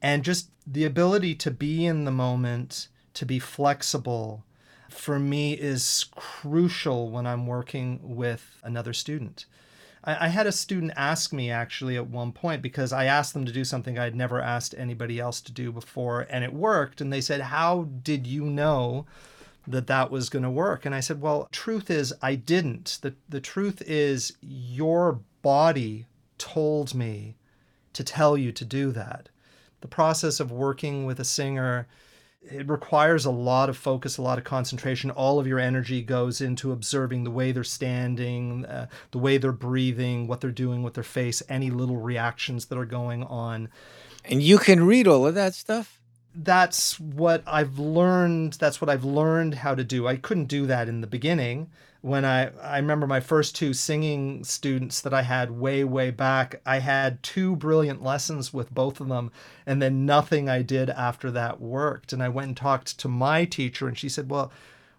And 0.00 0.24
just 0.24 0.50
the 0.66 0.84
ability 0.84 1.34
to 1.36 1.50
be 1.50 1.84
in 1.84 2.04
the 2.04 2.10
moment 2.10 2.88
to 3.14 3.26
be 3.26 3.38
flexible 3.38 4.44
for 4.88 5.18
me 5.18 5.52
is 5.54 6.06
crucial 6.14 7.10
when 7.10 7.26
I'm 7.26 7.46
working 7.46 8.00
with 8.02 8.58
another 8.62 8.92
student 8.92 9.46
I, 10.06 10.26
I 10.26 10.28
had 10.28 10.46
a 10.46 10.52
student 10.52 10.92
ask 10.96 11.32
me 11.32 11.50
actually 11.50 11.96
at 11.96 12.06
one 12.06 12.32
point 12.32 12.62
because 12.62 12.92
I 12.92 13.04
asked 13.04 13.34
them 13.34 13.44
to 13.44 13.52
do 13.52 13.64
something 13.64 13.98
I'd 13.98 14.14
never 14.14 14.40
asked 14.40 14.74
anybody 14.78 15.20
else 15.20 15.40
to 15.42 15.52
do 15.52 15.72
before, 15.72 16.26
and 16.30 16.44
it 16.44 16.52
worked. 16.54 17.00
And 17.00 17.12
they 17.12 17.20
said, 17.20 17.40
How 17.42 17.88
did 18.02 18.26
you 18.26 18.44
know? 18.44 19.06
that 19.68 19.88
that 19.88 20.10
was 20.10 20.28
going 20.28 20.42
to 20.42 20.50
work 20.50 20.86
and 20.86 20.94
i 20.94 21.00
said 21.00 21.20
well 21.20 21.48
truth 21.50 21.90
is 21.90 22.14
i 22.22 22.34
didn't 22.34 22.98
the, 23.02 23.14
the 23.28 23.40
truth 23.40 23.82
is 23.86 24.36
your 24.40 25.20
body 25.42 26.06
told 26.38 26.94
me 26.94 27.34
to 27.92 28.04
tell 28.04 28.36
you 28.36 28.52
to 28.52 28.64
do 28.64 28.92
that 28.92 29.28
the 29.80 29.88
process 29.88 30.40
of 30.40 30.52
working 30.52 31.04
with 31.04 31.18
a 31.18 31.24
singer 31.24 31.86
it 32.50 32.68
requires 32.68 33.24
a 33.24 33.30
lot 33.30 33.68
of 33.68 33.76
focus, 33.76 34.18
a 34.18 34.22
lot 34.22 34.38
of 34.38 34.44
concentration. 34.44 35.10
All 35.10 35.38
of 35.38 35.46
your 35.46 35.58
energy 35.58 36.02
goes 36.02 36.40
into 36.40 36.72
observing 36.72 37.24
the 37.24 37.30
way 37.30 37.52
they're 37.52 37.64
standing, 37.64 38.64
uh, 38.64 38.86
the 39.10 39.18
way 39.18 39.38
they're 39.38 39.52
breathing, 39.52 40.26
what 40.26 40.40
they're 40.40 40.50
doing 40.50 40.82
with 40.82 40.94
their 40.94 41.04
face, 41.04 41.42
any 41.48 41.70
little 41.70 41.96
reactions 41.96 42.66
that 42.66 42.78
are 42.78 42.84
going 42.84 43.24
on. 43.24 43.68
And 44.24 44.42
you 44.42 44.58
can 44.58 44.84
read 44.84 45.06
all 45.06 45.26
of 45.26 45.34
that 45.34 45.54
stuff? 45.54 46.00
That's 46.34 47.00
what 47.00 47.42
I've 47.46 47.78
learned. 47.78 48.54
That's 48.54 48.80
what 48.80 48.90
I've 48.90 49.04
learned 49.04 49.54
how 49.54 49.74
to 49.74 49.84
do. 49.84 50.06
I 50.06 50.16
couldn't 50.16 50.46
do 50.46 50.66
that 50.66 50.88
in 50.88 51.00
the 51.00 51.06
beginning 51.06 51.70
when 52.06 52.24
I 52.24 52.50
I 52.62 52.76
remember 52.76 53.08
my 53.08 53.18
first 53.18 53.56
two 53.56 53.74
singing 53.74 54.44
students 54.44 55.00
that 55.00 55.12
I 55.12 55.22
had 55.22 55.50
way 55.50 55.82
way 55.82 56.12
back 56.12 56.60
I 56.64 56.78
had 56.78 57.20
two 57.20 57.56
brilliant 57.56 58.00
lessons 58.00 58.54
with 58.54 58.72
both 58.72 59.00
of 59.00 59.08
them 59.08 59.32
and 59.66 59.82
then 59.82 60.06
nothing 60.06 60.48
I 60.48 60.62
did 60.62 60.88
after 60.88 61.32
that 61.32 61.60
worked. 61.60 62.12
And 62.12 62.22
I 62.22 62.28
went 62.28 62.46
and 62.46 62.56
talked 62.56 62.96
to 63.00 63.08
my 63.08 63.44
teacher 63.44 63.88
and 63.88 63.98
she 63.98 64.08
said 64.08 64.30
well 64.30 64.52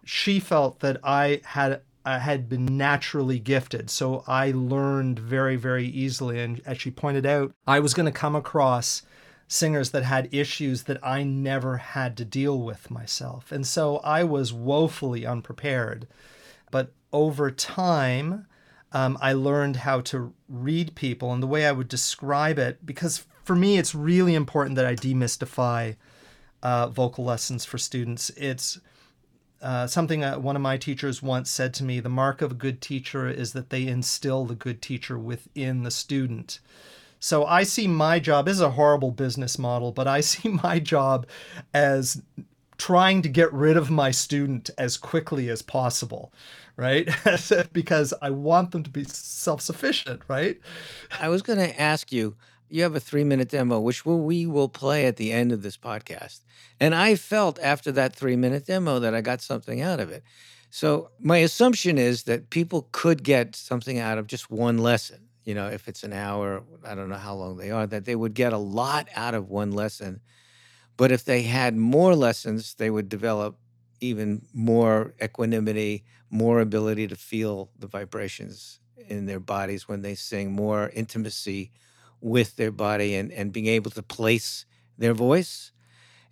she 0.04 0.38
felt 0.38 0.80
that 0.80 0.98
I 1.02 1.40
had 1.44 1.80
I 2.04 2.18
had 2.18 2.46
been 2.46 2.76
naturally 2.76 3.38
gifted 3.38 3.88
so 3.88 4.22
I 4.26 4.50
learned 4.50 5.18
very 5.18 5.56
very 5.56 5.86
easily. 5.86 6.38
And 6.42 6.60
as 6.66 6.78
she 6.78 6.90
pointed 6.90 7.24
out 7.24 7.54
I 7.66 7.80
was 7.80 7.94
going 7.94 8.04
to 8.04 8.12
come 8.12 8.36
across 8.36 9.00
singers 9.46 9.92
that 9.92 10.02
had 10.02 10.28
issues 10.30 10.82
that 10.82 11.02
I 11.02 11.22
never 11.22 11.78
had 11.78 12.18
to 12.18 12.26
deal 12.26 12.60
with 12.60 12.90
myself. 12.90 13.50
And 13.50 13.66
so 13.66 13.96
I 13.98 14.24
was 14.24 14.52
woefully 14.52 15.24
unprepared 15.24 16.06
but 16.70 16.92
over 17.12 17.50
time, 17.50 18.46
um, 18.92 19.18
I 19.20 19.32
learned 19.32 19.76
how 19.76 20.00
to 20.02 20.32
read 20.48 20.94
people 20.94 21.32
and 21.32 21.42
the 21.42 21.46
way 21.46 21.66
I 21.66 21.72
would 21.72 21.88
describe 21.88 22.58
it, 22.58 22.84
because 22.84 23.26
for 23.44 23.56
me, 23.56 23.78
it's 23.78 23.94
really 23.94 24.34
important 24.34 24.76
that 24.76 24.86
I 24.86 24.94
demystify 24.94 25.96
uh, 26.62 26.88
vocal 26.88 27.24
lessons 27.24 27.64
for 27.64 27.78
students. 27.78 28.30
It's 28.30 28.80
uh, 29.60 29.86
something 29.86 30.20
that 30.20 30.42
one 30.42 30.56
of 30.56 30.62
my 30.62 30.76
teachers 30.76 31.22
once 31.22 31.50
said 31.50 31.74
to 31.74 31.84
me 31.84 32.00
the 32.00 32.08
mark 32.08 32.42
of 32.42 32.52
a 32.52 32.54
good 32.54 32.80
teacher 32.80 33.28
is 33.28 33.52
that 33.52 33.70
they 33.70 33.86
instill 33.86 34.44
the 34.44 34.54
good 34.54 34.80
teacher 34.80 35.18
within 35.18 35.82
the 35.82 35.90
student. 35.90 36.60
So 37.20 37.44
I 37.44 37.64
see 37.64 37.88
my 37.88 38.20
job 38.20 38.46
is 38.46 38.60
a 38.60 38.70
horrible 38.70 39.10
business 39.10 39.58
model, 39.58 39.90
but 39.92 40.06
I 40.06 40.20
see 40.22 40.48
my 40.48 40.78
job 40.78 41.26
as 41.74 42.22
trying 42.78 43.22
to 43.22 43.28
get 43.28 43.52
rid 43.52 43.76
of 43.76 43.90
my 43.90 44.10
student 44.10 44.70
as 44.78 44.96
quickly 44.96 45.48
as 45.48 45.62
possible, 45.62 46.32
right? 46.76 47.08
because 47.72 48.14
I 48.22 48.30
want 48.30 48.70
them 48.70 48.82
to 48.84 48.90
be 48.90 49.04
self 49.04 49.60
sufficient, 49.60 50.22
right? 50.28 50.58
I 51.20 51.28
was 51.28 51.42
going 51.42 51.58
to 51.58 51.80
ask 51.80 52.12
you 52.12 52.36
you 52.70 52.82
have 52.82 52.94
a 52.94 53.00
three 53.00 53.24
minute 53.24 53.48
demo, 53.48 53.80
which 53.80 54.04
we 54.04 54.46
will 54.46 54.68
play 54.68 55.06
at 55.06 55.16
the 55.16 55.32
end 55.32 55.52
of 55.52 55.62
this 55.62 55.76
podcast. 55.76 56.40
And 56.80 56.94
I 56.94 57.14
felt 57.16 57.58
after 57.60 57.90
that 57.92 58.14
three 58.14 58.36
minute 58.36 58.66
demo 58.66 58.98
that 58.98 59.14
I 59.14 59.20
got 59.20 59.40
something 59.40 59.80
out 59.80 60.00
of 60.00 60.10
it. 60.10 60.22
So 60.70 61.10
my 61.18 61.38
assumption 61.38 61.98
is 61.98 62.24
that 62.24 62.50
people 62.50 62.88
could 62.92 63.22
get 63.22 63.56
something 63.56 63.98
out 63.98 64.18
of 64.18 64.26
just 64.26 64.50
one 64.50 64.78
lesson. 64.78 65.20
You 65.44 65.54
know, 65.54 65.68
if 65.68 65.88
it's 65.88 66.04
an 66.04 66.12
hour, 66.12 66.62
I 66.84 66.94
don't 66.94 67.08
know 67.08 67.16
how 67.16 67.34
long 67.34 67.56
they 67.56 67.70
are, 67.70 67.86
that 67.86 68.04
they 68.04 68.14
would 68.14 68.34
get 68.34 68.52
a 68.52 68.58
lot 68.58 69.08
out 69.16 69.34
of 69.34 69.48
one 69.48 69.72
lesson. 69.72 70.20
But 70.98 71.12
if 71.12 71.24
they 71.24 71.42
had 71.42 71.76
more 71.76 72.14
lessons, 72.14 72.74
they 72.74 72.90
would 72.90 73.08
develop 73.08 73.56
even 74.00 74.42
more 74.52 75.14
equanimity, 75.22 76.04
more 76.28 76.60
ability 76.60 77.06
to 77.08 77.16
feel 77.16 77.70
the 77.78 77.86
vibrations 77.86 78.80
in 79.08 79.24
their 79.24 79.40
bodies 79.40 79.88
when 79.88 80.02
they 80.02 80.14
sing, 80.14 80.52
more 80.52 80.90
intimacy 80.90 81.70
with 82.20 82.56
their 82.56 82.72
body 82.72 83.14
and, 83.14 83.32
and 83.32 83.52
being 83.52 83.66
able 83.66 83.92
to 83.92 84.02
place 84.02 84.66
their 84.98 85.14
voice. 85.14 85.72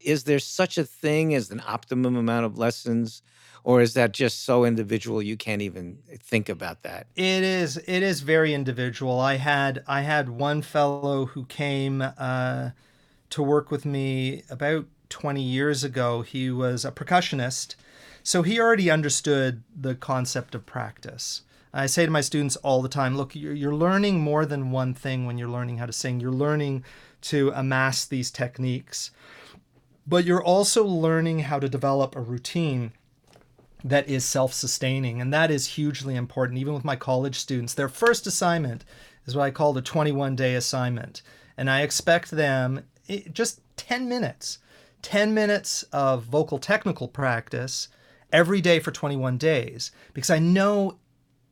Is 0.00 0.24
there 0.24 0.40
such 0.40 0.76
a 0.76 0.84
thing 0.84 1.32
as 1.32 1.50
an 1.50 1.62
optimum 1.66 2.16
amount 2.16 2.44
of 2.44 2.58
lessons? 2.58 3.22
or 3.66 3.80
is 3.82 3.94
that 3.94 4.12
just 4.12 4.44
so 4.44 4.64
individual 4.64 5.20
you 5.20 5.36
can't 5.36 5.60
even 5.60 5.98
think 6.22 6.48
about 6.48 6.82
that 6.84 7.08
it 7.16 7.42
is 7.42 7.76
it 7.76 8.02
is 8.02 8.20
very 8.20 8.54
individual 8.54 9.18
i 9.18 9.34
had 9.34 9.82
i 9.88 10.00
had 10.02 10.28
one 10.28 10.62
fellow 10.62 11.26
who 11.26 11.44
came 11.46 12.00
uh, 12.00 12.70
to 13.30 13.42
work 13.42 13.70
with 13.70 13.84
me 13.84 14.42
about 14.50 14.86
20 15.08 15.42
years 15.42 15.84
ago 15.84 16.22
he 16.22 16.50
was 16.50 16.84
a 16.84 16.92
percussionist 16.92 17.74
so 18.22 18.42
he 18.42 18.58
already 18.58 18.90
understood 18.90 19.62
the 19.74 19.94
concept 19.94 20.54
of 20.54 20.66
practice 20.66 21.42
i 21.72 21.86
say 21.86 22.04
to 22.04 22.10
my 22.10 22.20
students 22.20 22.56
all 22.56 22.82
the 22.82 22.88
time 22.88 23.16
look 23.16 23.34
you're, 23.34 23.74
learning 23.74 24.20
more 24.20 24.44
than 24.44 24.70
one 24.70 24.92
thing 24.92 25.26
when 25.26 25.38
you're 25.38 25.48
learning 25.48 25.78
how 25.78 25.86
to 25.86 25.92
sing 25.92 26.20
you're 26.20 26.32
learning 26.32 26.84
to 27.20 27.52
amass 27.54 28.04
these 28.04 28.30
techniques 28.30 29.10
but 30.06 30.24
you're 30.24 30.42
also 30.42 30.84
learning 30.84 31.40
how 31.40 31.58
to 31.58 31.68
develop 31.68 32.14
a 32.14 32.20
routine 32.20 32.92
that 33.84 34.08
is 34.08 34.24
self 34.24 34.52
sustaining. 34.52 35.20
And 35.20 35.32
that 35.32 35.50
is 35.50 35.68
hugely 35.68 36.16
important. 36.16 36.58
Even 36.58 36.74
with 36.74 36.84
my 36.84 36.96
college 36.96 37.38
students, 37.38 37.74
their 37.74 37.88
first 37.88 38.26
assignment 38.26 38.84
is 39.26 39.36
what 39.36 39.44
I 39.44 39.50
call 39.50 39.72
the 39.72 39.82
21 39.82 40.36
day 40.36 40.54
assignment. 40.54 41.22
And 41.56 41.70
I 41.70 41.82
expect 41.82 42.30
them 42.30 42.84
just 43.32 43.60
10 43.76 44.08
minutes, 44.08 44.58
10 45.02 45.34
minutes 45.34 45.82
of 45.92 46.24
vocal 46.24 46.58
technical 46.58 47.08
practice 47.08 47.88
every 48.32 48.60
day 48.60 48.78
for 48.78 48.90
21 48.90 49.38
days. 49.38 49.92
Because 50.12 50.30
I 50.30 50.38
know 50.38 50.98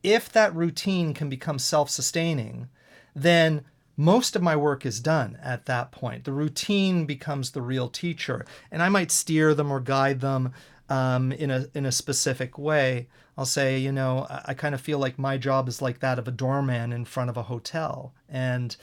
if 0.03 0.31
that 0.31 0.55
routine 0.55 1.13
can 1.13 1.29
become 1.29 1.57
self 1.59 1.89
sustaining, 1.89 2.69
then 3.15 3.65
most 3.97 4.35
of 4.35 4.41
my 4.41 4.55
work 4.55 4.85
is 4.85 4.99
done 4.99 5.37
at 5.41 5.65
that 5.65 5.91
point. 5.91 6.25
The 6.25 6.33
routine 6.33 7.05
becomes 7.05 7.51
the 7.51 7.61
real 7.61 7.87
teacher, 7.87 8.45
and 8.71 8.83
I 8.83 8.89
might 8.89 9.11
steer 9.11 9.53
them 9.53 9.71
or 9.71 9.79
guide 9.79 10.19
them 10.19 10.53
um, 10.89 11.31
in 11.31 11.49
a 11.49 11.67
in 11.73 11.85
a 11.85 11.91
specific 11.91 12.57
way. 12.57 13.07
I'll 13.37 13.45
say, 13.45 13.77
you 13.77 13.91
know, 13.91 14.27
I, 14.29 14.41
I 14.47 14.53
kind 14.53 14.75
of 14.75 14.81
feel 14.81 14.99
like 14.99 15.17
my 15.17 15.37
job 15.37 15.67
is 15.67 15.81
like 15.81 15.99
that 15.99 16.19
of 16.19 16.27
a 16.27 16.31
doorman 16.31 16.93
in 16.93 17.05
front 17.05 17.29
of 17.29 17.37
a 17.37 17.43
hotel, 17.43 18.13
and 18.29 18.75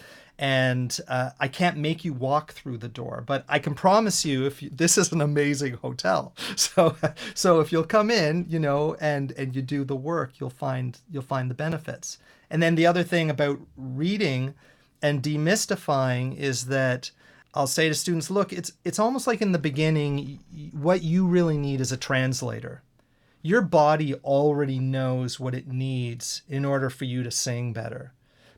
and 0.42 0.98
uh, 1.06 1.30
I 1.38 1.46
can't 1.46 1.76
make 1.76 2.04
you 2.04 2.12
walk 2.12 2.52
through 2.52 2.78
the 2.78 2.88
door, 2.88 3.22
but 3.24 3.44
I 3.48 3.60
can 3.60 3.76
promise 3.76 4.24
you 4.24 4.44
if 4.44 4.60
you, 4.60 4.70
this 4.74 4.98
is 4.98 5.12
an 5.12 5.20
amazing 5.20 5.74
hotel. 5.74 6.34
So 6.56 6.96
so 7.34 7.60
if 7.60 7.70
you'll 7.70 7.84
come 7.84 8.10
in, 8.10 8.46
you 8.48 8.58
know, 8.58 8.96
and 9.00 9.30
and 9.32 9.54
you 9.54 9.62
do 9.62 9.84
the 9.84 9.96
work, 9.96 10.40
you'll 10.40 10.50
find 10.50 10.98
you'll 11.10 11.22
find 11.22 11.48
the 11.48 11.54
benefits. 11.54 12.18
And 12.50 12.60
then 12.62 12.74
the 12.74 12.86
other 12.86 13.04
thing 13.04 13.30
about 13.30 13.60
reading 13.76 14.54
and 15.00 15.22
demystifying 15.22 16.36
is 16.36 16.66
that 16.66 17.12
I'll 17.54 17.68
say 17.68 17.88
to 17.88 17.94
students, 17.94 18.30
look, 18.30 18.52
it's 18.52 18.72
it's 18.84 18.98
almost 18.98 19.28
like 19.28 19.42
in 19.42 19.52
the 19.52 19.58
beginning, 19.58 20.40
what 20.72 21.02
you 21.02 21.26
really 21.26 21.56
need 21.56 21.80
is 21.80 21.92
a 21.92 21.96
translator. 21.96 22.82
Your 23.42 23.62
body 23.62 24.14
already 24.14 24.80
knows 24.80 25.38
what 25.38 25.54
it 25.54 25.68
needs 25.68 26.42
in 26.48 26.64
order 26.64 26.90
for 26.90 27.04
you 27.04 27.22
to 27.22 27.30
sing 27.30 27.72
better. 27.72 28.12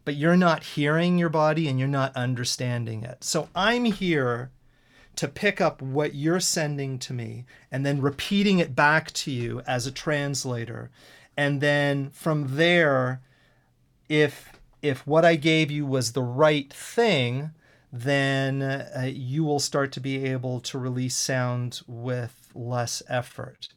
But 0.04 0.16
you're 0.16 0.36
not 0.36 0.64
hearing 0.64 1.18
your 1.18 1.30
body 1.30 1.68
and 1.68 1.78
you're 1.78 1.88
not 1.88 2.14
understanding 2.16 3.02
it. 3.04 3.24
So 3.24 3.48
I'm 3.54 3.86
here 3.86 4.50
to 5.16 5.28
pick 5.28 5.60
up 5.60 5.80
what 5.80 6.14
you're 6.14 6.40
sending 6.40 6.98
to 6.98 7.12
me 7.12 7.44
and 7.70 7.86
then 7.86 8.00
repeating 8.00 8.58
it 8.58 8.74
back 8.74 9.12
to 9.12 9.30
you 9.30 9.60
as 9.66 9.86
a 9.86 9.92
translator. 9.92 10.90
And 11.36 11.60
then 11.60 12.10
from 12.10 12.56
there, 12.56 13.22
if 14.08 14.52
if 14.82 15.06
what 15.06 15.24
I 15.24 15.36
gave 15.36 15.70
you 15.70 15.86
was 15.86 16.12
the 16.12 16.22
right 16.22 16.70
thing, 16.70 17.52
then 17.90 18.60
uh, 18.60 19.08
you 19.10 19.44
will 19.44 19.60
start 19.60 19.92
to 19.92 20.00
be 20.00 20.24
able 20.26 20.60
to 20.60 20.78
release 20.78 21.16
sound 21.16 21.80
with 21.86 22.50
less 22.54 23.02
effort. 23.08 23.68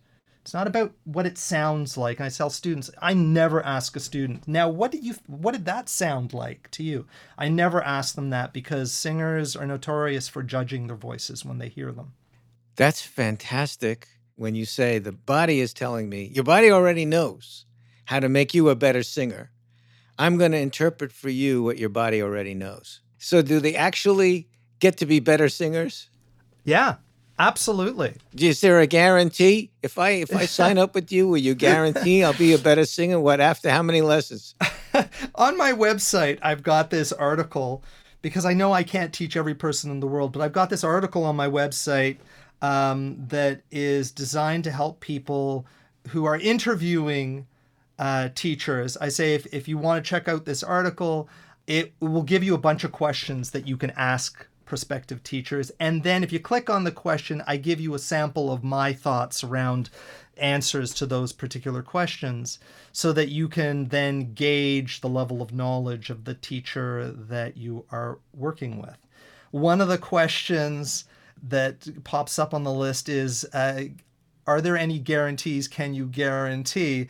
It's 0.48 0.54
not 0.54 0.66
about 0.66 0.94
what 1.04 1.26
it 1.26 1.38
sounds 1.38 1.98
like. 1.98 2.22
I 2.22 2.30
tell 2.30 2.50
students, 2.50 2.90
I 3.02 3.14
never 3.14 3.62
ask 3.66 3.98
a 3.98 4.00
student, 4.00 4.48
now 4.48 4.70
what 4.70 4.94
did 4.94 5.04
you 5.04 5.16
what 5.26 5.52
did 5.52 5.66
that 5.66 5.90
sound 5.90 6.34
like 6.34 6.72
to 6.72 6.84
you? 6.84 7.06
I 7.38 7.50
never 7.50 7.84
ask 7.84 8.16
them 8.16 8.30
that 8.30 8.54
because 8.54 8.94
singers 8.94 9.58
are 9.58 9.66
notorious 9.66 10.30
for 10.30 10.44
judging 10.44 10.88
their 10.88 10.96
voices 10.96 11.44
when 11.44 11.58
they 11.58 11.68
hear 11.68 11.92
them. 11.92 12.14
That's 12.78 13.02
fantastic 13.02 14.08
when 14.38 14.56
you 14.56 14.64
say 14.64 15.00
the 15.00 15.12
body 15.12 15.60
is 15.60 15.74
telling 15.74 16.08
me, 16.08 16.32
your 16.34 16.46
body 16.46 16.72
already 16.72 17.04
knows 17.04 17.66
how 18.06 18.22
to 18.22 18.30
make 18.30 18.54
you 18.54 18.70
a 18.70 18.76
better 18.76 19.04
singer. 19.04 19.52
I'm 20.18 20.38
going 20.38 20.54
to 20.54 20.60
interpret 20.60 21.12
for 21.12 21.28
you 21.28 21.62
what 21.62 21.78
your 21.78 21.90
body 21.90 22.22
already 22.22 22.54
knows. 22.54 23.02
So 23.18 23.42
do 23.42 23.60
they 23.60 23.76
actually 23.76 24.48
get 24.80 24.96
to 25.00 25.06
be 25.06 25.20
better 25.20 25.50
singers? 25.50 26.10
Yeah, 26.64 26.96
absolutely. 27.40 28.16
Is 28.38 28.62
there 28.62 28.80
a 28.80 28.88
guarantee? 28.88 29.72
If 29.82 29.98
I 29.98 30.10
if 30.10 30.36
I 30.36 30.46
sign 30.60 30.78
up 30.78 30.96
with 30.96 31.12
you, 31.12 31.28
will 31.28 31.38
you 31.38 31.56
guarantee 31.56 32.24
I'll 32.24 32.34
be 32.34 32.54
a 32.54 32.58
better 32.58 32.86
singer? 32.86 33.20
What 33.20 33.40
after 33.40 33.70
how 33.70 33.84
many 33.84 34.02
lessons? 34.02 34.56
On 35.36 35.58
my 35.58 35.72
website, 35.72 36.40
I've 36.42 36.64
got 36.64 36.90
this 36.90 37.12
article 37.12 37.84
because 38.22 38.46
I 38.46 38.54
know 38.54 38.74
I 38.74 38.84
can't 38.84 39.14
teach 39.14 39.38
every 39.38 39.56
person 39.56 39.92
in 39.92 40.00
the 40.00 40.08
world, 40.08 40.34
but 40.34 40.42
I've 40.42 40.54
got 40.54 40.70
this 40.70 40.84
article 40.84 41.24
on 41.24 41.36
my 41.36 41.48
website 41.48 42.18
um, 42.62 43.16
that 43.28 43.62
is 43.72 44.12
designed 44.12 44.64
to 44.64 44.72
help 44.72 45.00
people 45.00 45.66
who 46.10 46.26
are 46.26 46.38
interviewing 46.38 47.46
uh, 48.00 48.30
teachers. 48.36 48.98
I 48.98 49.10
say 49.10 49.34
if, 49.34 49.46
if 49.54 49.68
you 49.68 49.78
want 49.78 50.04
to 50.04 50.10
check 50.10 50.28
out 50.28 50.46
this 50.46 50.64
article, 50.64 51.30
it 51.68 51.94
will 52.00 52.24
give 52.24 52.44
you 52.44 52.56
a 52.56 52.60
bunch 52.60 52.84
of 52.84 52.92
questions 52.92 53.52
that 53.52 53.68
you 53.68 53.78
can 53.78 53.92
ask 53.92 54.48
prospective 54.68 55.24
teachers. 55.24 55.72
And 55.80 56.04
then 56.04 56.24
if 56.24 56.32
you 56.32 56.40
click 56.40 56.70
on 56.70 56.84
the 56.84 56.92
question, 56.92 57.42
I 57.48 57.58
give 57.58 57.80
you 57.80 57.96
a 57.96 58.00
sample 58.00 58.52
of 58.52 58.64
my 58.64 58.94
thoughts 58.94 59.44
around 59.44 59.90
answers 60.38 60.94
to 60.94 61.06
those 61.06 61.34
particular 61.34 61.82
questions 61.82 62.60
so 62.92 63.12
that 63.14 63.30
you 63.30 63.48
can 63.48 63.88
then 63.88 64.34
gauge 64.34 65.02
the 65.02 65.10
level 65.10 65.42
of 65.42 65.54
knowledge 65.54 66.10
of 66.10 66.26
the 66.26 66.36
teacher 66.36 67.12
that 67.12 67.58
you 67.58 67.86
are 67.92 68.20
working 68.34 68.80
with. 68.80 68.98
One 69.52 69.82
of 69.82 69.88
the 69.88 69.98
questions 69.98 71.06
that 71.42 72.04
pops 72.04 72.38
up 72.38 72.54
on 72.54 72.64
the 72.64 72.74
list 72.74 73.10
is 73.10 73.46
uh, 73.54 73.84
Are 74.46 74.62
there 74.62 74.78
any 74.78 75.00
guarantees? 75.00 75.68
Can 75.68 75.94
you 75.94 76.06
guarantee? 76.06 77.08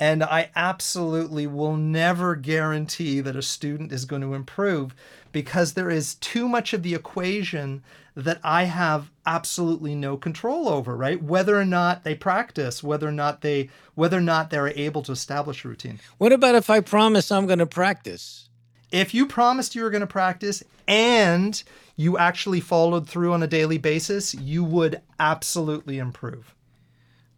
And 0.00 0.24
I 0.24 0.48
absolutely 0.56 1.46
will 1.46 1.76
never 1.76 2.34
guarantee 2.34 3.20
that 3.20 3.36
a 3.36 3.42
student 3.42 3.92
is 3.92 4.06
going 4.06 4.22
to 4.22 4.32
improve 4.32 4.94
because 5.30 5.74
there 5.74 5.90
is 5.90 6.14
too 6.14 6.48
much 6.48 6.72
of 6.72 6.82
the 6.82 6.94
equation 6.94 7.82
that 8.16 8.40
I 8.42 8.64
have 8.64 9.10
absolutely 9.26 9.94
no 9.94 10.16
control 10.16 10.70
over, 10.70 10.96
right? 10.96 11.22
Whether 11.22 11.60
or 11.60 11.66
not 11.66 12.02
they 12.02 12.14
practice, 12.14 12.82
whether 12.82 13.06
or 13.06 13.12
not 13.12 13.42
they 13.42 13.68
whether 13.94 14.16
or 14.16 14.22
not 14.22 14.48
they're 14.48 14.68
able 14.68 15.02
to 15.02 15.12
establish 15.12 15.66
a 15.66 15.68
routine. 15.68 16.00
What 16.16 16.32
about 16.32 16.54
if 16.54 16.70
I 16.70 16.80
promise 16.80 17.30
I'm 17.30 17.46
going 17.46 17.58
to 17.58 17.66
practice? 17.66 18.48
If 18.90 19.12
you 19.12 19.26
promised 19.26 19.74
you 19.74 19.82
were 19.82 19.90
going 19.90 20.00
to 20.00 20.06
practice 20.06 20.64
and 20.88 21.62
you 21.96 22.16
actually 22.16 22.60
followed 22.60 23.06
through 23.06 23.34
on 23.34 23.42
a 23.42 23.46
daily 23.46 23.76
basis, 23.76 24.34
you 24.34 24.64
would 24.64 25.02
absolutely 25.20 25.98
improve. 25.98 26.54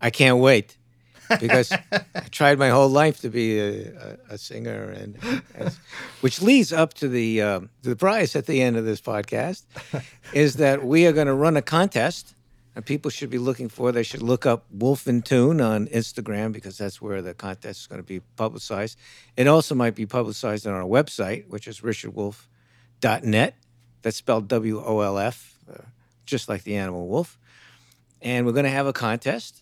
I 0.00 0.10
can't 0.10 0.38
wait 0.38 0.78
because 1.40 1.72
I 1.72 2.20
tried 2.30 2.58
my 2.58 2.68
whole 2.70 2.88
life 2.88 3.20
to 3.20 3.28
be 3.28 3.58
a, 3.58 3.92
a, 4.30 4.34
a 4.34 4.38
singer, 4.38 4.90
and, 4.90 5.18
and, 5.54 5.78
which 6.20 6.40
leads 6.42 6.72
up 6.72 6.94
to 6.94 7.08
the 7.08 7.42
uh, 7.42 7.60
the 7.82 7.96
prize 7.96 8.36
at 8.36 8.46
the 8.46 8.62
end 8.62 8.76
of 8.76 8.84
this 8.84 9.00
podcast 9.00 9.64
is 10.32 10.56
that 10.56 10.84
we 10.84 11.06
are 11.06 11.12
going 11.12 11.26
to 11.26 11.34
run 11.34 11.56
a 11.56 11.62
contest, 11.62 12.34
and 12.74 12.84
people 12.86 13.10
should 13.10 13.30
be 13.30 13.38
looking 13.38 13.68
for. 13.68 13.92
They 13.92 14.02
should 14.02 14.22
look 14.22 14.46
up 14.46 14.64
Wolf 14.70 15.06
in 15.06 15.22
Tune 15.22 15.60
on 15.60 15.86
Instagram 15.88 16.52
because 16.52 16.78
that's 16.78 17.00
where 17.02 17.22
the 17.22 17.34
contest 17.34 17.80
is 17.80 17.86
going 17.86 18.00
to 18.00 18.06
be 18.06 18.20
publicized. 18.36 18.98
It 19.36 19.46
also 19.46 19.74
might 19.74 19.94
be 19.94 20.06
publicized 20.06 20.66
on 20.66 20.72
our 20.74 20.84
website, 20.84 21.48
which 21.48 21.66
is 21.68 21.80
richardwolf.net. 21.80 23.54
That's 24.02 24.16
spelled 24.16 24.48
W 24.48 24.82
O 24.84 25.00
L 25.00 25.18
F, 25.18 25.54
uh, 25.70 25.82
just 26.26 26.48
like 26.48 26.64
the 26.64 26.76
animal 26.76 27.06
wolf. 27.06 27.38
and 28.20 28.46
we're 28.46 28.52
going 28.52 28.64
to 28.64 28.70
have 28.70 28.86
a 28.86 28.92
contest. 28.92 29.61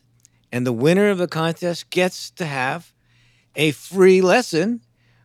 And 0.53 0.67
the 0.67 0.73
winner 0.73 1.11
of 1.11 1.19
the 1.19 1.29
contest 1.29 1.91
gets 1.91 2.31
to 2.33 2.45
have 2.45 2.93
a 3.55 3.71
free 3.73 4.21
lesson 4.21 4.81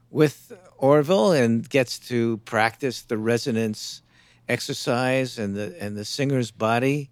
with 0.10 0.54
Orville 0.78 1.32
and 1.32 1.68
gets 1.68 2.00
to 2.00 2.38
practice 2.40 3.02
the 3.02 3.18
resonance 3.18 4.02
exercise 4.48 5.40
and 5.40 5.56
the 5.56 5.76
and 5.80 5.98
the 5.98 6.06
singer's 6.06 6.52
body 6.52 7.10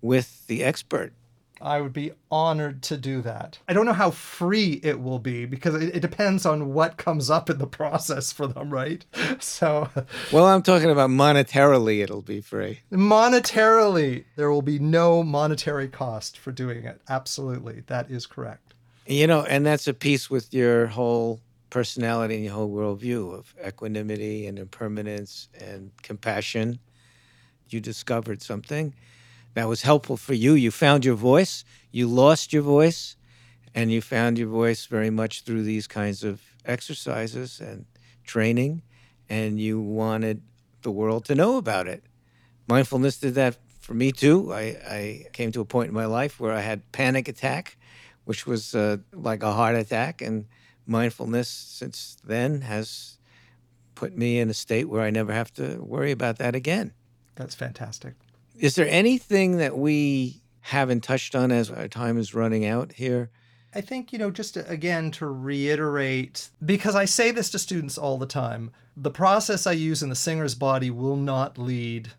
with 0.00 0.46
the 0.46 0.62
expert. 0.62 1.12
I 1.60 1.80
would 1.80 1.92
be 1.92 2.12
honored 2.30 2.82
to 2.84 2.96
do 2.96 3.20
that. 3.22 3.58
I 3.68 3.74
don't 3.74 3.84
know 3.84 3.92
how 3.92 4.10
free 4.10 4.80
it 4.82 5.00
will 5.00 5.18
be 5.18 5.44
because 5.44 5.74
it, 5.74 5.96
it, 5.96 6.00
depends 6.00 6.46
on 6.46 6.72
what 6.72 6.96
comes 6.96 7.28
up 7.28 7.50
in 7.50 7.58
the 7.58 7.66
process 7.66 8.32
for 8.32 8.46
them, 8.46 8.70
right? 8.70 9.04
So, 9.40 9.88
well, 10.32 10.46
I'm 10.46 10.62
talking 10.62 10.90
about 10.90 11.10
monetarily, 11.10 12.02
it'll 12.02 12.22
be 12.22 12.40
free. 12.40 12.80
Monetarily, 12.92 14.24
there 14.36 14.50
will 14.50 14.62
be 14.62 14.78
no 14.78 15.22
monetary 15.22 15.88
cost 15.88 16.36
for 16.36 16.52
doing 16.52 16.84
it. 16.84 17.00
Absolutely. 17.08 17.82
That 17.86 18.10
is 18.10 18.26
correct. 18.26 18.74
You 19.06 19.26
know, 19.26 19.42
and 19.42 19.64
that's 19.64 19.86
a 19.86 19.94
piece 19.94 20.28
with 20.28 20.52
your 20.52 20.86
whole 20.88 21.40
personality 21.70 22.36
and 22.36 22.44
your 22.44 22.54
whole 22.54 22.70
worldview 22.70 23.34
of 23.34 23.54
equanimity 23.66 24.46
and 24.46 24.58
impermanence 24.58 25.48
and 25.58 25.90
compassion. 26.02 26.78
You 27.68 27.80
discovered 27.80 28.42
something 28.42 28.94
that 29.54 29.68
was 29.68 29.82
helpful 29.82 30.16
for 30.16 30.34
you. 30.34 30.54
You 30.54 30.70
found 30.70 31.04
your 31.04 31.14
voice, 31.14 31.64
you 31.90 32.06
lost 32.06 32.52
your 32.52 32.62
voice, 32.62 33.16
and 33.74 33.90
you 33.90 34.00
found 34.00 34.38
your 34.38 34.48
voice 34.48 34.86
very 34.86 35.10
much 35.10 35.42
through 35.42 35.62
these 35.62 35.86
kinds 35.86 36.24
of 36.24 36.40
exercises 36.64 37.60
and 37.60 37.86
training, 38.24 38.82
and 39.28 39.60
you 39.60 39.80
wanted 39.80 40.42
the 40.82 40.90
world 40.90 41.24
to 41.26 41.34
know 41.34 41.56
about 41.56 41.86
it. 41.86 42.04
Mindfulness 42.68 43.18
did 43.18 43.34
that 43.34 43.56
for 43.80 43.94
me 43.94 44.12
too. 44.12 44.52
I, 44.52 44.60
I 44.88 45.26
came 45.32 45.52
to 45.52 45.60
a 45.60 45.64
point 45.64 45.88
in 45.88 45.94
my 45.94 46.06
life 46.06 46.38
where 46.38 46.52
I 46.52 46.60
had 46.60 46.90
panic 46.92 47.28
attack, 47.28 47.76
which 48.24 48.46
was 48.46 48.74
uh, 48.74 48.98
like 49.12 49.42
a 49.42 49.52
heart 49.52 49.76
attack, 49.76 50.22
and 50.22 50.46
mindfulness 50.86 51.48
since 51.48 52.16
then 52.24 52.62
has 52.62 53.18
put 53.94 54.16
me 54.16 54.38
in 54.38 54.48
a 54.48 54.54
state 54.54 54.88
where 54.88 55.02
I 55.02 55.10
never 55.10 55.32
have 55.32 55.52
to 55.54 55.78
worry 55.82 56.12
about 56.12 56.38
that 56.38 56.54
again. 56.54 56.92
That's 57.34 57.54
fantastic. 57.54 58.14
Is 58.60 58.74
there 58.74 58.86
anything 58.88 59.56
that 59.56 59.78
we 59.78 60.42
haven't 60.60 61.02
touched 61.02 61.34
on 61.34 61.50
as 61.50 61.70
our 61.70 61.88
time 61.88 62.18
is 62.18 62.34
running 62.34 62.66
out 62.66 62.92
here? 62.92 63.30
I 63.74 63.80
think, 63.80 64.12
you 64.12 64.18
know, 64.18 64.30
just 64.30 64.54
to, 64.54 64.68
again 64.68 65.10
to 65.12 65.26
reiterate, 65.26 66.50
because 66.64 66.94
I 66.94 67.06
say 67.06 67.30
this 67.30 67.50
to 67.52 67.58
students 67.58 67.96
all 67.96 68.18
the 68.18 68.26
time 68.26 68.70
the 68.96 69.10
process 69.10 69.66
I 69.66 69.72
use 69.72 70.02
in 70.02 70.10
the 70.10 70.14
singer's 70.14 70.54
body 70.54 70.90
will 70.90 71.16
not 71.16 71.56
lead 71.56 72.10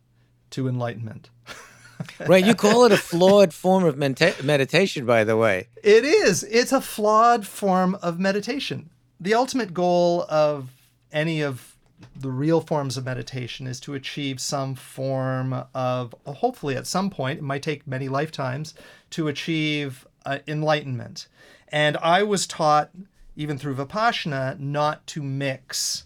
to 0.52 0.68
enlightenment. 0.68 1.30
right. 2.28 2.44
You 2.44 2.56
call 2.56 2.86
it 2.86 2.92
a 2.92 2.98
flawed 2.98 3.54
form 3.54 3.84
of 3.84 3.98
meditation, 3.98 5.06
by 5.06 5.24
the 5.24 5.38
way. 5.38 5.68
It 5.84 6.04
is. 6.04 6.44
It's 6.44 6.72
a 6.72 6.82
flawed 6.82 7.46
form 7.46 7.96
of 8.02 8.20
meditation. 8.20 8.90
The 9.20 9.36
ultimate 9.36 9.74
goal 9.74 10.26
of 10.28 10.70
any 11.12 11.42
of 11.42 11.71
the 12.16 12.32
real 12.32 12.62
forms 12.62 12.98
of 12.98 13.06
meditation 13.06 13.68
is 13.68 13.80
to 13.82 13.94
achieve 13.94 14.40
some 14.40 14.76
form 14.76 15.66
of, 15.74 16.14
hopefully 16.26 16.76
at 16.76 16.88
some 16.88 17.10
point, 17.10 17.40
it 17.40 17.44
might 17.44 17.64
take 17.64 17.88
many 17.88 18.08
lifetimes, 18.08 18.74
to 19.12 19.28
achieve 19.28 20.08
uh, 20.26 20.40
enlightenment. 20.48 21.28
And 21.70 21.98
I 21.98 22.24
was 22.24 22.48
taught, 22.48 22.92
even 23.36 23.58
through 23.58 23.76
Vipassana, 23.76 24.60
not 24.60 25.06
to 25.08 25.24
mix, 25.24 26.06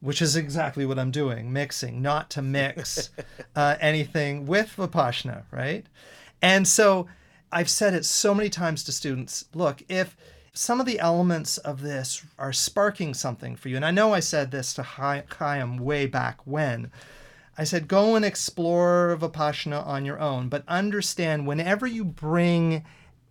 which 0.00 0.22
is 0.22 0.36
exactly 0.36 0.86
what 0.86 0.98
I'm 0.98 1.10
doing 1.10 1.52
mixing, 1.52 2.02
not 2.02 2.30
to 2.30 2.42
mix 2.42 3.10
uh, 3.56 3.76
anything 3.80 4.46
with 4.46 4.74
Vipassana, 4.76 5.44
right? 5.50 5.86
And 6.40 6.66
so 6.66 7.06
I've 7.50 7.70
said 7.70 7.94
it 7.94 8.04
so 8.04 8.34
many 8.34 8.48
times 8.48 8.84
to 8.84 8.92
students 8.92 9.46
look, 9.54 9.82
if 9.88 10.16
some 10.58 10.80
of 10.80 10.86
the 10.86 10.98
elements 10.98 11.56
of 11.58 11.82
this 11.82 12.26
are 12.36 12.52
sparking 12.52 13.14
something 13.14 13.54
for 13.54 13.68
you. 13.68 13.76
And 13.76 13.84
I 13.84 13.92
know 13.92 14.12
I 14.12 14.18
said 14.18 14.50
this 14.50 14.74
to 14.74 14.82
Chaim 14.82 15.76
way 15.76 16.06
back 16.06 16.40
when. 16.44 16.90
I 17.56 17.62
said, 17.62 17.86
go 17.86 18.16
and 18.16 18.24
explore 18.24 19.16
Vipassana 19.20 19.86
on 19.86 20.04
your 20.04 20.18
own, 20.18 20.48
but 20.48 20.64
understand 20.66 21.46
whenever 21.46 21.86
you 21.86 22.04
bring 22.04 22.84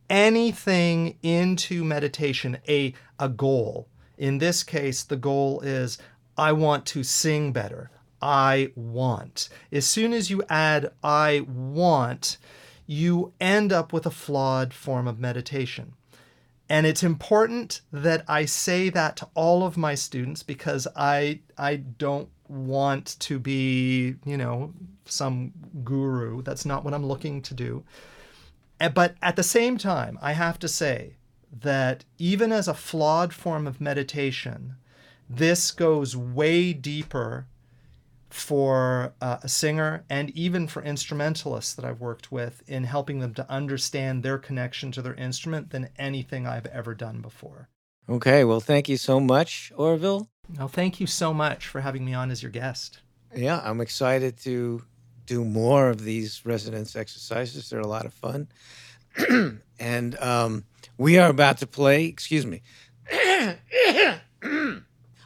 anything 0.10 1.18
into 1.22 1.84
meditation, 1.84 2.60
a, 2.66 2.94
a 3.20 3.28
goal, 3.28 3.90
in 4.18 4.38
this 4.38 4.64
case, 4.64 5.04
the 5.04 5.18
goal 5.18 5.60
is 5.60 5.98
I 6.38 6.54
want 6.54 6.86
to 6.86 7.04
sing 7.04 7.52
better. 7.52 7.92
I 8.22 8.72
want. 8.74 9.50
As 9.70 9.86
soon 9.86 10.14
as 10.14 10.30
you 10.30 10.44
add 10.48 10.94
I 11.04 11.42
want, 11.42 12.38
you 12.86 13.34
end 13.42 13.74
up 13.74 13.92
with 13.92 14.06
a 14.06 14.12
flawed 14.12 14.74
form 14.74 15.10
of 15.10 15.20
meditation. 15.20 15.92
And 16.70 16.86
it's 16.86 17.04
important 17.04 17.82
that 17.92 18.26
I 18.28 18.46
say 18.46 18.90
that 18.90 19.16
to 19.18 19.28
all 19.34 19.66
of 19.66 19.78
my 19.78 19.96
students 19.96 20.44
because 20.44 20.88
I 20.96 21.40
I 21.58 21.78
don't 21.78 22.30
want 22.50 23.18
to 23.20 23.40
be, 23.40 24.16
you 24.26 24.38
know, 24.38 24.74
some 25.06 25.54
guru. 25.84 26.42
That's 26.42 26.66
not 26.66 26.84
what 26.84 26.94
I'm 26.94 27.06
looking 27.06 27.42
to 27.44 27.54
do. 27.54 27.84
But 28.94 29.16
at 29.22 29.36
the 29.36 29.44
same 29.44 29.78
time, 29.78 30.20
I 30.22 30.34
have 30.34 30.60
to 30.60 30.68
say 30.68 31.16
that 31.62 32.04
even 32.18 32.52
as 32.52 32.68
a 32.68 32.74
flawed 32.74 33.34
form 33.34 33.66
of 33.66 33.82
meditation, 33.82 34.76
this 35.30 35.72
goes 35.72 36.16
way 36.16 36.74
deeper 36.74 37.48
for 38.30 39.14
uh, 39.22 39.38
a 39.42 39.50
singer 39.50 40.04
and 40.10 40.30
even 40.32 40.68
for 40.68 40.82
instrumentalists 40.84 41.74
that 41.74 41.86
I've 41.86 42.02
worked 42.02 42.32
with 42.32 42.62
in 42.68 42.84
helping 42.84 43.20
them 43.20 43.34
to 43.36 43.50
understand 43.50 44.24
their 44.24 44.38
connection 44.38 44.92
to 44.94 45.02
their 45.02 45.14
instrument 45.16 45.70
than 45.70 45.90
anything 45.98 46.46
I've 46.46 46.66
ever 46.68 46.94
done 46.94 47.22
before. 47.22 47.70
Okay, 48.10 48.44
well, 48.44 48.60
thank 48.60 48.88
you 48.88 48.98
so 48.98 49.20
much, 49.20 49.72
Orville. 49.76 50.30
Well, 50.58 50.68
thank 50.68 51.00
you 51.00 51.08
so 51.08 51.34
much 51.34 51.68
for 51.68 51.82
having 51.82 52.06
me 52.06 52.14
on 52.14 52.32
as 52.32 52.42
your 52.42 52.52
guest. 52.52 53.00
Yeah, 53.36 53.62
I'm 53.64 53.82
excited 53.82 54.38
to 54.40 54.84
do 55.26 55.44
more 55.44 55.90
of 55.90 56.02
these 56.02 56.46
resonance 56.46 56.96
exercises. 56.96 57.70
They're 57.70 57.82
a 57.82 57.88
lot 57.88 58.06
of 58.06 58.14
fun. 58.14 58.48
and 59.80 60.18
um, 60.20 60.64
we 60.98 61.18
are 61.18 61.30
about 61.30 61.58
to 61.60 61.68
play, 61.68 62.06
excuse 62.06 62.46
me. 62.46 62.62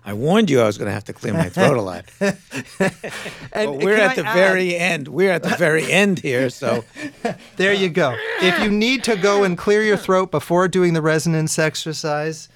I 0.03 0.13
warned 0.13 0.49
you 0.49 0.61
I 0.61 0.65
was 0.65 0.77
going 0.77 0.87
to 0.87 0.93
have 0.93 1.03
to 1.05 1.13
clear 1.13 1.33
my 1.33 1.49
throat 1.49 1.77
a 1.77 1.81
lot. 1.81 2.05
and 3.53 3.83
we're 3.83 3.97
at 3.97 4.15
the 4.15 4.23
very 4.23 4.75
end. 4.75 5.07
We're 5.07 5.31
at 5.31 5.43
the 5.43 5.55
very 5.57 5.91
end 5.91 6.19
here, 6.19 6.49
so 6.49 6.83
there 7.57 7.73
you 7.73 7.89
go. 7.89 8.15
If 8.41 8.63
you 8.63 8.71
need 8.71 9.03
to 9.03 9.15
go 9.15 9.43
and 9.43 9.57
clear 9.57 9.83
your 9.83 9.97
throat 9.97 10.31
before 10.31 10.67
doing 10.67 10.93
the 10.93 11.01
resonance 11.01 11.59
exercise, 11.59 12.49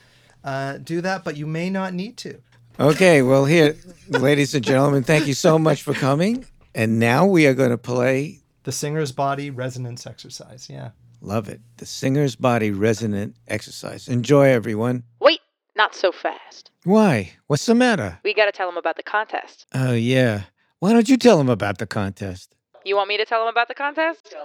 uh, 0.43 0.77
do 0.77 1.01
that. 1.01 1.23
But 1.23 1.37
you 1.37 1.45
may 1.45 1.69
not 1.69 1.93
need 1.93 2.17
to. 2.17 2.41
Okay. 2.79 3.21
Well, 3.21 3.45
here, 3.45 3.75
ladies 4.09 4.55
and 4.55 4.65
gentlemen, 4.65 5.03
thank 5.03 5.27
you 5.27 5.33
so 5.33 5.59
much 5.59 5.83
for 5.83 5.93
coming. 5.93 6.45
And 6.73 6.99
now 6.99 7.25
we 7.25 7.47
are 7.47 7.53
going 7.53 7.69
to 7.69 7.77
play 7.77 8.39
the 8.63 8.71
singer's 8.71 9.11
body 9.11 9.49
resonance 9.51 10.05
exercise. 10.05 10.67
Yeah. 10.69 10.89
Love 11.21 11.47
it. 11.49 11.61
The 11.77 11.85
singer's 11.85 12.35
body 12.35 12.71
resonant 12.71 13.35
exercise. 13.47 14.07
Enjoy, 14.07 14.47
everyone. 14.49 15.03
Wait, 15.19 15.39
not 15.75 15.95
so 15.95 16.11
fast. 16.11 16.71
Why? 16.83 17.33
What's 17.47 17.65
the 17.65 17.75
matter? 17.75 18.19
We 18.23 18.33
got 18.33 18.45
to 18.45 18.51
tell 18.51 18.69
him 18.69 18.77
about 18.77 18.95
the 18.95 19.03
contest. 19.03 19.65
Oh, 19.73 19.93
yeah. 19.93 20.43
Why 20.79 20.93
don't 20.93 21.09
you 21.09 21.17
tell 21.17 21.39
him 21.39 21.49
about 21.49 21.77
the 21.77 21.87
contest? 21.87 22.55
You 22.83 22.95
want 22.95 23.09
me 23.09 23.17
to 23.17 23.25
tell 23.25 23.41
him 23.41 23.47
about 23.47 23.67
the 23.67 23.73
contest? 23.73 24.35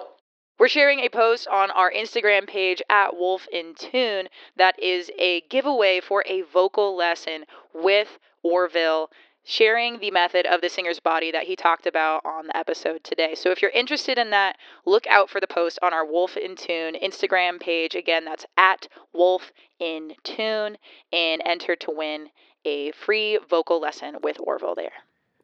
We're 0.59 0.69
sharing 0.69 1.01
a 1.01 1.09
post 1.09 1.49
on 1.49 1.71
our 1.71 1.91
Instagram 1.91 2.47
page 2.47 2.83
at 2.91 3.17
Wolf 3.17 3.47
in 3.53 3.75
Tune 3.75 4.29
that 4.57 4.79
is 4.83 5.11
a 5.19 5.43
giveaway 5.49 6.01
for 6.01 6.23
a 6.27 6.43
vocal 6.43 6.97
lesson 6.97 7.45
with 7.75 8.19
Orville 8.43 9.11
sharing 9.45 9.99
the 9.99 10.11
method 10.11 10.47
of 10.47 10.61
the 10.61 10.69
singer's 10.69 11.01
body 11.01 11.33
that 11.33 11.45
he 11.45 11.57
talked 11.57 11.87
about 11.87 12.25
on 12.25 12.47
the 12.47 12.57
episode 12.57 13.03
today. 13.03 13.35
So 13.35 13.51
if 13.51 13.63
you're 13.63 13.71
interested 13.71 14.19
in 14.19 14.31
that, 14.31 14.57
look 14.87 15.07
out 15.07 15.31
for 15.31 15.41
the 15.41 15.47
post 15.47 15.79
on 15.83 15.93
our 15.93 16.05
Wolf 16.05 16.37
in 16.37 16.57
Tune 16.57 16.95
Instagram 17.03 17.61
page. 17.61 17.95
Again, 17.95 18.25
that's 18.25 18.47
at 18.57 18.87
Wolf 19.13 19.51
in 19.79 20.13
Tune 20.25 20.77
and 21.13 21.43
enter 21.45 21.75
to 21.77 21.91
win 21.91 22.29
a 22.65 22.93
free 22.93 23.39
vocal 23.49 23.81
lesson 23.81 24.17
with 24.23 24.37
Orville 24.41 24.75
there. 24.75 24.93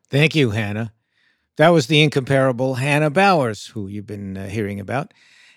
Thank 0.09 0.35
you, 0.35 0.51
Hannah. 0.51 0.93
That 1.57 1.71
was 1.71 1.87
the 1.87 2.03
incomparable 2.03 2.75
Hannah 2.75 3.11
Bowers, 3.11 3.69
who 3.69 3.89
you've 3.89 4.07
been 4.07 4.37
uh, 4.37 4.47
hearing 4.47 4.79
about. 4.79 5.15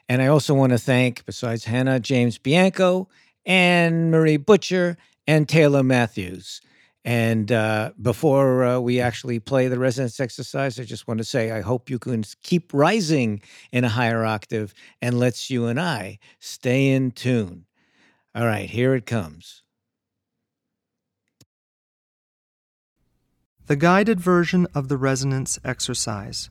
And 0.08 0.22
I 0.22 0.28
also 0.28 0.54
want 0.54 0.72
to 0.72 0.78
thank, 0.78 1.26
besides 1.26 1.66
Hannah, 1.66 2.00
James 2.00 2.38
Bianco, 2.38 3.10
Anne 3.46 4.10
Marie 4.10 4.38
Butcher, 4.38 4.98
and 5.28 5.48
Taylor 5.48 5.84
Matthews. 5.84 6.62
And 7.06 7.52
uh, 7.52 7.92
before 8.02 8.64
uh, 8.66 8.80
we 8.80 9.00
actually 9.00 9.40
play 9.40 9.68
the 9.68 9.80
resonance 9.80 10.20
exercise, 10.20 10.80
I 10.80 10.84
just 10.84 11.08
want 11.08 11.20
to 11.20 11.24
say 11.24 11.52
I 11.52 11.62
hope 11.62 11.90
you 11.90 11.98
can 11.98 12.24
keep 12.44 12.74
rising 12.74 13.42
in 13.72 13.84
a 13.84 13.90
higher 13.90 14.26
octave 14.26 14.74
and 15.02 15.18
let's 15.18 15.50
you 15.50 15.66
and 15.68 15.80
I 15.80 16.20
stay 16.40 16.90
in 16.90 17.12
tune. 17.12 17.66
All 18.36 18.46
right, 18.46 18.70
here 18.70 18.94
it 18.96 19.06
comes. 19.06 19.64
The 23.68 23.76
guided 23.76 24.20
version 24.20 24.68
of 24.74 24.88
the 24.88 24.98
resonance 24.98 25.60
exercise. 25.64 26.50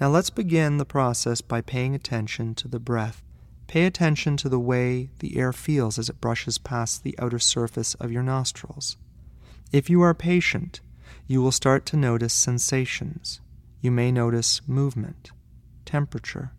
Now 0.00 0.08
let's 0.08 0.30
begin 0.30 0.78
the 0.78 0.84
process 0.84 1.40
by 1.40 1.60
paying 1.60 1.94
attention 1.94 2.54
to 2.56 2.68
the 2.68 2.80
breath. 2.80 3.22
Pay 3.66 3.86
attention 3.86 4.36
to 4.38 4.48
the 4.48 4.58
way 4.60 5.10
the 5.18 5.36
air 5.36 5.52
feels 5.52 5.98
as 5.98 6.08
it 6.08 6.20
brushes 6.20 6.58
past 6.58 7.02
the 7.02 7.16
outer 7.18 7.38
surface 7.38 7.94
of 7.94 8.12
your 8.12 8.22
nostrils. 8.22 8.96
If 9.74 9.90
you 9.90 10.02
are 10.02 10.14
patient, 10.14 10.80
you 11.26 11.42
will 11.42 11.50
start 11.50 11.84
to 11.86 11.96
notice 11.96 12.32
sensations. 12.32 13.40
You 13.80 13.90
may 13.90 14.12
notice 14.12 14.60
movement, 14.68 15.32
temperature, 15.84 16.52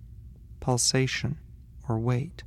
pulsation, 0.59 1.37
or 1.87 1.97
weight. 1.97 2.43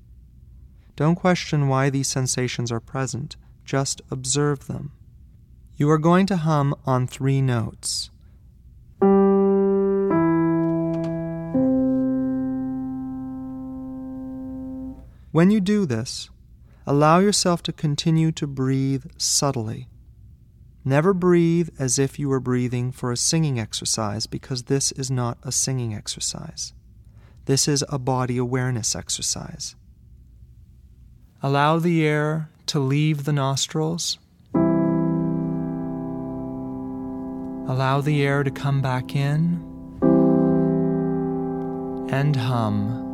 Don't 0.94 1.14
question 1.14 1.68
why 1.68 1.88
these 1.88 2.08
sensations 2.08 2.70
are 2.70 2.80
present, 2.80 3.36
just 3.64 4.02
observe 4.10 4.66
them. 4.66 4.92
You 5.78 5.88
are 5.88 5.96
going 5.96 6.26
to 6.26 6.36
hum 6.36 6.74
on 6.84 7.06
three 7.06 7.40
notes. 7.40 8.10
When 15.32 15.50
you 15.50 15.60
do 15.60 15.86
this, 15.86 16.28
allow 16.86 17.20
yourself 17.20 17.62
to 17.62 17.72
continue 17.72 18.32
to 18.32 18.46
breathe 18.46 19.06
subtly. 19.16 19.88
Never 20.88 21.12
breathe 21.12 21.68
as 21.78 21.98
if 21.98 22.18
you 22.18 22.30
were 22.30 22.40
breathing 22.40 22.92
for 22.92 23.12
a 23.12 23.16
singing 23.18 23.60
exercise 23.60 24.26
because 24.26 24.62
this 24.62 24.90
is 24.92 25.10
not 25.10 25.36
a 25.42 25.52
singing 25.52 25.94
exercise. 25.94 26.72
This 27.44 27.68
is 27.68 27.84
a 27.90 27.98
body 27.98 28.38
awareness 28.38 28.96
exercise. 28.96 29.76
Allow 31.42 31.78
the 31.78 32.06
air 32.06 32.48
to 32.68 32.80
leave 32.80 33.26
the 33.26 33.34
nostrils. 33.34 34.18
Allow 37.70 38.00
the 38.00 38.22
air 38.22 38.42
to 38.42 38.50
come 38.50 38.80
back 38.80 39.14
in 39.14 39.62
and 42.10 42.34
hum. 42.34 43.07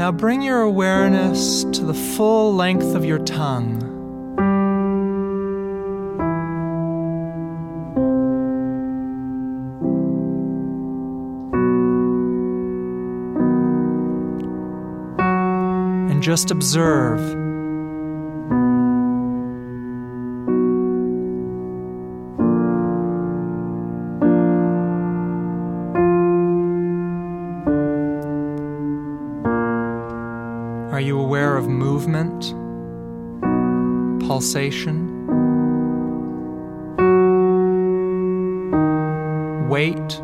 Now 0.00 0.10
bring 0.10 0.40
your 0.40 0.62
awareness 0.62 1.62
to 1.62 1.84
the 1.84 1.92
full 1.92 2.54
length 2.54 2.94
of 2.94 3.04
your 3.04 3.18
tongue. 3.18 3.82
And 16.10 16.22
just 16.22 16.50
observe. 16.50 17.39
Pulsation, 34.40 35.26
weight, 39.68 40.22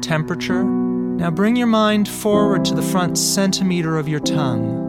temperature? 0.00 0.64
Now 0.64 1.30
bring 1.30 1.56
your 1.56 1.66
mind 1.66 2.08
forward 2.08 2.64
to 2.64 2.74
the 2.74 2.80
front 2.80 3.18
centimeter 3.18 3.98
of 3.98 4.08
your 4.08 4.20
tongue. 4.20 4.84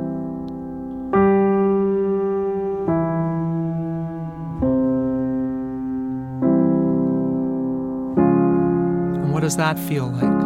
And 9.24 9.34
what 9.34 9.41
does 9.41 9.57
that 9.57 9.78
feel 9.78 10.07
like? 10.07 10.36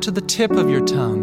To 0.00 0.10
the 0.10 0.22
tip 0.22 0.50
of 0.52 0.70
your 0.70 0.84
tongue. 0.86 1.19